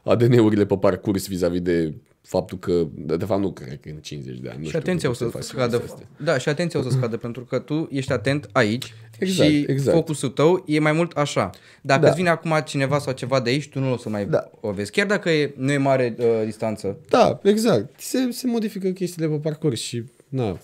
[0.04, 1.94] ADN-urile pe parcurs vis-a-vis de
[2.28, 4.58] faptul că, de de fapt nu cred că în 50 de ani.
[4.58, 5.78] Nu și știu atenția o cum să faci scadă.
[5.78, 6.08] chestia asta.
[6.24, 9.98] Da, și atenția o să scadă pentru că tu ești atent aici Exact, și exact.
[9.98, 11.50] focusul tău e mai mult așa.
[11.82, 12.08] Dacă Da.
[12.08, 14.50] îți vine acum cineva sau ceva de aici, tu nu o să mai Da.
[14.60, 14.92] o vezi.
[14.92, 16.98] Chiar dacă e, nu e mare uh, distanță.
[17.10, 18.00] Da, exact.
[18.00, 20.58] Se, se modifică chestiile pe parcurs și, na.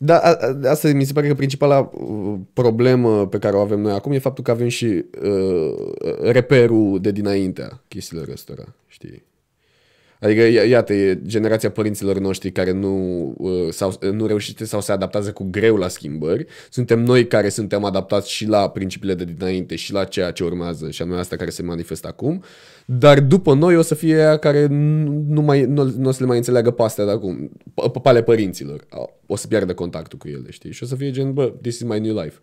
[0.00, 0.32] Da, a,
[0.64, 4.12] a, asta mi se pare că principala uh, problemă pe care o avem noi acum
[4.12, 5.74] e faptul că avem și uh,
[6.22, 9.24] reperul de dinaintea chestiilor ăstora, știi?
[10.20, 14.92] Adică, ia- iată, e generația părinților noștri care nu, uh, sau, nu reușite sau se
[14.92, 16.46] adaptează cu greu la schimbări.
[16.70, 20.90] Suntem noi care suntem adaptați și la principiile de dinainte și la ceea ce urmează
[20.90, 22.42] și anume asta care se manifestă acum.
[22.86, 26.20] Dar după noi o să fie aia care nu, nu, mai, nu, nu o să
[26.20, 28.86] le mai înțeleagă pe astea de acum, pe, pe ale părinților.
[29.26, 30.72] O să piardă contactul cu ele, știi?
[30.72, 32.38] Și o să fie gen, bă, this is my new life.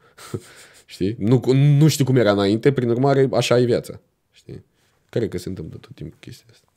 [0.85, 1.15] știi?
[1.19, 3.99] Nu, nu știu cum era înainte, prin urmare, așa e viața.
[4.31, 4.63] Știi?
[5.09, 6.67] Cred că se întâmplă tot timpul chestia asta.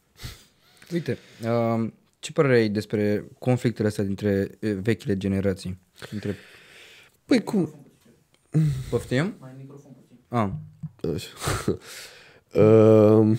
[0.92, 1.88] Uite, uh,
[2.18, 5.78] ce părere ai despre conflictele astea dintre uh, vechile generații?
[6.10, 6.34] Dintre...
[7.24, 7.74] Păi cum?
[8.90, 9.34] Poftim?
[9.40, 10.16] Mai microfon puțin.
[10.28, 10.48] Ah.
[11.14, 11.28] Așa.
[12.60, 13.38] uh,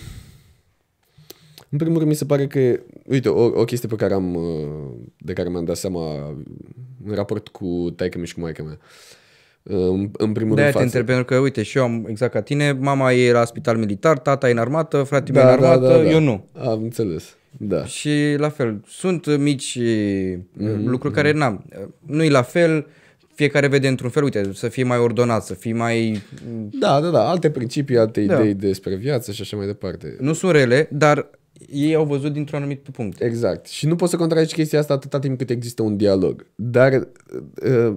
[1.70, 4.90] în primul rând mi se pare că, uite, o, o chestie pe care am, uh,
[5.18, 6.26] de care mi-am dat seama
[7.04, 8.78] în raport cu taică mi și cu maica mea.
[9.62, 12.32] Uh, În, în primul De-aia rând te întreb, pentru că, uite, și eu am exact
[12.32, 15.64] ca tine, mama e la spital militar, tata e în armată, fratele meu e în
[15.64, 16.46] armată, eu nu.
[16.58, 17.34] Am înțeles.
[17.58, 17.84] Da.
[17.84, 21.64] Și la fel, sunt mici Mhm, mm-hmm, lucruri care n-am.
[22.06, 22.86] Nu e la fel,
[23.34, 26.22] fiecare vede într-un fel, uite, să fie mai ordonat, să fie mai...
[26.70, 27.28] Da, da, da.
[27.28, 28.40] Alte principii, alte Da.
[28.40, 30.16] idei despre viață și așa mai departe.
[30.20, 31.30] Nu sunt rele, dar
[31.72, 33.22] ei au văzut dintr-un anumit punct.
[33.22, 33.66] Exact.
[33.66, 36.46] Și nu poți să contrazici chestia asta atâta timp cât există un dialog.
[36.54, 37.96] Dar uh,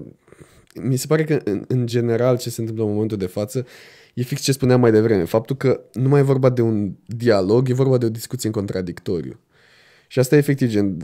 [0.82, 3.66] mi se pare că în, în general ce se întâmplă în momentul de față
[4.14, 5.24] e fix ce spuneam mai devreme.
[5.24, 8.56] Faptul că nu mai e vorba de un dialog, e vorba de o discuție în
[8.56, 9.40] contradictoriu.
[10.08, 10.98] Și asta e efectiv gen,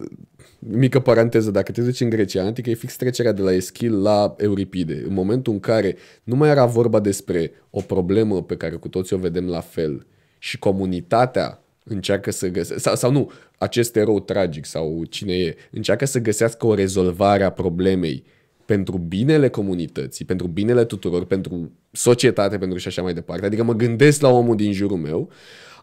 [0.60, 4.36] mică paranteză, dacă te duci în Grecia antică, e fix trecerea de la Eschil la
[4.38, 5.04] Euripide.
[5.08, 9.16] În momentul în care nu mai era vorba despre o problemă pe care cu toții
[9.16, 10.06] o vedem la fel
[10.38, 16.06] și comunitatea încearcă să găsească, sau, sau nu, acest erou tragic sau cine e, încearcă
[16.06, 18.24] să găsească o rezolvare a problemei
[18.70, 23.46] pentru binele comunității, pentru binele tuturor, pentru societate, pentru și așa mai departe.
[23.46, 25.30] Adică mă gândesc la omul din jurul meu,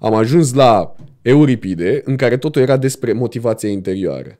[0.00, 4.38] am ajuns la Euripide, în care totul era despre motivația interioară.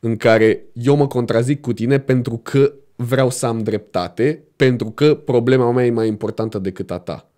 [0.00, 5.14] În care eu mă contrazic cu tine pentru că vreau să am dreptate, pentru că
[5.14, 7.30] problema mea e mai importantă decât a ta.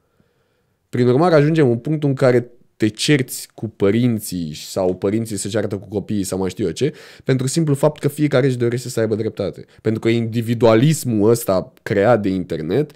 [0.88, 2.50] Prin urmare, ajungem în punctul în care
[2.80, 6.94] te cerți cu părinții sau părinții se ceartă cu copiii sau mai știu eu ce,
[7.24, 9.64] pentru simplu fapt că fiecare își dorește să aibă dreptate.
[9.82, 12.90] Pentru că individualismul ăsta creat de internet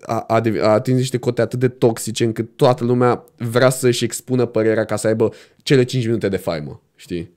[0.00, 4.04] a, a, dev- a atins niște cote atât de toxice încât toată lumea vrea să-și
[4.04, 5.32] expună părerea ca să aibă
[5.62, 7.30] cele 5 minute de faimă, știi?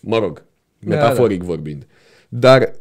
[0.00, 0.44] Mă rog,
[0.78, 1.86] Da, metaforic vorbind.
[2.28, 2.72] Dar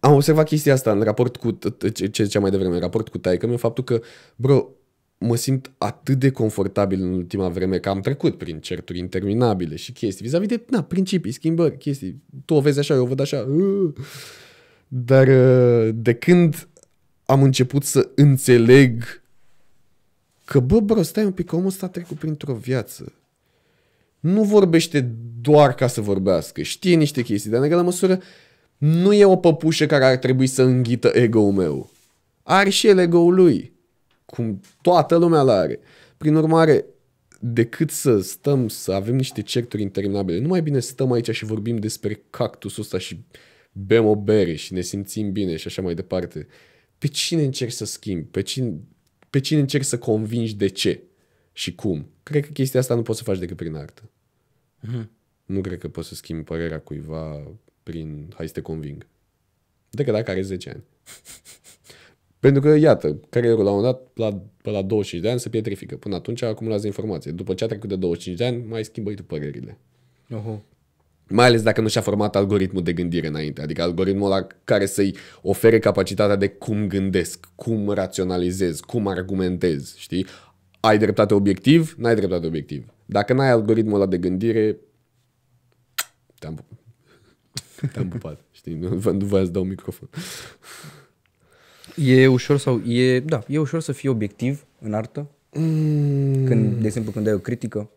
[0.00, 2.80] am observat chestia asta în raport cu t- t- ce ce ziceam mai devreme, în
[2.80, 4.00] raport cu taică meu, faptul că,
[4.36, 4.68] bro,
[5.24, 9.92] mă simt atât de confortabil în ultima vreme că am trecut prin certuri interminabile și
[9.92, 12.22] chestii vis-a-vis de, na, principii, schimbări, chestii.
[12.44, 13.38] Tu o vezi așa, eu o văd așa.
[13.38, 13.92] Uh.
[14.88, 16.68] Dar uh, de când
[17.24, 19.22] am început să înțeleg
[20.44, 23.12] că, bă, bro, stai un pic, omul ăsta a trecut printr-o viață.
[24.20, 28.20] Nu vorbește doar ca să vorbească, știe niște chestii, dar în egală măsură
[28.78, 31.90] nu e o păpușă care ar trebui să înghită ego-ul meu.
[32.42, 33.73] Are și el ego-ul lui.
[34.24, 35.78] Cum toată lumea l are.
[36.16, 36.84] Prin urmare,
[37.40, 41.76] decât să stăm să avem niște certuri interminabile, nu mai bine stăm aici și vorbim
[41.76, 43.24] despre cactusul ăsta și
[43.72, 46.46] bem o bere și ne simțim bine și așa mai departe.
[46.98, 48.26] Pe cine încerci să schimbi?
[48.26, 48.80] Pe cine,
[49.30, 51.02] pe cine încerci să convingi de ce
[51.52, 52.10] și cum?
[52.22, 54.10] Cred că chestia asta nu poți să faci decât prin artă.
[55.44, 59.06] Nu cred că poți să schimbi părerea cuiva prin hai să te conving.
[59.90, 60.82] decât dacă are 10 ani.
[62.44, 65.48] Pentru că, iată, carierul la un moment dat, la, pe la 25 de ani, se
[65.48, 65.96] pietrifică.
[65.96, 67.30] Până atunci acumulează informație.
[67.30, 69.78] După ce a trecut de 25 de ani, mai schimbă tu părerile.
[70.30, 70.62] Oho.
[71.28, 73.62] Mai ales dacă nu și-a format algoritmul de gândire înainte.
[73.62, 80.26] Adică algoritmul ăla care să-i ofere capacitatea de cum gândesc, cum raționalizez, cum argumentez, știi?
[80.80, 82.86] Ai dreptate obiectiv, n-ai dreptate obiectiv.
[83.06, 84.78] Dacă n-ai algoritmul ăla de gândire,
[86.38, 86.78] te-am, pup-
[87.92, 88.74] te-am pupat, știi?
[88.74, 90.08] Nu, vă- nu vă dau microfon.
[91.96, 95.26] E ușor sau e, da, e ușor să fii obiectiv în artă?
[95.52, 97.90] Mm, Când, de exemplu, când ai o critică?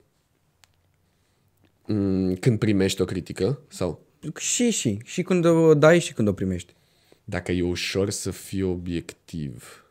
[1.86, 4.00] mm, când primești o critică sau
[4.38, 5.00] Și, și.
[5.04, 6.74] Și când o dai și când o primești.
[7.24, 9.86] dacă e ușor să fii obiectiv.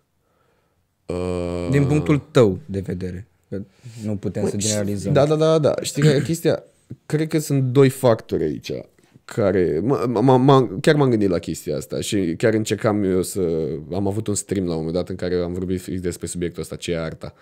[1.07, 3.27] Uh, Din punctul tău de vedere.
[3.49, 3.61] Că
[4.05, 5.13] nu putem să generalizăm.
[5.13, 5.75] Da, da, da, da.
[5.83, 6.63] Știi că chestia,
[7.07, 8.73] cred că sunt doi factori aici
[9.35, 13.69] care, m- m- m- chiar m-am gândit la chestia asta și chiar încercam eu să,
[13.93, 16.63] am avut un stream la un moment dat în care am vorbit fix despre subiectul
[16.63, 17.35] ăsta, ce e arta.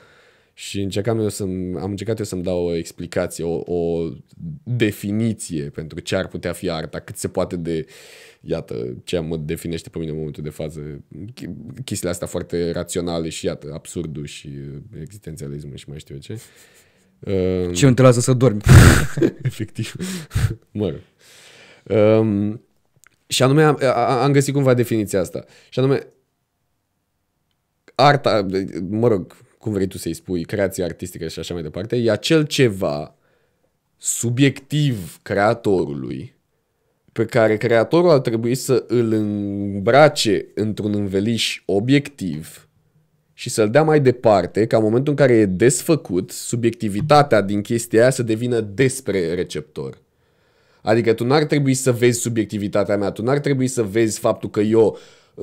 [0.57, 1.43] Și încercam eu să
[1.81, 4.09] am încercat eu să-mi dau o explicație, o, o
[4.63, 7.87] definiție pentru ce ar putea fi arta, cât se poate de,
[8.41, 10.81] iată, ce mă definește pe mine în momentul de față,
[11.33, 16.21] ch- chestiile astea foarte raționale și, iată, absurdul și uh, existențialismul și mai știu eu
[16.21, 16.39] ce.
[17.21, 18.61] Uh, Ce nu te lasă să dormi.
[19.43, 19.95] efectiv.
[20.71, 21.01] mă rog.
[21.89, 22.61] Um,
[23.27, 25.45] și anume am, a- am găsit cumva definiția asta.
[25.69, 26.07] Și anume
[27.95, 28.47] arta,
[28.89, 32.47] mă rog, cum vrei tu să-i spui, creația artistică și așa mai departe, e acel
[32.47, 33.15] ceva
[33.97, 36.35] subiectiv creatorului
[37.13, 42.69] pe care creatorul ar trebui să îl îmbrace într-un înveliș obiectiv
[43.33, 48.01] și să-l dea mai departe, ca în momentul în care e desfăcut, subiectivitatea din chestia
[48.01, 50.03] aia să devină despre receptor.
[50.87, 54.61] Adică tu n-ar trebui să vezi subiectivitatea mea, tu n-ar trebui să vezi faptul că
[54.61, 54.99] eu,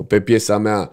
[0.07, 0.91] pe piesa mea,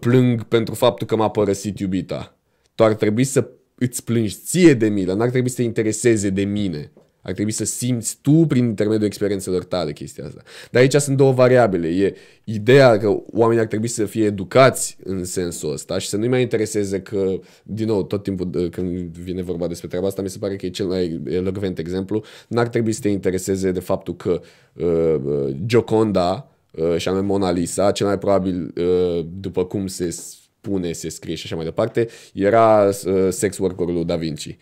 [0.00, 2.36] plâng pentru faptul că m-a părăsit iubita.
[2.74, 6.44] Tu ar trebui să îți plângi ție de milă, n-ar trebui să te intereseze de
[6.44, 6.92] mine.
[7.28, 10.42] Ar trebui să simți tu prin intermediul experiențelor tale chestia asta.
[10.70, 11.88] Dar aici sunt două variabile.
[11.88, 16.28] E ideea că oamenii ar trebui să fie educați în sensul ăsta și să nu-i
[16.28, 20.28] mai intereseze că, din nou, tot timpul uh, când vine vorba despre treaba asta, mi
[20.28, 24.16] se pare că e cel mai elocvent exemplu, n-ar trebui să te intereseze de faptul
[24.16, 24.40] că
[24.72, 30.10] uh, uh, Gioconda uh, și anume Mona Lisa, cel mai probabil, uh, după cum se
[30.10, 34.56] spune, se scrie și așa mai departe, era uh, sex workerul lui Da Vinci.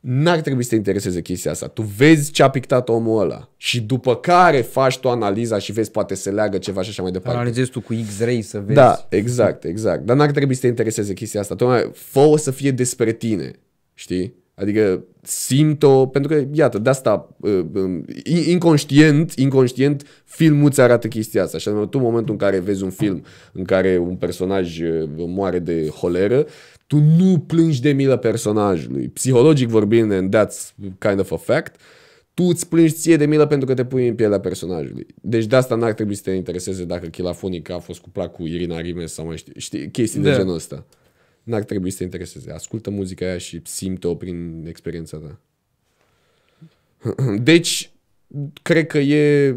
[0.00, 1.66] N-ar trebui să te intereseze chestia asta.
[1.68, 5.90] Tu vezi ce a pictat omul ăla și după care faci tu analiza și vezi
[5.90, 7.38] poate se leagă ceva și așa mai departe.
[7.38, 8.74] Analizezi tu cu X-ray să vezi.
[8.74, 10.04] Da, exact, exact.
[10.04, 11.54] Dar n-ar trebui să te intereseze chestia asta.
[11.54, 13.52] Tocmai fă să fie despre tine,
[13.94, 14.34] știi?
[14.60, 18.04] Adică simt-o, pentru că, iată, de asta, uh, um,
[18.46, 21.58] inconștient, inconștient, filmul îți arată chestia asta.
[21.58, 23.22] Și anume, tu în momentul în care vezi un film
[23.52, 26.46] în care un personaj uh, moare de holeră,
[26.86, 29.08] tu nu plângi de milă personajului.
[29.08, 31.80] Psihologic vorbind, and that's kind of a fact,
[32.34, 35.06] tu îți plângi ție de milă pentru că te pui în pielea personajului.
[35.22, 38.80] Deci de asta n-ar trebui să te intereseze dacă Chilafonica a fost cuplat cu Irina
[38.80, 40.36] Rimes sau mai știi, știi chestii de Da.
[40.36, 40.86] genul ăsta.
[41.42, 42.52] N-ar trebui să te intereseze.
[42.52, 45.40] Ascultă muzica aia și simte-o prin experiența ta.
[47.42, 47.90] Deci,
[48.62, 49.56] cred că e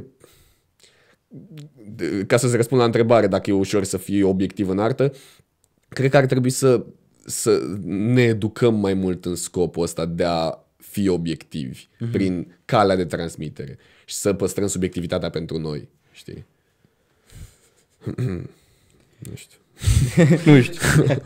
[1.96, 5.14] de- ca să-ți răspund la întrebare dacă e ușor să fii obiectiv în artă,
[5.88, 6.86] cred că ar trebui să,
[7.26, 12.12] să ne educăm mai mult în scopul ăsta de a fi obiectivi mm-hmm.
[12.12, 16.46] prin calea de transmitere și să păstrăm subiectivitatea pentru noi, știi?
[19.30, 19.58] nu știu.
[20.52, 20.80] nu știu.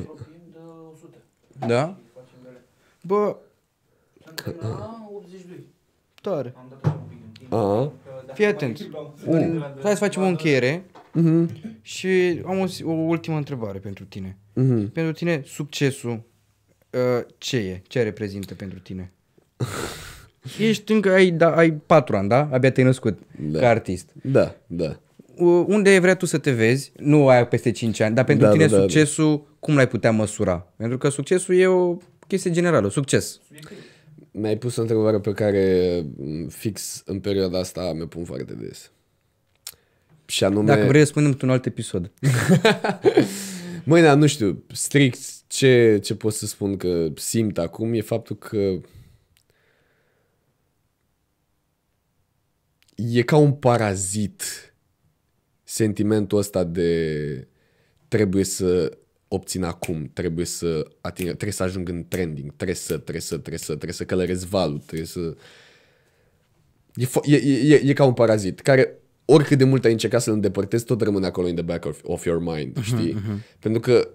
[0.00, 0.58] Ne apropiem de
[0.92, 1.16] 100.
[1.66, 1.96] Da?
[2.14, 2.60] Facem de alea.
[3.02, 3.36] Bă,
[4.24, 5.66] Suntem la 82.
[6.22, 6.52] tare.
[6.56, 7.52] Am dat un pic în timp.
[7.52, 7.92] Aha.
[8.04, 8.88] că dacă Fii mai atent.
[8.90, 11.50] luăm- Un, hai să facem o încheiere Mhm.
[11.82, 14.36] și am o, o ultimă întrebare pentru tine.
[14.54, 14.88] Mhm.
[14.92, 16.10] Pentru tine, succesul
[16.90, 17.82] uh, ce e?
[17.86, 19.12] Ce reprezintă pentru tine?
[20.58, 22.48] Ești încă, ai, da, ai patru ani, da?
[22.52, 23.58] Abia te-ai născut Da.
[23.58, 24.10] ca artist.
[24.22, 24.98] Da, da.
[25.40, 26.92] Uh, Unde vrea tu să te vezi?
[26.96, 30.10] Nu ai peste 5 ani, dar pentru Da, tine da, da, succesul, cum l-ai putea
[30.10, 30.72] măsura?
[30.76, 31.96] Pentru că succesul e o
[32.26, 33.40] chestie generală, succes.
[34.30, 38.90] Mi-ai pus o întrebare pe care m, fix în perioada asta mi-o pun foarte des.
[40.26, 40.66] Și anume...
[40.66, 42.10] Dacă vrei, răspundem într-un alt episod.
[43.84, 48.36] Măi, da, nu știu, strict ce, ce pot să spun că simt acum e faptul
[48.36, 48.80] că
[52.94, 54.69] e ca un parazit
[55.70, 57.48] sentimentul ăsta de
[58.08, 58.98] trebuie să
[59.28, 63.58] obțin acum, trebuie să ating, trebuie să ajung în trending, trebuie să, trebuie să, trebuie
[63.58, 65.34] să, trebuie să călăresc valul, trebuie să...
[66.94, 70.22] E, fo- e, e, e, e ca un parazit care oricât de mult ai încercat
[70.22, 73.16] să-l îndepărtezi, tot rămâne acolo in the back of, of your mind, știi?
[73.58, 74.10] Pentru că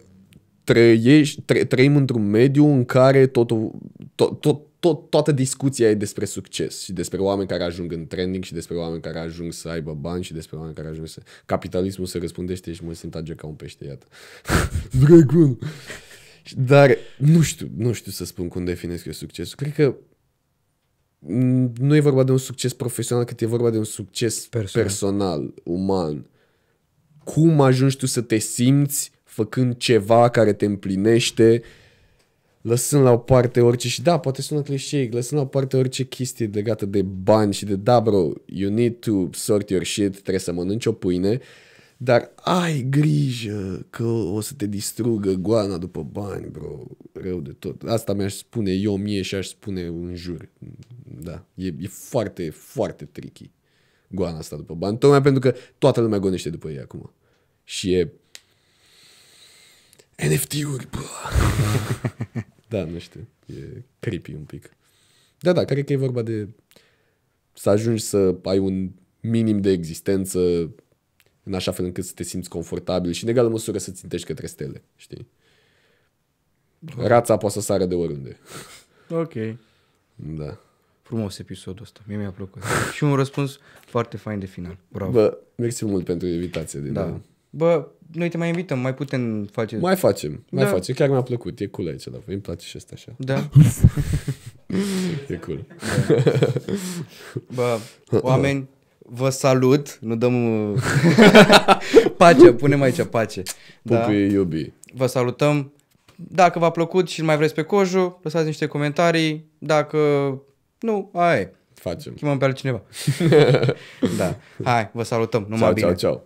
[0.64, 3.72] trăiești, tră, trăim într-un mediu în care totul,
[4.16, 8.44] tot, tot, tot, toată discuția e despre succes și despre oameni care ajung în trending
[8.44, 11.22] și despre oameni care ajung să aibă bani și despre oameni care ajung să...
[11.46, 14.06] Capitalismul se răspundește și mă simt age ca un pește, iată.
[15.06, 15.58] Dragon!
[16.56, 19.56] Dar nu știu, nu știu să spun cum definesc eu succesul.
[19.56, 19.96] Cred că
[21.20, 24.86] mm, nu e vorba de un succes profesional, cât e vorba de un succes Personal.
[24.86, 26.30] personal, personal uman.
[27.24, 31.62] Cum ajungi tu să te simți făcând ceva care te împlinește,
[32.66, 36.04] lăsând la o parte orice, și da, poate sună clișeic, lăsând la o parte orice
[36.04, 40.40] chestie legată de bani și de, da, bro, you need to sort your shit, trebuie
[40.40, 41.40] să mănânci o pâine,
[41.98, 46.84] dar ai grijă că o să te distrugă goana după bani, bro,
[47.14, 47.82] rău de tot.
[47.84, 50.50] Asta mi-aș spune eu mie și aș spune în jur.
[51.22, 53.52] Da, e, e foarte, foarte tricky
[54.08, 57.14] goana asta după bani, tocmai pentru că toată lumea gonește după ei acum.
[57.64, 58.12] Și e
[60.16, 61.00] NFT-uri, bă.
[62.68, 63.28] da, nu știu.
[63.46, 64.70] E creepy un pic.
[65.40, 66.48] Da, da, cred că e vorba de
[67.54, 70.40] să ajungi să ai un minim de existență
[71.44, 74.48] în așa fel încât să te simți confortabil și în egală măsură să țintești către
[74.48, 75.28] stele, știi?
[76.98, 78.38] Rața poate să sară de oriunde.
[79.10, 79.34] Ok.
[80.16, 80.60] Da.
[81.02, 82.02] Frumos episodul ăsta.
[82.08, 82.62] Mie mi-a plăcut.
[82.96, 84.78] și un răspuns foarte fain de final.
[84.88, 85.12] Bravo.
[85.12, 86.80] Bă, mersi mult pentru invitație.
[86.80, 87.06] Din da.
[87.06, 87.22] nou.
[87.58, 89.78] Bă, noi te mai invităm, mai putem face...
[89.78, 90.70] Mai facem, mai Da.
[90.70, 90.96] facem.
[90.96, 91.60] Chiar mi-a plăcut.
[91.60, 93.12] E cool aici, dar îmi place și asta așa.
[93.18, 93.44] Da.
[95.30, 95.66] E cool.
[97.56, 97.78] Bă,
[98.12, 99.98] oameni, vă salut.
[100.00, 100.70] Nu dăm...
[100.72, 100.82] uh,
[102.18, 103.42] pace, punem aici pace.
[103.82, 103.98] Da.
[104.00, 104.72] Pupi iubi.
[104.94, 105.72] Vă salutăm.
[106.16, 109.46] Dacă v-a plăcut și îl mai vreți pe Coju, lăsați niște comentarii.
[109.58, 109.98] Dacă
[110.80, 111.54] nu, aia e.
[111.74, 112.14] Facem.
[112.14, 112.82] Chemăm pe altcineva.
[114.18, 114.36] da.
[114.64, 115.42] Hai, vă salutăm.
[115.42, 115.86] Numai Ciao, bine.
[115.88, 116.24] ciao, ciao.